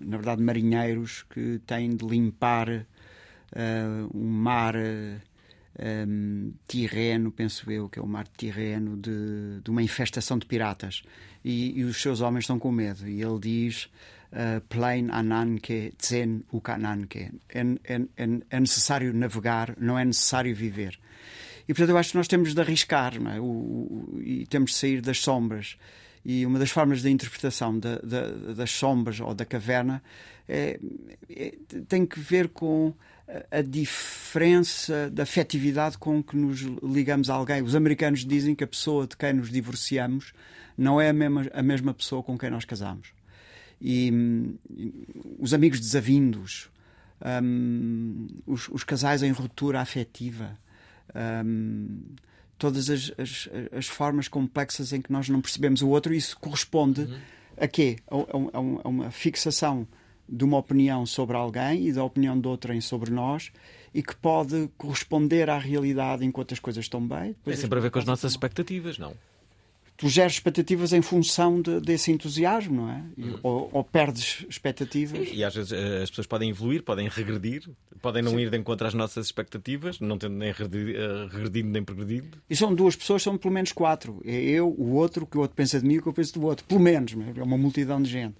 na 0.00 0.16
verdade 0.16 0.42
marinheiros, 0.42 1.24
que 1.30 1.60
têm 1.64 1.94
de 1.94 2.04
limpar 2.04 2.68
uh, 2.68 4.10
um 4.12 4.28
mar 4.28 4.74
um, 5.80 6.52
Tirreno, 6.68 7.30
penso 7.30 7.70
eu, 7.70 7.88
que 7.88 7.98
é 7.98 8.02
o 8.02 8.06
mar 8.06 8.24
de 8.24 8.30
Tirreno, 8.36 8.96
de, 8.96 9.60
de 9.62 9.70
uma 9.70 9.82
infestação 9.82 10.38
de 10.38 10.46
piratas. 10.46 11.02
E, 11.44 11.78
e, 11.78 11.84
os 11.84 12.00
seus 12.00 12.20
homens 12.20 12.44
estão 12.44 12.58
com 12.58 12.70
medo. 12.70 13.08
E 13.08 13.22
ele 13.22 13.38
diz: 13.40 13.84
uh, 14.32 14.60
Plain 14.68 15.08
ananke 15.10 15.92
tsen 15.96 16.44
ukananke. 16.52 17.30
É, 17.48 17.60
é, 17.84 18.00
é, 18.16 18.28
é 18.50 18.60
necessário 18.60 19.12
navegar, 19.14 19.74
não 19.78 19.98
é 19.98 20.04
necessário 20.04 20.54
viver. 20.54 20.98
E 21.68 21.72
portanto 21.72 21.90
eu 21.90 21.98
acho 21.98 22.10
que 22.10 22.16
nós 22.16 22.28
temos 22.28 22.52
de 22.52 22.60
arriscar 22.60 23.14
é? 23.14 23.40
o, 23.40 23.44
o, 23.44 24.20
e 24.22 24.44
temos 24.46 24.72
de 24.72 24.76
sair 24.76 25.00
das 25.00 25.18
sombras. 25.18 25.76
E 26.24 26.44
uma 26.44 26.58
das 26.58 26.70
formas 26.70 27.00
de 27.00 27.08
interpretação 27.08 27.78
da, 27.78 27.96
da, 27.98 28.30
das 28.54 28.70
sombras 28.70 29.20
ou 29.20 29.34
da 29.34 29.46
caverna 29.46 30.02
é, 30.46 30.78
é, 31.30 31.54
tem 31.88 32.04
que 32.04 32.20
ver 32.20 32.48
com 32.48 32.92
a 33.50 33.62
diferença 33.62 35.10
da 35.10 35.22
afetividade 35.22 35.98
com 35.98 36.22
que 36.22 36.36
nos 36.36 36.60
ligamos 36.82 37.30
a 37.30 37.34
alguém. 37.34 37.62
Os 37.62 37.74
americanos 37.74 38.24
dizem 38.24 38.54
que 38.54 38.64
a 38.64 38.66
pessoa 38.66 39.06
de 39.06 39.16
quem 39.16 39.32
nos 39.32 39.50
divorciamos 39.50 40.32
não 40.76 41.00
é 41.00 41.10
a 41.10 41.12
mesma, 41.12 41.46
a 41.52 41.62
mesma 41.62 41.94
pessoa 41.94 42.22
com 42.22 42.38
quem 42.38 42.50
nós 42.50 42.64
casamos. 42.64 43.12
E 43.80 44.10
hum, 44.12 44.56
os 45.38 45.54
amigos 45.54 45.80
desavindos, 45.80 46.70
hum, 47.42 48.26
os, 48.46 48.68
os, 48.68 48.84
casais 48.84 49.22
em 49.22 49.30
ruptura 49.30 49.80
afetiva, 49.80 50.58
hum, 51.44 52.00
todas 52.58 52.90
as, 52.90 53.12
as, 53.16 53.48
as, 53.72 53.86
formas 53.86 54.28
complexas 54.28 54.92
em 54.92 55.00
que 55.00 55.10
nós 55.10 55.28
não 55.28 55.40
percebemos 55.40 55.80
o 55.82 55.88
outro, 55.88 56.12
isso 56.12 56.36
corresponde 56.38 57.02
uhum. 57.02 57.18
a 57.56 57.66
quê? 57.66 57.96
A, 58.06 58.16
a, 58.16 58.58
a 58.84 58.88
uma 58.88 59.10
fixação 59.10 59.86
de 60.30 60.44
uma 60.44 60.58
opinião 60.58 61.04
sobre 61.04 61.36
alguém 61.36 61.88
e 61.88 61.92
da 61.92 62.04
opinião 62.04 62.38
de 62.38 62.46
outrem 62.46 62.80
sobre 62.80 63.10
nós 63.10 63.50
e 63.92 64.02
que 64.02 64.14
pode 64.14 64.70
corresponder 64.78 65.50
à 65.50 65.58
realidade 65.58 66.24
enquanto 66.24 66.52
as 66.52 66.60
coisas 66.60 66.84
estão 66.84 67.06
bem. 67.06 67.34
É 67.46 67.56
sempre 67.56 67.78
a 67.78 67.82
ver 67.82 67.90
com 67.90 67.98
as 67.98 68.04
nossas 68.04 68.32
expectativas, 68.32 68.98
não? 68.98 69.14
Tu 69.96 70.08
geres 70.08 70.32
expectativas 70.32 70.94
em 70.94 71.02
função 71.02 71.60
de, 71.60 71.78
desse 71.78 72.10
entusiasmo, 72.10 72.74
não 72.74 72.90
é? 72.90 73.04
Hum. 73.18 73.38
Ou, 73.42 73.68
ou, 73.70 73.84
perdes 73.84 74.46
expectativas. 74.48 75.28
E, 75.28 75.36
e, 75.36 75.44
às 75.44 75.54
vezes 75.54 75.72
eh, 75.72 76.02
as 76.02 76.08
pessoas 76.08 76.26
podem 76.26 76.48
evoluir, 76.48 76.82
podem 76.82 77.06
regredir, 77.06 77.68
podem 78.00 78.22
não 78.22 78.30
Sim. 78.30 78.40
ir 78.40 78.50
de 78.50 78.56
encontro 78.56 78.86
às 78.86 78.94
nossas 78.94 79.26
expectativas, 79.26 80.00
não 80.00 80.16
tendo 80.16 80.36
nem 80.36 80.48
eh, 80.48 80.54
regredido 81.30 81.68
nem 81.68 81.84
progredido. 81.84 82.38
E 82.48 82.56
são 82.56 82.74
duas 82.74 82.96
pessoas, 82.96 83.22
são 83.22 83.36
pelo 83.36 83.52
menos 83.52 83.72
quatro. 83.72 84.22
É 84.24 84.40
eu, 84.40 84.68
o 84.70 84.94
outro, 84.94 85.26
que 85.26 85.36
o 85.36 85.42
outro 85.42 85.54
pensa 85.54 85.78
de 85.78 85.86
mim 85.86 85.94
e 85.94 85.98
o 85.98 86.02
que 86.02 86.08
eu 86.08 86.14
penso 86.14 86.32
do 86.32 86.46
outro. 86.46 86.64
Pelo 86.64 86.80
menos, 86.80 87.12
é? 87.12 87.38
é 87.38 87.42
uma 87.42 87.58
multidão 87.58 88.00
de 88.00 88.08
gente. 88.08 88.36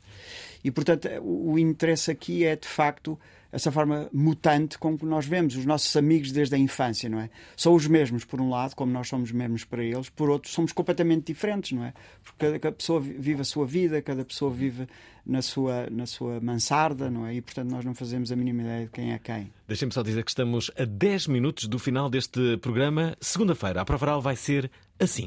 E, 0.63 0.71
portanto, 0.71 1.09
o 1.23 1.59
interesse 1.59 2.11
aqui 2.11 2.45
é, 2.45 2.55
de 2.55 2.69
facto, 2.69 3.19
essa 3.53 3.73
forma 3.73 4.09
mutante 4.13 4.79
com 4.79 4.97
que 4.97 5.05
nós 5.05 5.27
vemos 5.27 5.57
os 5.57 5.65
nossos 5.65 5.95
amigos 5.97 6.31
desde 6.31 6.55
a 6.55 6.59
infância, 6.59 7.09
não 7.09 7.21
é? 7.21 7.31
São 7.57 7.75
os 7.75 7.87
mesmos, 7.87 8.25
por 8.25 8.41
um 8.41 8.49
lado, 8.49 8.77
como 8.77 8.93
nós 8.93 9.09
somos 9.09 9.33
mesmos 9.33 9.65
para 9.65 9.83
eles, 9.83 10.09
por 10.09 10.31
outro, 10.31 10.51
somos 10.51 10.73
completamente 10.73 11.27
diferentes, 11.27 11.73
não 11.73 11.85
é? 11.85 11.93
Porque 12.23 12.59
cada 12.59 12.73
pessoa 12.73 13.01
vive 13.01 13.41
a 13.41 13.45
sua 13.45 13.67
vida, 13.67 14.01
cada 14.01 14.25
pessoa 14.25 14.51
vive 14.51 14.87
na 15.27 15.43
sua, 15.43 15.89
na 15.91 16.07
sua 16.07 16.41
mansarda, 16.41 17.11
não 17.11 17.27
é? 17.27 17.35
E, 17.35 17.41
portanto, 17.41 17.71
nós 17.71 17.85
não 17.85 17.95
fazemos 17.95 18.31
a 18.33 18.37
mínima 18.37 18.63
ideia 18.63 18.85
de 18.85 18.91
quem 18.91 19.13
é 19.13 19.19
quem. 19.19 19.53
Deixem-me 19.67 19.93
só 19.93 20.03
dizer 20.03 20.25
que 20.25 20.31
estamos 20.31 20.71
a 20.79 20.85
10 20.85 21.29
minutos 21.29 21.67
do 21.67 21.79
final 21.79 22.11
deste 22.11 22.57
programa. 22.59 23.17
Segunda-feira, 23.21 23.81
a 23.81 23.85
prova 23.85 24.21
vai 24.21 24.37
ser 24.37 24.71
assim. 24.99 25.27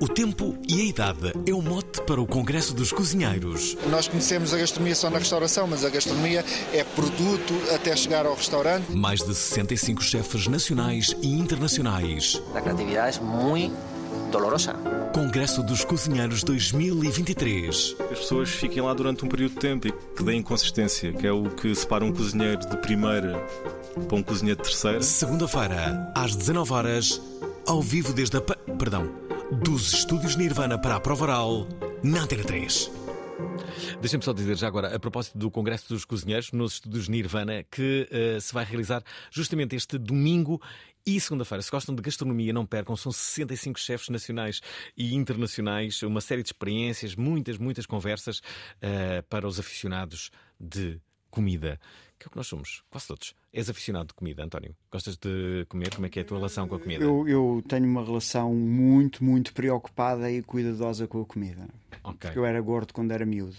O 0.00 0.06
tempo 0.06 0.56
e 0.68 0.80
a 0.80 0.84
idade 0.84 1.32
é 1.46 1.52
o 1.52 1.60
mote 1.60 2.00
para 2.02 2.20
o 2.20 2.26
Congresso 2.26 2.72
dos 2.72 2.92
Cozinheiros. 2.92 3.76
Nós 3.90 4.06
conhecemos 4.06 4.54
a 4.54 4.58
gastronomia 4.58 4.94
só 4.94 5.10
na 5.10 5.18
restauração, 5.18 5.66
mas 5.66 5.84
a 5.84 5.90
gastronomia 5.90 6.44
é 6.72 6.84
produto 6.84 7.54
até 7.74 7.96
chegar 7.96 8.26
ao 8.26 8.34
restaurante. 8.34 8.92
Mais 8.92 9.20
de 9.20 9.34
65 9.34 10.02
chefes 10.02 10.46
nacionais 10.46 11.16
e 11.20 11.28
internacionais. 11.28 12.40
A 12.54 12.60
criatividade 12.60 13.18
é 13.18 13.22
muito 13.22 13.87
dolorosa. 14.28 14.74
Congresso 15.12 15.62
dos 15.62 15.84
Cozinheiros 15.84 16.42
2023. 16.42 17.96
As 18.10 18.18
pessoas 18.18 18.50
fiquem 18.50 18.82
lá 18.82 18.92
durante 18.94 19.24
um 19.24 19.28
período 19.28 19.54
de 19.54 19.58
tempo 19.58 19.88
e 19.88 19.92
que 19.92 20.22
deem 20.22 20.42
consistência, 20.42 21.12
que 21.12 21.26
é 21.26 21.32
o 21.32 21.44
que 21.50 21.74
separa 21.74 22.04
um 22.04 22.12
cozinheiro 22.12 22.68
de 22.68 22.76
primeira 22.78 23.38
para 24.06 24.16
um 24.16 24.22
cozinheiro 24.22 24.62
de 24.62 24.68
terceira. 24.68 25.02
Segunda-feira, 25.02 26.12
às 26.14 26.36
19 26.36 26.72
horas, 26.72 27.20
ao 27.66 27.82
vivo 27.82 28.12
desde 28.12 28.36
a. 28.36 28.40
Perdão, 28.40 29.10
dos 29.50 29.92
estúdios 29.92 30.36
Nirvana 30.36 30.78
para 30.78 30.96
a 30.96 31.00
Prova 31.00 31.24
Oral, 31.24 31.66
na 32.02 32.22
Antena 32.22 32.44
3. 32.44 32.90
Deixem-me 34.00 34.24
só 34.24 34.32
dizer 34.32 34.56
já 34.56 34.66
agora, 34.66 34.94
a 34.94 34.98
propósito 34.98 35.38
do 35.38 35.50
Congresso 35.50 35.88
dos 35.88 36.04
Cozinheiros, 36.04 36.52
nos 36.52 36.74
estúdios 36.74 37.08
Nirvana, 37.08 37.64
que 37.70 38.08
uh, 38.10 38.40
se 38.40 38.52
vai 38.52 38.64
realizar 38.64 39.02
justamente 39.30 39.74
este 39.74 39.98
domingo 39.98 40.60
e 41.16 41.20
segunda-feira. 41.20 41.62
Se 41.62 41.70
gostam 41.70 41.94
de 41.94 42.02
gastronomia, 42.02 42.52
não 42.52 42.66
percam. 42.66 42.96
São 42.96 43.10
65 43.10 43.78
chefes 43.78 44.08
nacionais 44.10 44.60
e 44.96 45.14
internacionais, 45.14 46.02
uma 46.02 46.20
série 46.20 46.42
de 46.42 46.48
experiências, 46.48 47.14
muitas, 47.14 47.56
muitas 47.56 47.86
conversas 47.86 48.38
uh, 48.38 49.22
para 49.28 49.46
os 49.46 49.58
aficionados 49.58 50.30
de 50.60 51.00
comida 51.30 51.80
que 52.18 52.26
é 52.26 52.28
o 52.28 52.30
que 52.30 52.36
nós 52.36 52.46
somos, 52.46 52.82
quase 52.90 53.06
todos. 53.06 53.34
És 53.52 53.70
aficionado 53.70 54.08
de 54.08 54.14
comida, 54.14 54.44
António? 54.44 54.74
Gostas 54.90 55.16
de 55.16 55.64
comer? 55.68 55.94
Como 55.94 56.06
é 56.06 56.08
que 56.10 56.18
é 56.18 56.22
a 56.22 56.24
tua 56.24 56.38
relação 56.38 56.66
com 56.66 56.74
a 56.74 56.80
comida? 56.80 57.04
Eu, 57.04 57.26
eu 57.28 57.62
tenho 57.66 57.86
uma 57.86 58.04
relação 58.04 58.52
muito, 58.52 59.22
muito 59.22 59.54
preocupada 59.54 60.30
e 60.30 60.42
cuidadosa 60.42 61.06
com 61.06 61.22
a 61.22 61.24
comida. 61.24 61.68
Okay. 62.02 62.18
Porque 62.18 62.38
eu 62.38 62.44
era 62.44 62.60
gordo 62.60 62.92
quando 62.92 63.12
era 63.12 63.24
miúdo. 63.24 63.54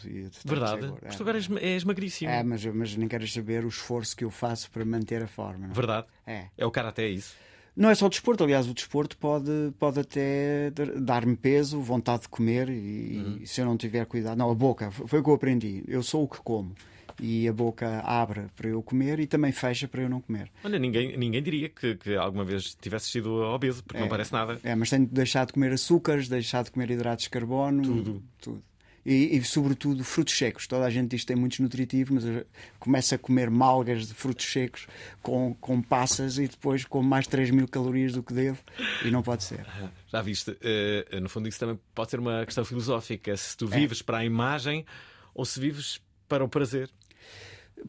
Verdade? 0.46 0.94
Mas 1.02 1.16
tu 1.16 1.24
agora 1.24 1.38
és, 1.38 1.50
és 1.62 1.84
magríssimo. 1.84 2.30
É, 2.30 2.44
mas, 2.44 2.66
mas 2.66 2.96
nem 2.96 3.08
queres 3.08 3.32
saber 3.32 3.64
o 3.64 3.70
esforço 3.70 4.16
que 4.16 4.24
eu 4.24 4.30
faço 4.30 4.70
para 4.70 4.84
manter 4.84 5.24
a 5.24 5.28
forma. 5.28 5.68
Não? 5.68 5.72
É? 5.72 5.74
Verdade? 5.74 6.08
É. 6.28 6.48
É 6.58 6.66
o 6.66 6.72
cara 6.72 6.90
até 6.90 7.08
isso? 7.08 7.36
Não 7.76 7.90
é 7.90 7.96
só 7.96 8.08
o 8.08 8.10
desporto, 8.10 8.44
aliás, 8.44 8.68
o 8.68 8.74
desporto 8.74 9.18
pode, 9.18 9.72
pode 9.80 10.02
até 10.02 10.70
dar-me 10.98 11.38
peso, 11.38 11.80
vontade 11.80 12.24
de 12.24 12.30
comer 12.30 12.68
e, 12.68 13.18
uhum. 13.18 13.38
e, 13.42 13.48
se 13.48 13.62
eu 13.62 13.66
não 13.66 13.78
tiver 13.78 14.06
cuidado. 14.06 14.38
Não, 14.38 14.52
a 14.52 14.56
boca, 14.56 14.92
foi 14.92 15.20
o 15.20 15.24
que 15.24 15.30
eu 15.30 15.34
aprendi. 15.34 15.84
Eu 15.88 16.04
sou 16.04 16.24
o 16.24 16.28
que 16.28 16.40
como 16.40 16.76
e 17.20 17.48
a 17.48 17.54
boca 17.54 18.00
abre 18.00 18.48
para 18.56 18.70
eu 18.70 18.82
comer 18.82 19.20
e 19.20 19.28
também 19.28 19.52
fecha 19.52 19.88
para 19.88 20.02
eu 20.02 20.10
não 20.10 20.22
comer. 20.22 20.50
Olha, 20.64 20.80
ninguém, 20.80 21.18
ninguém 21.18 21.42
diria 21.42 21.70
que, 21.70 21.96
que 21.96 22.16
alguma 22.16 22.46
vez 22.46 22.76
tivesse 22.80 23.10
sido 23.10 23.34
obeso, 23.34 23.84
porque 23.84 23.98
é, 23.98 24.02
não 24.02 24.10
parece 24.10 24.32
nada. 24.32 24.60
É, 24.64 24.76
mas 24.76 24.90
tenho 24.90 25.06
de 25.06 25.14
deixar 25.14 25.46
de 25.46 25.54
comer 25.54 25.72
açúcares, 25.74 26.28
deixar 26.28 26.64
de 26.64 26.72
comer 26.72 26.92
hidratos 26.92 27.24
de 27.24 27.30
carbono. 27.30 27.84
Tudo. 27.84 28.24
Tudo. 28.42 28.64
E, 29.06 29.38
e, 29.38 29.44
sobretudo 29.44 30.04
frutos 30.04 30.38
secos. 30.38 30.68
Toda 30.68 30.86
a 30.86 30.90
gente 30.90 31.12
diz 31.12 31.22
que 31.22 31.28
tem 31.28 31.36
muitos 31.36 31.60
nutritivos, 31.60 32.24
mas 32.24 32.46
começa 32.78 33.16
a 33.16 33.18
comer 33.18 33.50
malgas 33.50 34.08
de 34.08 34.14
frutos 34.14 34.46
secos 34.46 34.88
com, 35.22 35.56
com 35.56 35.82
passas 35.82 36.38
e 36.38 36.48
depois 36.48 36.86
com 36.86 37.02
mais 37.02 37.26
3 37.26 37.50
mil 37.52 37.68
calorias 37.68 38.14
do 38.14 38.22
que 38.22 38.34
devo 38.34 38.60
e 39.04 39.10
não 39.10 39.24
pode 39.24 39.44
ser. 39.44 39.66
Já 40.12 40.22
viste? 40.22 40.52
Uh, 40.52 41.20
no 41.22 41.30
fundo, 41.30 41.48
isso 41.48 41.60
também 41.60 41.80
pode 41.96 42.12
ser 42.12 42.20
uma 42.20 42.46
questão 42.46 42.66
filosófica. 42.66 43.36
Se 43.36 43.56
tu 43.56 43.66
é. 43.66 43.80
vives 43.80 44.02
é. 44.02 44.04
para 44.04 44.20
a 44.20 44.26
imagem 44.26 44.86
ou 45.34 45.46
se 45.46 45.60
vives 45.60 46.02
para 46.28 46.44
o 46.44 46.50
prazer. 46.50 46.90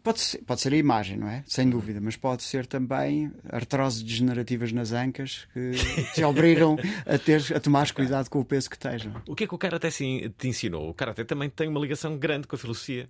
Pode 0.02 0.20
ser, 0.20 0.38
pode 0.38 0.60
ser 0.60 0.72
a 0.72 0.76
imagem, 0.76 1.18
não 1.18 1.28
é? 1.28 1.42
Sem 1.46 1.68
dúvida, 1.68 2.00
mas 2.00 2.16
pode 2.16 2.42
ser 2.42 2.66
também 2.66 3.30
artroses 3.48 4.02
degenerativas 4.02 4.72
nas 4.72 4.92
ancas 4.92 5.46
que 5.52 5.72
te 6.14 6.24
obrigam 6.24 6.76
a, 7.06 7.18
ter, 7.18 7.42
a 7.54 7.60
tomar 7.60 7.90
cuidado 7.92 8.28
com 8.28 8.40
o 8.40 8.44
peso 8.44 8.70
que 8.70 8.78
tens. 8.78 9.04
É? 9.04 9.10
O 9.26 9.34
que 9.34 9.44
é 9.44 9.46
que 9.46 9.54
o 9.54 9.58
Karaté 9.58 9.90
te 9.90 10.32
ensinou? 10.44 10.90
O 10.90 10.94
Karaté 10.94 11.24
também 11.24 11.50
tem 11.50 11.68
uma 11.68 11.80
ligação 11.80 12.16
grande 12.16 12.46
com 12.46 12.56
a 12.56 12.58
filosofia. 12.58 13.08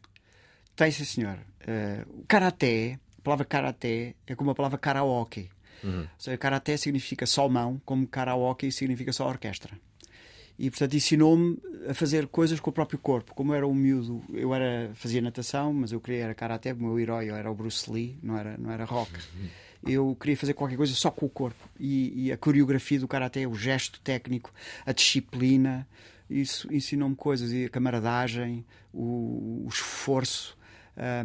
Tem, 0.74 0.91
sim, 0.91 1.05
senhor. 1.05 1.39
Uh, 1.62 2.20
o 2.20 2.24
Karaté, 2.26 2.99
a 3.18 3.22
palavra 3.22 3.45
Karaté 3.45 4.14
é 4.26 4.35
como 4.35 4.51
a 4.51 4.55
palavra 4.55 4.78
karaoke. 4.78 5.51
Uhum. 5.85 6.01
Ou 6.01 6.09
seja, 6.18 6.37
Karaté 6.37 6.76
significa 6.76 7.26
só 7.26 7.49
mão, 7.49 7.81
como 7.85 8.07
karaoke 8.07 8.70
significa 8.72 9.12
só 9.12 9.28
orquestra 9.28 9.78
e 10.61 10.68
portanto 10.68 10.94
ensinou-me 10.94 11.58
a 11.88 11.94
fazer 11.94 12.26
coisas 12.26 12.61
com 12.61 12.68
o 12.68 12.72
próprio 12.72 12.98
corpo. 12.98 13.34
Como 13.34 13.52
eu 13.52 13.56
era 13.56 13.66
um 13.66 13.74
miúdo, 13.74 14.22
eu 14.30 14.54
era, 14.54 14.90
fazia 14.92 15.22
natação, 15.22 15.72
mas 15.72 15.90
eu 15.90 15.98
queria 16.02 16.24
era 16.24 16.34
karaté, 16.34 16.74
o 16.74 16.76
meu 16.76 17.00
herói 17.00 17.30
era 17.30 17.50
o 17.50 17.54
Bruce 17.54 17.90
Lee, 17.90 18.18
não 18.22 18.36
era, 18.36 18.58
não 18.58 18.70
era 18.70 18.84
rock. 18.84 19.11
eu 19.88 20.14
queria 20.20 20.36
fazer 20.36 20.52
qualquer 20.52 20.76
coisa 20.76 20.92
só 20.92 21.11
com 21.11 21.24
o 21.24 21.30
corpo. 21.30 21.66
E, 21.78 22.26
e 22.26 22.32
a 22.32 22.36
coreografia 22.36 23.00
do 23.00 23.08
Karaté, 23.08 23.48
o 23.48 23.54
gesto 23.54 23.98
técnico, 24.00 24.52
a 24.84 24.92
disciplina, 24.92 25.88
isso 26.28 26.70
ensinou-me 26.70 27.16
coisas. 27.16 27.52
E 27.52 27.64
a 27.64 27.70
camaradagem, 27.70 28.62
o, 28.92 29.64
o 29.64 29.66
esforço, 29.66 30.58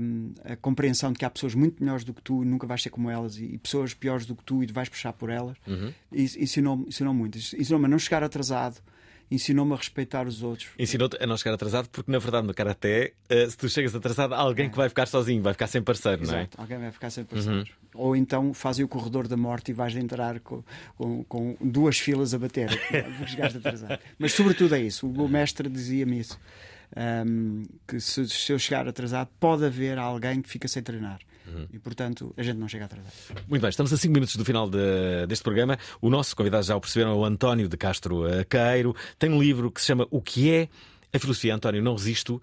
um, 0.02 0.34
a 0.46 0.56
compreensão 0.56 1.12
de 1.12 1.20
que 1.20 1.26
há 1.26 1.30
pessoas 1.30 1.54
muito 1.54 1.84
melhores 1.84 2.06
do 2.06 2.14
que 2.14 2.22
tu 2.22 2.42
e 2.42 2.46
nunca 2.46 2.66
vais 2.66 2.82
ser 2.82 2.90
como 2.90 3.10
elas, 3.10 3.36
e, 3.36 3.44
e 3.44 3.58
pessoas 3.58 3.94
piores 3.94 4.26
do 4.26 4.34
que 4.34 4.46
tu 4.46 4.64
e 4.64 4.68
vais 4.68 4.88
puxar 4.88 5.12
por 5.12 5.30
elas. 5.30 5.58
Uhum. 5.68 5.92
Ensinou-me 6.14 6.88
ensinou 6.88 7.14
muito. 7.14 7.38
Ensinou-me 7.38 7.86
a 7.86 7.90
não 7.90 8.00
chegar 8.00 8.24
atrasado 8.24 8.82
ensinou-me 9.30 9.74
a 9.74 9.76
respeitar 9.76 10.28
os 10.28 10.44
outros. 10.44 10.70
Ensinou-te 10.78 11.22
a 11.22 11.26
não 11.26 11.38
chegar 11.38 11.54
atrasado, 11.56 11.90
porque 11.90 12.12
na 12.12 12.20
verdade 12.20 12.46
no 12.48 12.54
Karaté, 12.54 13.14
uh, 13.32 13.50
se 13.50 13.58
tu 13.58 13.68
chegas 13.70 13.96
atrasado, 13.96 14.34
há 14.34 14.38
alguém 14.38 14.70
que 14.70 14.78
vai 14.78 14.90
ficar 14.90 15.08
sozinho, 15.08 15.42
vai 15.42 15.54
ficar 15.54 15.68
sem 15.68 15.82
parceiro, 15.82 16.24
Exato. 16.24 16.36
não 16.36 16.44
é? 16.44 16.50
Alguém 16.58 16.78
vai 16.80 16.92
ficar 16.92 17.10
sem 17.10 17.24
parceiro. 17.24 17.60
Uhum. 17.60 17.66
Ou 17.94 18.16
então 18.16 18.54
fazem 18.54 18.84
o 18.84 18.88
corredor 18.88 19.28
da 19.28 19.38
morte 19.38 19.70
e 19.70 19.74
vais 19.74 19.96
entrar 19.96 20.40
com, 20.40 20.64
com, 20.98 21.24
com 21.24 21.58
duas 21.62 21.98
filas 21.98 22.34
a 22.34 22.40
bater, 22.40 22.70
porque 23.18 23.28
chegaste 23.28 23.58
atrasado. 23.58 24.00
Mas 24.18 24.34
sobretudo 24.34 24.76
é 24.76 24.82
isso. 24.82 25.08
O 25.08 25.30
mestre 25.30 25.70
dizia-me 25.70 26.20
isso. 26.20 26.40
Um, 26.96 27.64
que 27.88 28.00
se, 28.00 28.28
se 28.30 28.54
eu 28.54 28.60
chegar 28.60 28.88
atrasado, 28.88 29.30
pode 29.40 29.66
haver 29.66 29.98
alguém 29.98 30.42
que 30.42 30.50
fica 30.50 30.68
sem 30.68 30.84
treinar. 30.84 31.20
Uhum. 31.48 31.68
E, 31.72 31.80
portanto, 31.80 32.34
a 32.38 32.44
gente 32.44 32.58
não 32.58 32.68
chega 32.68 32.86
atrasado. 32.86 33.14
Muito 33.48 33.62
bem, 33.62 33.70
estamos 33.70 33.94
a 33.94 33.98
5 33.98 34.14
minutos 34.14 34.36
do 34.36 34.46
final 34.46 34.70
de, 34.70 35.26
deste 35.28 35.44
programa. 35.44 35.78
O 36.02 36.10
nosso 36.10 36.36
convidado 36.36 36.66
já 36.66 36.76
o 36.76 36.82
perceberam, 36.82 37.12
é 37.12 37.16
o 37.16 37.26
António 37.26 37.68
de 37.68 37.78
Castro 37.78 38.24
Queiro. 38.50 38.96
Tem 39.20 39.30
um 39.30 39.42
livro 39.42 39.72
que 39.72 39.82
se 39.82 39.88
chama 39.88 40.08
O 40.10 40.22
que 40.22 40.52
é 40.52 40.70
a 41.14 41.20
filosofia? 41.20 41.56
António, 41.56 41.82
não 41.82 41.94
resisto. 41.94 42.42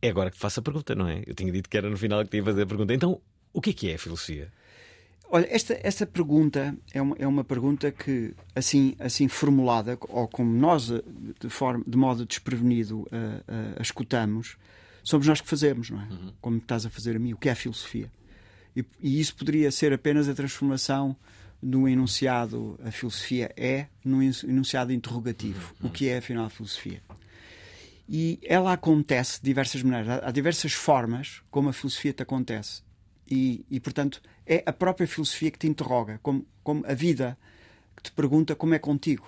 É 0.00 0.08
agora 0.08 0.30
que 0.30 0.36
te 0.36 0.40
faço 0.40 0.60
a 0.60 0.62
pergunta, 0.62 0.94
não 0.94 1.08
é? 1.08 1.22
Eu 1.26 1.34
tinha 1.34 1.50
dito 1.50 1.68
que 1.68 1.76
era 1.76 1.88
no 1.88 1.96
final 1.96 2.22
que 2.24 2.30
te 2.30 2.36
ia 2.36 2.44
fazer 2.44 2.62
a 2.62 2.66
pergunta. 2.66 2.92
Então, 2.92 3.20
o 3.52 3.60
que 3.60 3.70
é 3.70 3.72
que 3.72 3.90
é 3.90 3.94
a 3.94 3.98
filosofia? 3.98 4.52
Olha, 5.30 5.48
esta, 5.50 5.78
esta 5.82 6.06
pergunta 6.06 6.76
é 6.92 7.00
uma, 7.00 7.16
é 7.18 7.26
uma 7.26 7.42
pergunta 7.42 7.90
que, 7.90 8.34
assim, 8.54 8.94
assim 8.98 9.26
formulada, 9.26 9.98
ou 10.08 10.28
como 10.28 10.54
nós, 10.54 10.92
de, 11.40 11.48
forma, 11.48 11.82
de 11.86 11.96
modo 11.96 12.26
desprevenido, 12.26 13.06
a, 13.10 13.16
a, 13.16 13.80
a 13.80 13.82
escutamos, 13.82 14.56
somos 15.04 15.26
nós 15.26 15.40
que 15.40 15.48
fazemos, 15.48 15.90
não 15.90 16.00
é? 16.00 16.04
Uhum. 16.04 16.32
Como 16.40 16.56
estás 16.56 16.84
a 16.84 16.90
fazer 16.90 17.14
a 17.14 17.18
mim, 17.18 17.32
o 17.32 17.36
que 17.36 17.48
é 17.48 17.52
a 17.52 17.54
filosofia? 17.54 18.10
E, 18.74 18.84
e 19.00 19.20
isso 19.20 19.36
poderia 19.36 19.70
ser 19.70 19.92
apenas 19.92 20.28
a 20.28 20.34
transformação 20.34 21.14
do 21.62 21.88
enunciado 21.88 22.78
a 22.84 22.90
filosofia 22.90 23.50
é 23.56 23.86
num 24.04 24.20
enunciado 24.22 24.92
interrogativo. 24.92 25.74
Uhum. 25.80 25.88
O 25.88 25.92
que 25.92 26.08
é 26.08 26.18
afinal 26.18 26.46
a 26.46 26.50
filosofia? 26.50 27.00
E 28.08 28.38
ela 28.44 28.72
acontece 28.72 29.38
de 29.38 29.44
diversas 29.44 29.82
maneiras. 29.82 30.20
Há 30.22 30.30
diversas 30.30 30.72
formas 30.72 31.42
como 31.50 31.70
a 31.70 31.72
filosofia 31.72 32.12
te 32.12 32.22
acontece. 32.22 32.82
E, 33.30 33.64
e 33.70 33.80
portanto, 33.80 34.20
é 34.46 34.62
a 34.66 34.72
própria 34.72 35.06
filosofia 35.06 35.50
que 35.50 35.58
te 35.58 35.66
interroga, 35.66 36.20
como, 36.22 36.46
como 36.62 36.84
a 36.86 36.92
vida 36.92 37.38
que 37.96 38.02
te 38.02 38.12
pergunta 38.12 38.54
como 38.54 38.74
é 38.74 38.78
contigo. 38.78 39.26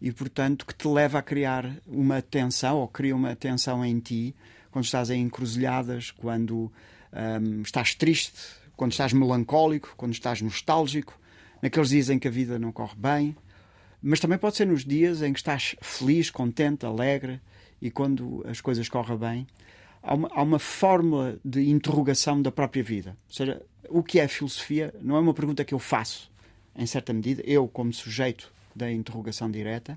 E, 0.00 0.10
portanto, 0.10 0.66
que 0.66 0.74
te 0.74 0.88
leva 0.88 1.20
a 1.20 1.22
criar 1.22 1.76
uma 1.86 2.20
tensão, 2.20 2.78
ou 2.78 2.88
cria 2.88 3.14
uma 3.14 3.36
tensão 3.36 3.84
em 3.84 4.00
ti, 4.00 4.34
quando 4.72 4.86
estás 4.86 5.10
em 5.10 5.20
encruzilhadas, 5.20 6.10
quando 6.10 6.72
um, 7.12 7.62
estás 7.62 7.94
triste, 7.94 8.40
quando 8.74 8.92
estás 8.92 9.12
melancólico, 9.12 9.94
quando 9.96 10.12
estás 10.12 10.40
nostálgico, 10.40 11.16
naqueles 11.60 11.90
dias 11.90 12.10
em 12.10 12.18
que 12.18 12.26
a 12.26 12.30
vida 12.30 12.58
não 12.58 12.72
corre 12.72 12.96
bem, 12.96 13.36
mas 14.02 14.18
também 14.18 14.38
pode 14.38 14.56
ser 14.56 14.66
nos 14.66 14.84
dias 14.84 15.22
em 15.22 15.32
que 15.32 15.38
estás 15.38 15.76
feliz, 15.80 16.30
contente, 16.30 16.84
alegre 16.84 17.40
e 17.80 17.90
quando 17.90 18.44
as 18.48 18.60
coisas 18.60 18.88
correm 18.88 19.16
bem. 19.16 19.46
Há 20.02 20.14
uma, 20.14 20.28
há 20.32 20.42
uma 20.42 20.58
fórmula 20.58 21.38
de 21.44 21.70
interrogação 21.70 22.42
da 22.42 22.50
própria 22.50 22.82
vida. 22.82 23.16
Ou 23.28 23.34
seja, 23.34 23.62
o 23.88 24.02
que 24.02 24.18
é 24.18 24.26
filosofia 24.26 24.92
não 25.00 25.16
é 25.16 25.20
uma 25.20 25.34
pergunta 25.34 25.64
que 25.64 25.74
eu 25.74 25.78
faço, 25.78 26.32
em 26.74 26.86
certa 26.86 27.12
medida, 27.12 27.42
eu 27.46 27.68
como 27.68 27.92
sujeito 27.92 28.50
da 28.74 28.90
interrogação 28.90 29.50
direta, 29.50 29.96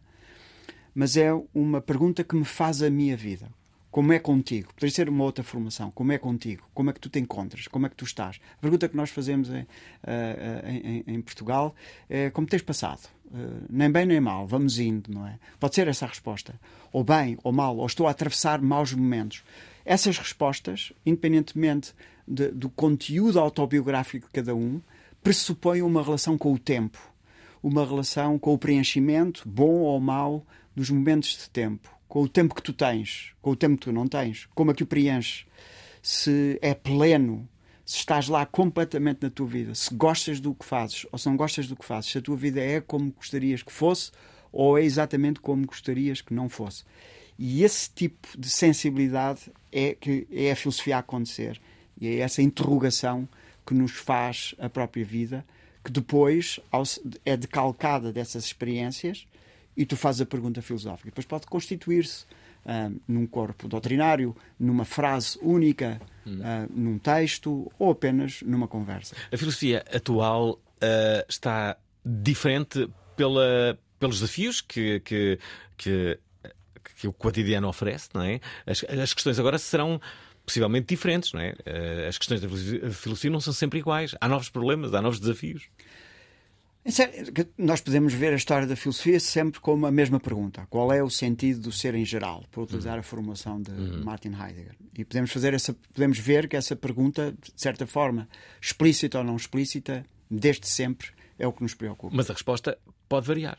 mas 0.93 1.17
é 1.17 1.31
uma 1.53 1.81
pergunta 1.81 2.23
que 2.23 2.35
me 2.35 2.45
faz 2.45 2.83
a 2.83 2.89
minha 2.89 3.17
vida. 3.17 3.49
Como 3.95 4.11
é 4.11 4.19
contigo? 4.19 4.73
Poderia 4.73 4.93
ser 4.93 5.07
uma 5.07 5.23
outra 5.23 5.41
formação. 5.41 5.89
Como 5.89 6.11
é 6.11 6.17
contigo? 6.17 6.67
Como 6.73 6.89
é 6.89 6.93
que 6.93 6.99
tu 6.99 7.07
te 7.07 7.17
encontras? 7.17 7.65
Como 7.65 7.85
é 7.85 7.89
que 7.89 7.95
tu 7.95 8.03
estás? 8.03 8.41
A 8.57 8.61
pergunta 8.61 8.89
que 8.89 8.97
nós 8.97 9.09
fazemos 9.09 9.49
em, 9.49 9.65
em, 10.67 11.03
em 11.07 11.21
Portugal 11.21 11.73
é 12.09 12.29
como 12.29 12.45
tens 12.45 12.61
passado? 12.61 13.07
Uh, 13.27 13.63
nem 13.69 13.89
bem 13.89 14.05
nem 14.05 14.19
mal, 14.19 14.45
vamos 14.45 14.79
indo, 14.79 15.09
não 15.13 15.25
é? 15.25 15.39
Pode 15.57 15.75
ser 15.75 15.87
essa 15.87 16.03
a 16.03 16.09
resposta. 16.09 16.59
Ou 16.91 17.05
bem 17.05 17.37
ou 17.41 17.53
mal, 17.53 17.77
ou 17.77 17.85
estou 17.85 18.05
a 18.05 18.11
atravessar 18.11 18.61
maus 18.61 18.91
momentos. 18.91 19.45
Essas 19.85 20.17
respostas, 20.17 20.91
independentemente 21.05 21.93
de, 22.27 22.49
do 22.49 22.69
conteúdo 22.69 23.39
autobiográfico 23.39 24.27
de 24.27 24.33
cada 24.33 24.53
um, 24.53 24.81
pressupõem 25.23 25.81
uma 25.81 26.03
relação 26.03 26.37
com 26.37 26.51
o 26.51 26.59
tempo, 26.59 26.99
uma 27.63 27.85
relação 27.85 28.37
com 28.37 28.53
o 28.53 28.57
preenchimento, 28.57 29.47
bom 29.47 29.71
ou 29.71 30.01
mau, 30.01 30.45
dos 30.75 30.89
momentos 30.89 31.29
de 31.37 31.49
tempo 31.49 31.94
com 32.15 32.21
o 32.21 32.29
tempo 32.29 32.55
que 32.55 32.61
tu 32.61 32.71
tens, 32.71 33.33
com 33.41 33.49
o 33.49 33.55
tempo 33.57 33.75
que 33.75 33.87
tu 33.87 33.91
não 33.91 34.07
tens, 34.07 34.47
como 34.55 34.71
é 34.71 34.73
que 34.73 34.83
o 34.83 34.85
preenches, 34.85 35.45
se 36.01 36.57
é 36.61 36.73
pleno, 36.73 37.45
se 37.85 37.97
estás 37.97 38.29
lá 38.29 38.45
completamente 38.45 39.23
na 39.23 39.29
tua 39.29 39.45
vida, 39.45 39.75
se 39.75 39.93
gostas 39.93 40.39
do 40.39 40.55
que 40.55 40.63
fazes 40.63 41.05
ou 41.11 41.19
se 41.19 41.27
não 41.27 41.35
gostas 41.35 41.67
do 41.67 41.75
que 41.75 41.83
fazes, 41.83 42.11
se 42.11 42.17
a 42.17 42.21
tua 42.21 42.37
vida 42.37 42.61
é 42.61 42.79
como 42.79 43.11
gostarias 43.11 43.61
que 43.61 43.71
fosse 43.73 44.13
ou 44.49 44.77
é 44.77 44.83
exatamente 44.85 45.41
como 45.41 45.67
gostarias 45.67 46.21
que 46.21 46.33
não 46.33 46.47
fosse. 46.47 46.85
E 47.37 47.65
esse 47.65 47.89
tipo 47.89 48.29
de 48.37 48.49
sensibilidade 48.49 49.51
é 49.69 49.93
que 49.93 50.25
é 50.31 50.51
a 50.51 50.55
filosofia 50.55 50.95
a 50.95 50.99
acontecer 50.99 51.59
e 51.99 52.07
é 52.07 52.19
essa 52.19 52.41
interrogação 52.41 53.27
que 53.67 53.73
nos 53.73 53.91
faz 53.91 54.55
a 54.57 54.69
própria 54.69 55.03
vida, 55.03 55.45
que 55.83 55.91
depois 55.91 56.61
é 57.25 57.35
decalcada 57.35 58.13
dessas 58.13 58.45
experiências 58.45 59.27
e 59.75 59.85
tu 59.85 59.97
fazes 59.97 60.21
a 60.21 60.25
pergunta 60.25 60.61
filosófica. 60.61 61.09
Depois 61.09 61.25
pode 61.25 61.47
constituir-se 61.47 62.25
uh, 62.65 62.99
num 63.07 63.25
corpo 63.25 63.67
doutrinário, 63.67 64.35
numa 64.59 64.85
frase 64.85 65.37
única, 65.41 66.01
hum. 66.25 66.39
uh, 66.39 66.71
num 66.73 66.97
texto 66.97 67.71
ou 67.77 67.91
apenas 67.91 68.41
numa 68.41 68.67
conversa. 68.67 69.15
A 69.31 69.37
filosofia 69.37 69.83
atual 69.93 70.51
uh, 70.51 71.25
está 71.27 71.77
diferente 72.05 72.89
pela, 73.15 73.77
pelos 73.99 74.19
desafios 74.19 74.61
que, 74.61 74.99
que, 75.01 75.39
que, 75.77 76.19
que, 76.99 77.07
o 77.07 77.13
cotidiano 77.13 77.67
oferece, 77.67 78.09
não 78.13 78.21
é? 78.21 78.39
As, 78.65 78.83
as 78.83 79.13
questões 79.13 79.39
agora 79.39 79.57
serão 79.57 79.99
possivelmente 80.45 80.87
diferentes, 80.87 81.33
não 81.33 81.41
é? 81.41 81.55
As 82.07 82.19
questões 82.19 82.39
da 82.39 82.47
filosofia 82.47 83.31
não 83.31 83.41
são 83.41 83.51
sempre 83.51 83.79
iguais. 83.79 84.13
Há 84.21 84.29
novos 84.29 84.47
problemas, 84.47 84.93
há 84.93 85.01
novos 85.01 85.19
desafios. 85.19 85.67
Nós 87.57 87.81
podemos 87.81 88.13
ver 88.13 88.31
a 88.31 88.35
história 88.35 88.67
da 88.67 88.75
filosofia 88.75 89.19
sempre 89.19 89.59
como 89.59 89.87
a 89.87 89.91
mesma 89.91 90.19
pergunta: 90.19 90.67
qual 90.69 90.93
é 90.93 91.01
o 91.01 91.09
sentido 91.09 91.59
do 91.61 91.71
ser 91.71 91.95
em 91.95 92.05
geral, 92.05 92.43
para 92.51 92.61
utilizar 92.61 92.93
uhum. 92.93 92.99
a 92.99 93.03
formulação 93.03 93.61
de 93.61 93.71
uhum. 93.71 94.03
Martin 94.03 94.29
Heidegger. 94.29 94.75
E 94.95 95.03
podemos 95.03 95.31
fazer 95.31 95.55
essa, 95.55 95.73
podemos 95.93 96.19
ver 96.19 96.47
que 96.47 96.55
essa 96.55 96.75
pergunta, 96.75 97.31
de 97.31 97.59
certa 97.59 97.87
forma, 97.87 98.29
explícita 98.61 99.17
ou 99.17 99.23
não 99.23 99.35
explícita, 99.35 100.05
desde 100.29 100.67
sempre 100.67 101.07
é 101.39 101.47
o 101.47 101.51
que 101.51 101.63
nos 101.63 101.73
preocupa. 101.73 102.15
Mas 102.15 102.29
a 102.29 102.33
resposta 102.33 102.77
pode 103.09 103.25
variar. 103.25 103.57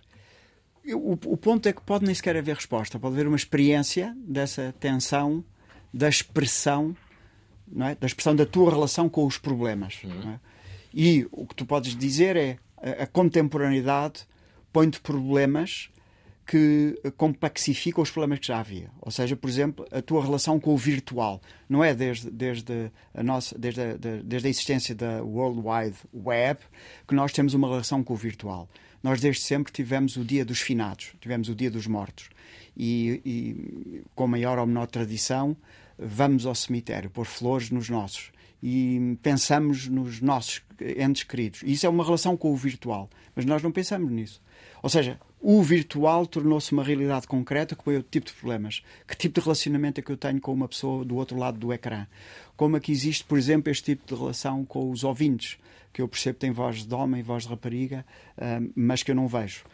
O, 0.95 1.13
o 1.13 1.37
ponto 1.37 1.69
é 1.69 1.73
que 1.73 1.83
pode 1.83 2.05
nem 2.05 2.15
sequer 2.15 2.37
haver 2.37 2.55
resposta, 2.55 2.97
pode 2.97 3.15
haver 3.17 3.27
uma 3.27 3.37
experiência 3.37 4.17
dessa 4.21 4.73
tensão, 4.79 5.45
da 5.93 6.09
expressão, 6.09 6.97
não 7.67 7.87
é? 7.87 7.97
da 7.97 8.07
expressão 8.07 8.37
da 8.37 8.47
tua 8.47 8.71
relação 8.71 9.09
com 9.09 9.27
os 9.27 9.37
problemas. 9.37 10.01
Uhum. 10.05 10.31
É? 10.31 10.41
E 10.95 11.27
o 11.33 11.45
que 11.45 11.57
tu 11.57 11.67
podes 11.67 11.97
dizer 11.97 12.37
é 12.37 12.59
a 12.77 13.07
contemporaneidade 13.07 14.27
põe-te 14.73 15.01
problemas 15.01 15.91
que 16.47 16.95
complexificam 17.17 18.03
os 18.03 18.11
problemas 18.11 18.39
que 18.39 18.47
já 18.47 18.61
havia. 18.61 18.89
Ou 19.01 19.11
seja, 19.11 19.35
por 19.35 19.51
exemplo, 19.51 19.85
a 19.91 20.01
tua 20.01 20.23
relação 20.23 20.61
com 20.61 20.73
o 20.73 20.77
virtual. 20.77 21.43
Não 21.69 21.83
é 21.83 21.93
desde, 21.93 22.31
desde, 22.31 22.93
a, 23.13 23.23
nossa, 23.23 23.59
desde, 23.59 23.81
a, 23.81 23.97
desde 24.23 24.47
a 24.47 24.51
existência 24.51 24.95
da 24.95 25.25
World 25.25 25.61
Wide 25.61 25.97
Web 26.15 26.61
que 27.07 27.15
nós 27.15 27.33
temos 27.33 27.53
uma 27.53 27.67
relação 27.67 28.05
com 28.05 28.15
o 28.15 28.17
virtual. 28.17 28.69
Nós 29.03 29.21
desde 29.21 29.43
sempre 29.43 29.73
tivemos 29.73 30.17
o 30.17 30.25
dia 30.25 30.45
dos 30.45 30.61
finados, 30.61 31.15
tivemos 31.21 31.49
o 31.49 31.55
dia 31.55 31.71
dos 31.71 31.87
mortos. 31.89 32.31
E, 32.77 33.21
e 33.25 34.03
com 34.15 34.29
maior 34.29 34.59
ou 34.59 34.67
menor 34.67 34.87
tradição, 34.87 35.57
vamos 35.99 36.47
ao 36.47 36.55
cemitério 36.55 37.11
pôr 37.11 37.27
flores 37.27 37.71
nos 37.71 37.89
nossos 37.89 38.31
e 38.63 39.19
pensamos 39.23 39.89
nos 39.89 40.21
nossos 40.21 40.63
entes 40.81 41.23
queridos. 41.23 41.63
E 41.63 41.73
isso 41.73 41.87
é 41.87 41.89
uma 41.89 42.05
relação 42.05 42.37
com 42.37 42.53
o 42.53 42.57
virtual, 42.57 43.09
mas 43.35 43.45
nós 43.45 43.63
não 43.63 43.71
pensamos 43.71 44.11
nisso. 44.11 44.43
Ou 44.83 44.89
seja, 44.89 45.19
o 45.41 45.63
virtual 45.63 46.27
tornou-se 46.27 46.73
uma 46.73 46.83
realidade 46.83 47.27
concreta 47.27 47.77
com 47.77 47.91
outro 47.91 48.09
tipo 48.11 48.27
de 48.27 48.33
problemas. 48.33 48.83
Que 49.07 49.17
tipo 49.17 49.39
de 49.39 49.45
relacionamento 49.45 50.01
é 50.01 50.03
que 50.03 50.11
eu 50.11 50.17
tenho 50.17 50.41
com 50.41 50.53
uma 50.53 50.69
pessoa 50.69 51.05
do 51.05 51.17
outro 51.17 51.37
lado 51.39 51.59
do 51.59 51.73
ecrã? 51.73 52.07
Como 52.57 52.77
é 52.77 52.81
que 52.81 52.91
existe, 52.93 53.25
por 53.25 53.39
exemplo, 53.39 53.71
este 53.71 53.95
tipo 53.95 54.07
de 54.07 54.19
relação 54.19 54.65
com 54.65 54.91
os 54.91 55.05
ouvintes, 55.05 55.59
que 55.93 56.03
eu 56.03 56.09
percebo 56.09 56.35
que 56.35 56.41
têm 56.41 56.51
voz 56.51 56.85
de 56.85 56.95
homem, 56.95 57.23
voz 57.23 57.45
de 57.45 57.49
rapariga, 57.49 58.05
ah, 58.39 58.61
mas 58.75 59.03
que 59.03 59.11
eu 59.11 59.15
não 59.15 59.29
vejo? 59.29 59.65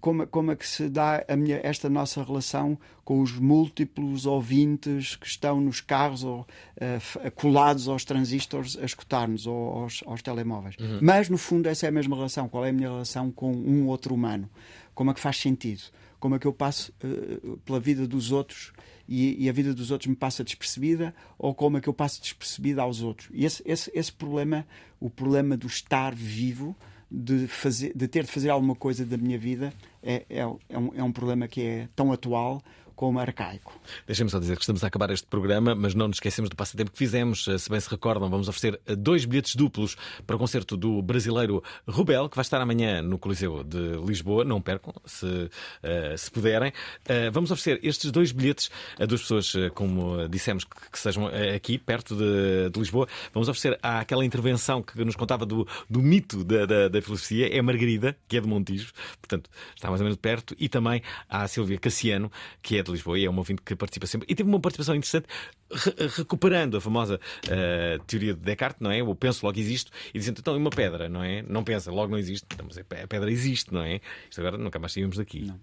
Como, 0.00 0.26
como 0.26 0.50
é 0.52 0.56
que 0.56 0.66
se 0.66 0.88
dá 0.88 1.24
a 1.26 1.36
minha, 1.36 1.60
esta 1.62 1.88
nossa 1.88 2.22
relação 2.22 2.78
com 3.04 3.22
os 3.22 3.38
múltiplos 3.38 4.26
ouvintes 4.26 5.14
que 5.14 5.26
estão 5.26 5.60
nos 5.60 5.80
carros 5.80 6.24
ou 6.24 6.40
uh, 6.40 7.30
colados 7.36 7.88
aos 7.88 8.04
transistores 8.04 8.76
a 8.76 8.84
escutar-nos 8.84 9.46
ou 9.46 9.82
aos, 9.82 10.02
aos 10.04 10.20
telemóveis. 10.22 10.74
Uhum. 10.78 10.98
Mas, 11.00 11.28
no 11.28 11.38
fundo, 11.38 11.68
essa 11.68 11.86
é 11.86 11.88
a 11.88 11.92
mesma 11.92 12.16
relação. 12.16 12.48
Qual 12.48 12.64
é 12.64 12.70
a 12.70 12.72
minha 12.72 12.88
relação 12.88 13.30
com 13.30 13.52
um 13.52 13.86
outro 13.86 14.14
humano? 14.14 14.50
Como 14.94 15.10
é 15.10 15.14
que 15.14 15.20
faz 15.20 15.36
sentido? 15.36 15.82
Como 16.18 16.34
é 16.34 16.38
que 16.38 16.46
eu 16.46 16.52
passo 16.52 16.92
uh, 17.04 17.56
pela 17.58 17.78
vida 17.78 18.08
dos 18.08 18.32
outros 18.32 18.72
e, 19.08 19.44
e, 19.44 19.48
a 19.48 19.52
vida 19.52 19.72
dos 19.72 19.92
outros 19.92 20.08
me 20.08 20.16
passa 20.16 20.42
despercebida 20.42 21.14
ou 21.38 21.54
como 21.54 21.78
é 21.78 21.80
que 21.80 21.88
eu 21.88 21.94
passo 21.94 22.20
despercebida 22.20 22.82
aos 22.82 23.02
outros? 23.02 23.28
E 23.32 23.44
esse, 23.44 23.62
esse, 23.64 23.88
esse 23.94 24.12
problema, 24.12 24.66
o 24.98 25.08
problema 25.08 25.56
do 25.56 25.68
estar 25.68 26.12
vivo, 26.12 26.74
de, 27.10 27.46
fazer, 27.46 27.92
de 27.94 28.08
ter 28.08 28.24
de 28.24 28.32
fazer 28.32 28.50
alguma 28.50 28.74
coisa 28.74 29.04
da 29.04 29.16
minha 29.16 29.38
vida, 29.38 29.72
é, 30.02 30.24
é, 30.28 30.40
é, 30.68 30.78
um, 30.78 30.90
é 30.94 31.02
um 31.02 31.12
problema 31.12 31.46
que 31.48 31.62
é 31.62 31.88
tão 31.94 32.12
atual 32.12 32.62
como 32.96 33.20
arcaico. 33.20 33.78
Deixem-me 34.06 34.30
só 34.30 34.40
dizer 34.40 34.56
que 34.56 34.62
estamos 34.62 34.82
a 34.82 34.86
acabar 34.86 35.10
este 35.10 35.26
programa, 35.26 35.74
mas 35.74 35.94
não 35.94 36.08
nos 36.08 36.16
esquecemos 36.16 36.48
do 36.48 36.56
passatempo 36.56 36.90
que 36.90 36.98
fizemos. 36.98 37.46
Eh, 37.46 37.58
Se 37.58 37.68
bem 37.68 37.78
se 37.78 37.90
recordam, 37.90 38.30
vamos 38.30 38.48
oferecer 38.48 38.80
eh, 38.86 38.96
dois 38.96 39.26
bilhetes 39.26 39.54
duplos 39.54 39.96
para 40.26 40.34
o 40.34 40.38
concerto 40.38 40.76
do 40.76 41.02
brasileiro 41.02 41.62
Rubel, 41.86 42.28
que 42.28 42.34
vai 42.34 42.42
estar 42.42 42.60
amanhã 42.60 43.02
no 43.02 43.18
Coliseu 43.18 43.62
de 43.62 43.96
Lisboa. 44.04 44.44
Não 44.44 44.60
percam, 44.60 44.94
se, 45.04 45.26
uh, 45.26 46.16
se 46.16 46.30
puderem. 46.30 46.70
Uh, 46.70 47.30
vamos 47.30 47.50
oferecer 47.50 47.78
estes 47.86 48.10
dois 48.10 48.32
bilhetes 48.32 48.70
a 48.98 49.04
duas 49.04 49.20
pessoas, 49.20 49.52
como 49.74 50.26
dissemos, 50.28 50.64
que, 50.64 50.90
que 50.90 50.98
sejam 50.98 51.26
aqui, 51.54 51.76
perto 51.76 52.16
de, 52.16 52.70
de, 52.70 52.78
Lisboa. 52.80 53.06
Vamos 53.34 53.48
oferecer 53.48 53.78
àquela 53.82 54.24
intervenção 54.24 54.82
que 54.82 55.04
nos 55.04 55.16
contava 55.16 55.44
do, 55.44 55.68
do 55.90 56.00
mito 56.00 56.42
da, 56.42 56.64
da, 56.64 56.88
da, 56.88 57.02
filosofia, 57.02 57.54
é 57.54 57.60
Margarida, 57.60 58.16
que 58.26 58.38
é 58.38 58.40
de 58.40 58.48
Montijo, 58.48 58.92
portanto 59.20 59.50
está 59.74 59.88
mais 59.88 60.00
ou 60.00 60.04
menos 60.04 60.18
perto, 60.18 60.54
e 60.58 60.68
também 60.68 61.02
à 61.28 61.46
Silvia 61.46 61.78
Cassiano, 61.78 62.30
que 62.62 62.78
é 62.78 62.85
de 62.86 62.92
Lisboa 62.92 63.18
e 63.18 63.24
é 63.24 63.30
um 63.30 63.36
ouvinte 63.36 63.62
que 63.62 63.74
participa 63.74 64.06
sempre. 64.06 64.26
E 64.30 64.34
teve 64.34 64.48
uma 64.48 64.60
participação 64.60 64.94
interessante, 64.94 65.26
re 65.70 65.92
recuperando 66.16 66.76
a 66.76 66.80
famosa 66.80 67.16
uh, 67.16 68.04
teoria 68.04 68.34
de 68.34 68.40
Descartes, 68.40 68.80
não 68.80 68.90
é? 68.90 69.02
O 69.02 69.14
penso, 69.14 69.44
logo 69.44 69.58
existe, 69.58 69.90
e 70.14 70.18
dizendo, 70.18 70.40
então, 70.40 70.56
uma 70.56 70.70
pedra, 70.70 71.08
não 71.08 71.22
é? 71.22 71.42
Não 71.42 71.64
pensa, 71.64 71.90
logo 71.90 72.10
não 72.10 72.18
existe. 72.18 72.46
Então, 72.52 72.66
mas 72.66 72.78
a 72.78 73.06
pedra 73.06 73.30
existe, 73.30 73.72
não 73.72 73.82
é? 73.82 74.00
Isto 74.30 74.40
agora 74.40 74.58
nunca 74.58 74.78
mais 74.78 74.92
saímos 74.92 75.16
daqui. 75.16 75.44
Não. 75.44 75.58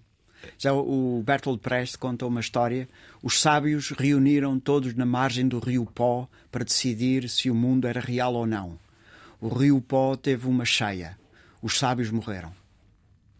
Já 0.58 0.72
o 0.72 1.22
Bertolt 1.24 1.62
Brecht 1.62 1.98
conta 1.98 2.26
uma 2.26 2.40
história. 2.40 2.88
Os 3.22 3.40
sábios 3.40 3.90
reuniram 3.90 4.58
todos 4.58 4.94
na 4.94 5.06
margem 5.06 5.48
do 5.48 5.58
rio 5.58 5.86
Pó 5.86 6.28
para 6.50 6.64
decidir 6.64 7.28
se 7.28 7.50
o 7.50 7.54
mundo 7.54 7.86
era 7.86 8.00
real 8.00 8.34
ou 8.34 8.46
não. 8.46 8.78
O 9.40 9.48
rio 9.48 9.80
Pó 9.80 10.16
teve 10.16 10.46
uma 10.46 10.64
cheia. 10.64 11.18
Os 11.62 11.78
sábios 11.78 12.10
morreram. 12.10 12.52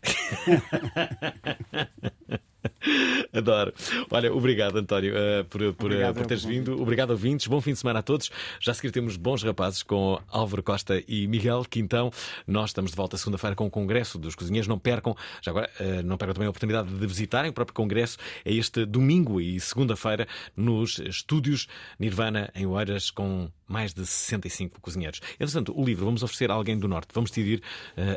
Adoro. 3.33 3.73
Olha, 4.11 4.33
obrigado, 4.33 4.79
António, 4.79 5.15
uh, 5.15 5.45
por, 5.45 5.61
por, 5.75 5.87
obrigado, 5.87 6.15
uh, 6.15 6.19
por 6.19 6.27
teres 6.27 6.45
vindo. 6.45 6.81
Obrigado, 6.81 7.11
ouvintes. 7.11 7.47
Bom 7.47 7.61
fim 7.61 7.73
de 7.73 7.79
semana 7.79 8.01
a 8.01 8.03
todos. 8.03 8.31
Já 8.61 8.73
a 8.73 8.75
seguir 8.75 8.91
temos 8.91 9.17
bons 9.17 9.43
rapazes 9.43 9.83
com 9.83 10.21
Álvaro 10.29 10.63
Costa 10.63 11.03
e 11.07 11.27
Miguel 11.27 11.65
Quintão. 11.69 12.11
Nós 12.47 12.71
estamos 12.71 12.91
de 12.91 12.97
volta 12.97 13.17
segunda-feira 13.17 13.55
com 13.55 13.67
o 13.67 13.71
Congresso 13.71 14.19
dos 14.19 14.35
Cozinheiros. 14.35 14.69
Não 14.69 14.79
percam, 14.79 15.17
já 15.43 15.51
agora, 15.51 15.71
uh, 15.81 16.03
não 16.03 16.17
percam 16.17 16.35
também 16.35 16.47
a 16.47 16.51
oportunidade 16.51 16.89
de 16.89 17.07
visitarem 17.07 17.51
o 17.51 17.55
próprio 17.55 17.75
Congresso. 17.75 18.19
É 18.45 18.53
este 18.53 18.85
domingo 18.85 19.41
e 19.41 19.59
segunda-feira 19.61 20.27
nos 20.57 20.99
estúdios 20.99 21.67
Nirvana, 21.99 22.51
em 22.55 22.67
Oeiras, 22.67 23.11
com 23.11 23.49
mais 23.67 23.95
de 23.95 24.05
65 24.05 24.81
cozinheiros. 24.81 25.21
Entretanto, 25.41 25.73
o 25.75 25.85
livro 25.85 26.05
vamos 26.05 26.23
oferecer 26.23 26.51
a 26.51 26.55
alguém 26.55 26.79
do 26.79 26.87
Norte. 26.87 27.09
Vamos 27.15 27.31
decidir 27.31 27.63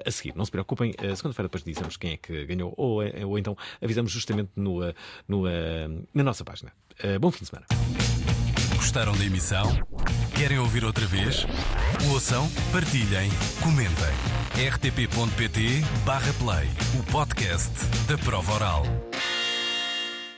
a 0.05 0.11
seguir. 0.11 0.35
Não 0.35 0.43
se 0.43 0.51
preocupem, 0.51 0.93
segunda-feira 1.15 1.47
depois 1.47 1.63
dizemos 1.63 1.95
quem 1.95 2.11
é 2.11 2.17
que 2.17 2.45
ganhou 2.45 2.73
ou, 2.75 3.01
ou 3.25 3.39
então 3.39 3.57
avisamos 3.81 4.11
justamente 4.11 4.36
no, 4.55 4.79
no, 5.27 5.43
na 6.13 6.23
nossa 6.23 6.43
página. 6.43 6.71
bom 7.19 7.31
fim 7.31 7.39
de 7.41 7.47
semana. 7.47 7.65
Gostaram 8.75 9.15
da 9.17 9.25
emissão? 9.25 9.67
Querem 10.35 10.59
ouvir 10.59 10.85
outra 10.85 11.05
vez? 11.07 11.45
Ouçam, 12.09 12.49
partilhem, 12.71 13.29
comentem. 13.61 14.13
rtp.pt/play 14.71 16.67
o 16.99 17.03
podcast 17.11 17.73
da 18.07 18.17
prova 18.17 18.53
oral. 18.53 18.83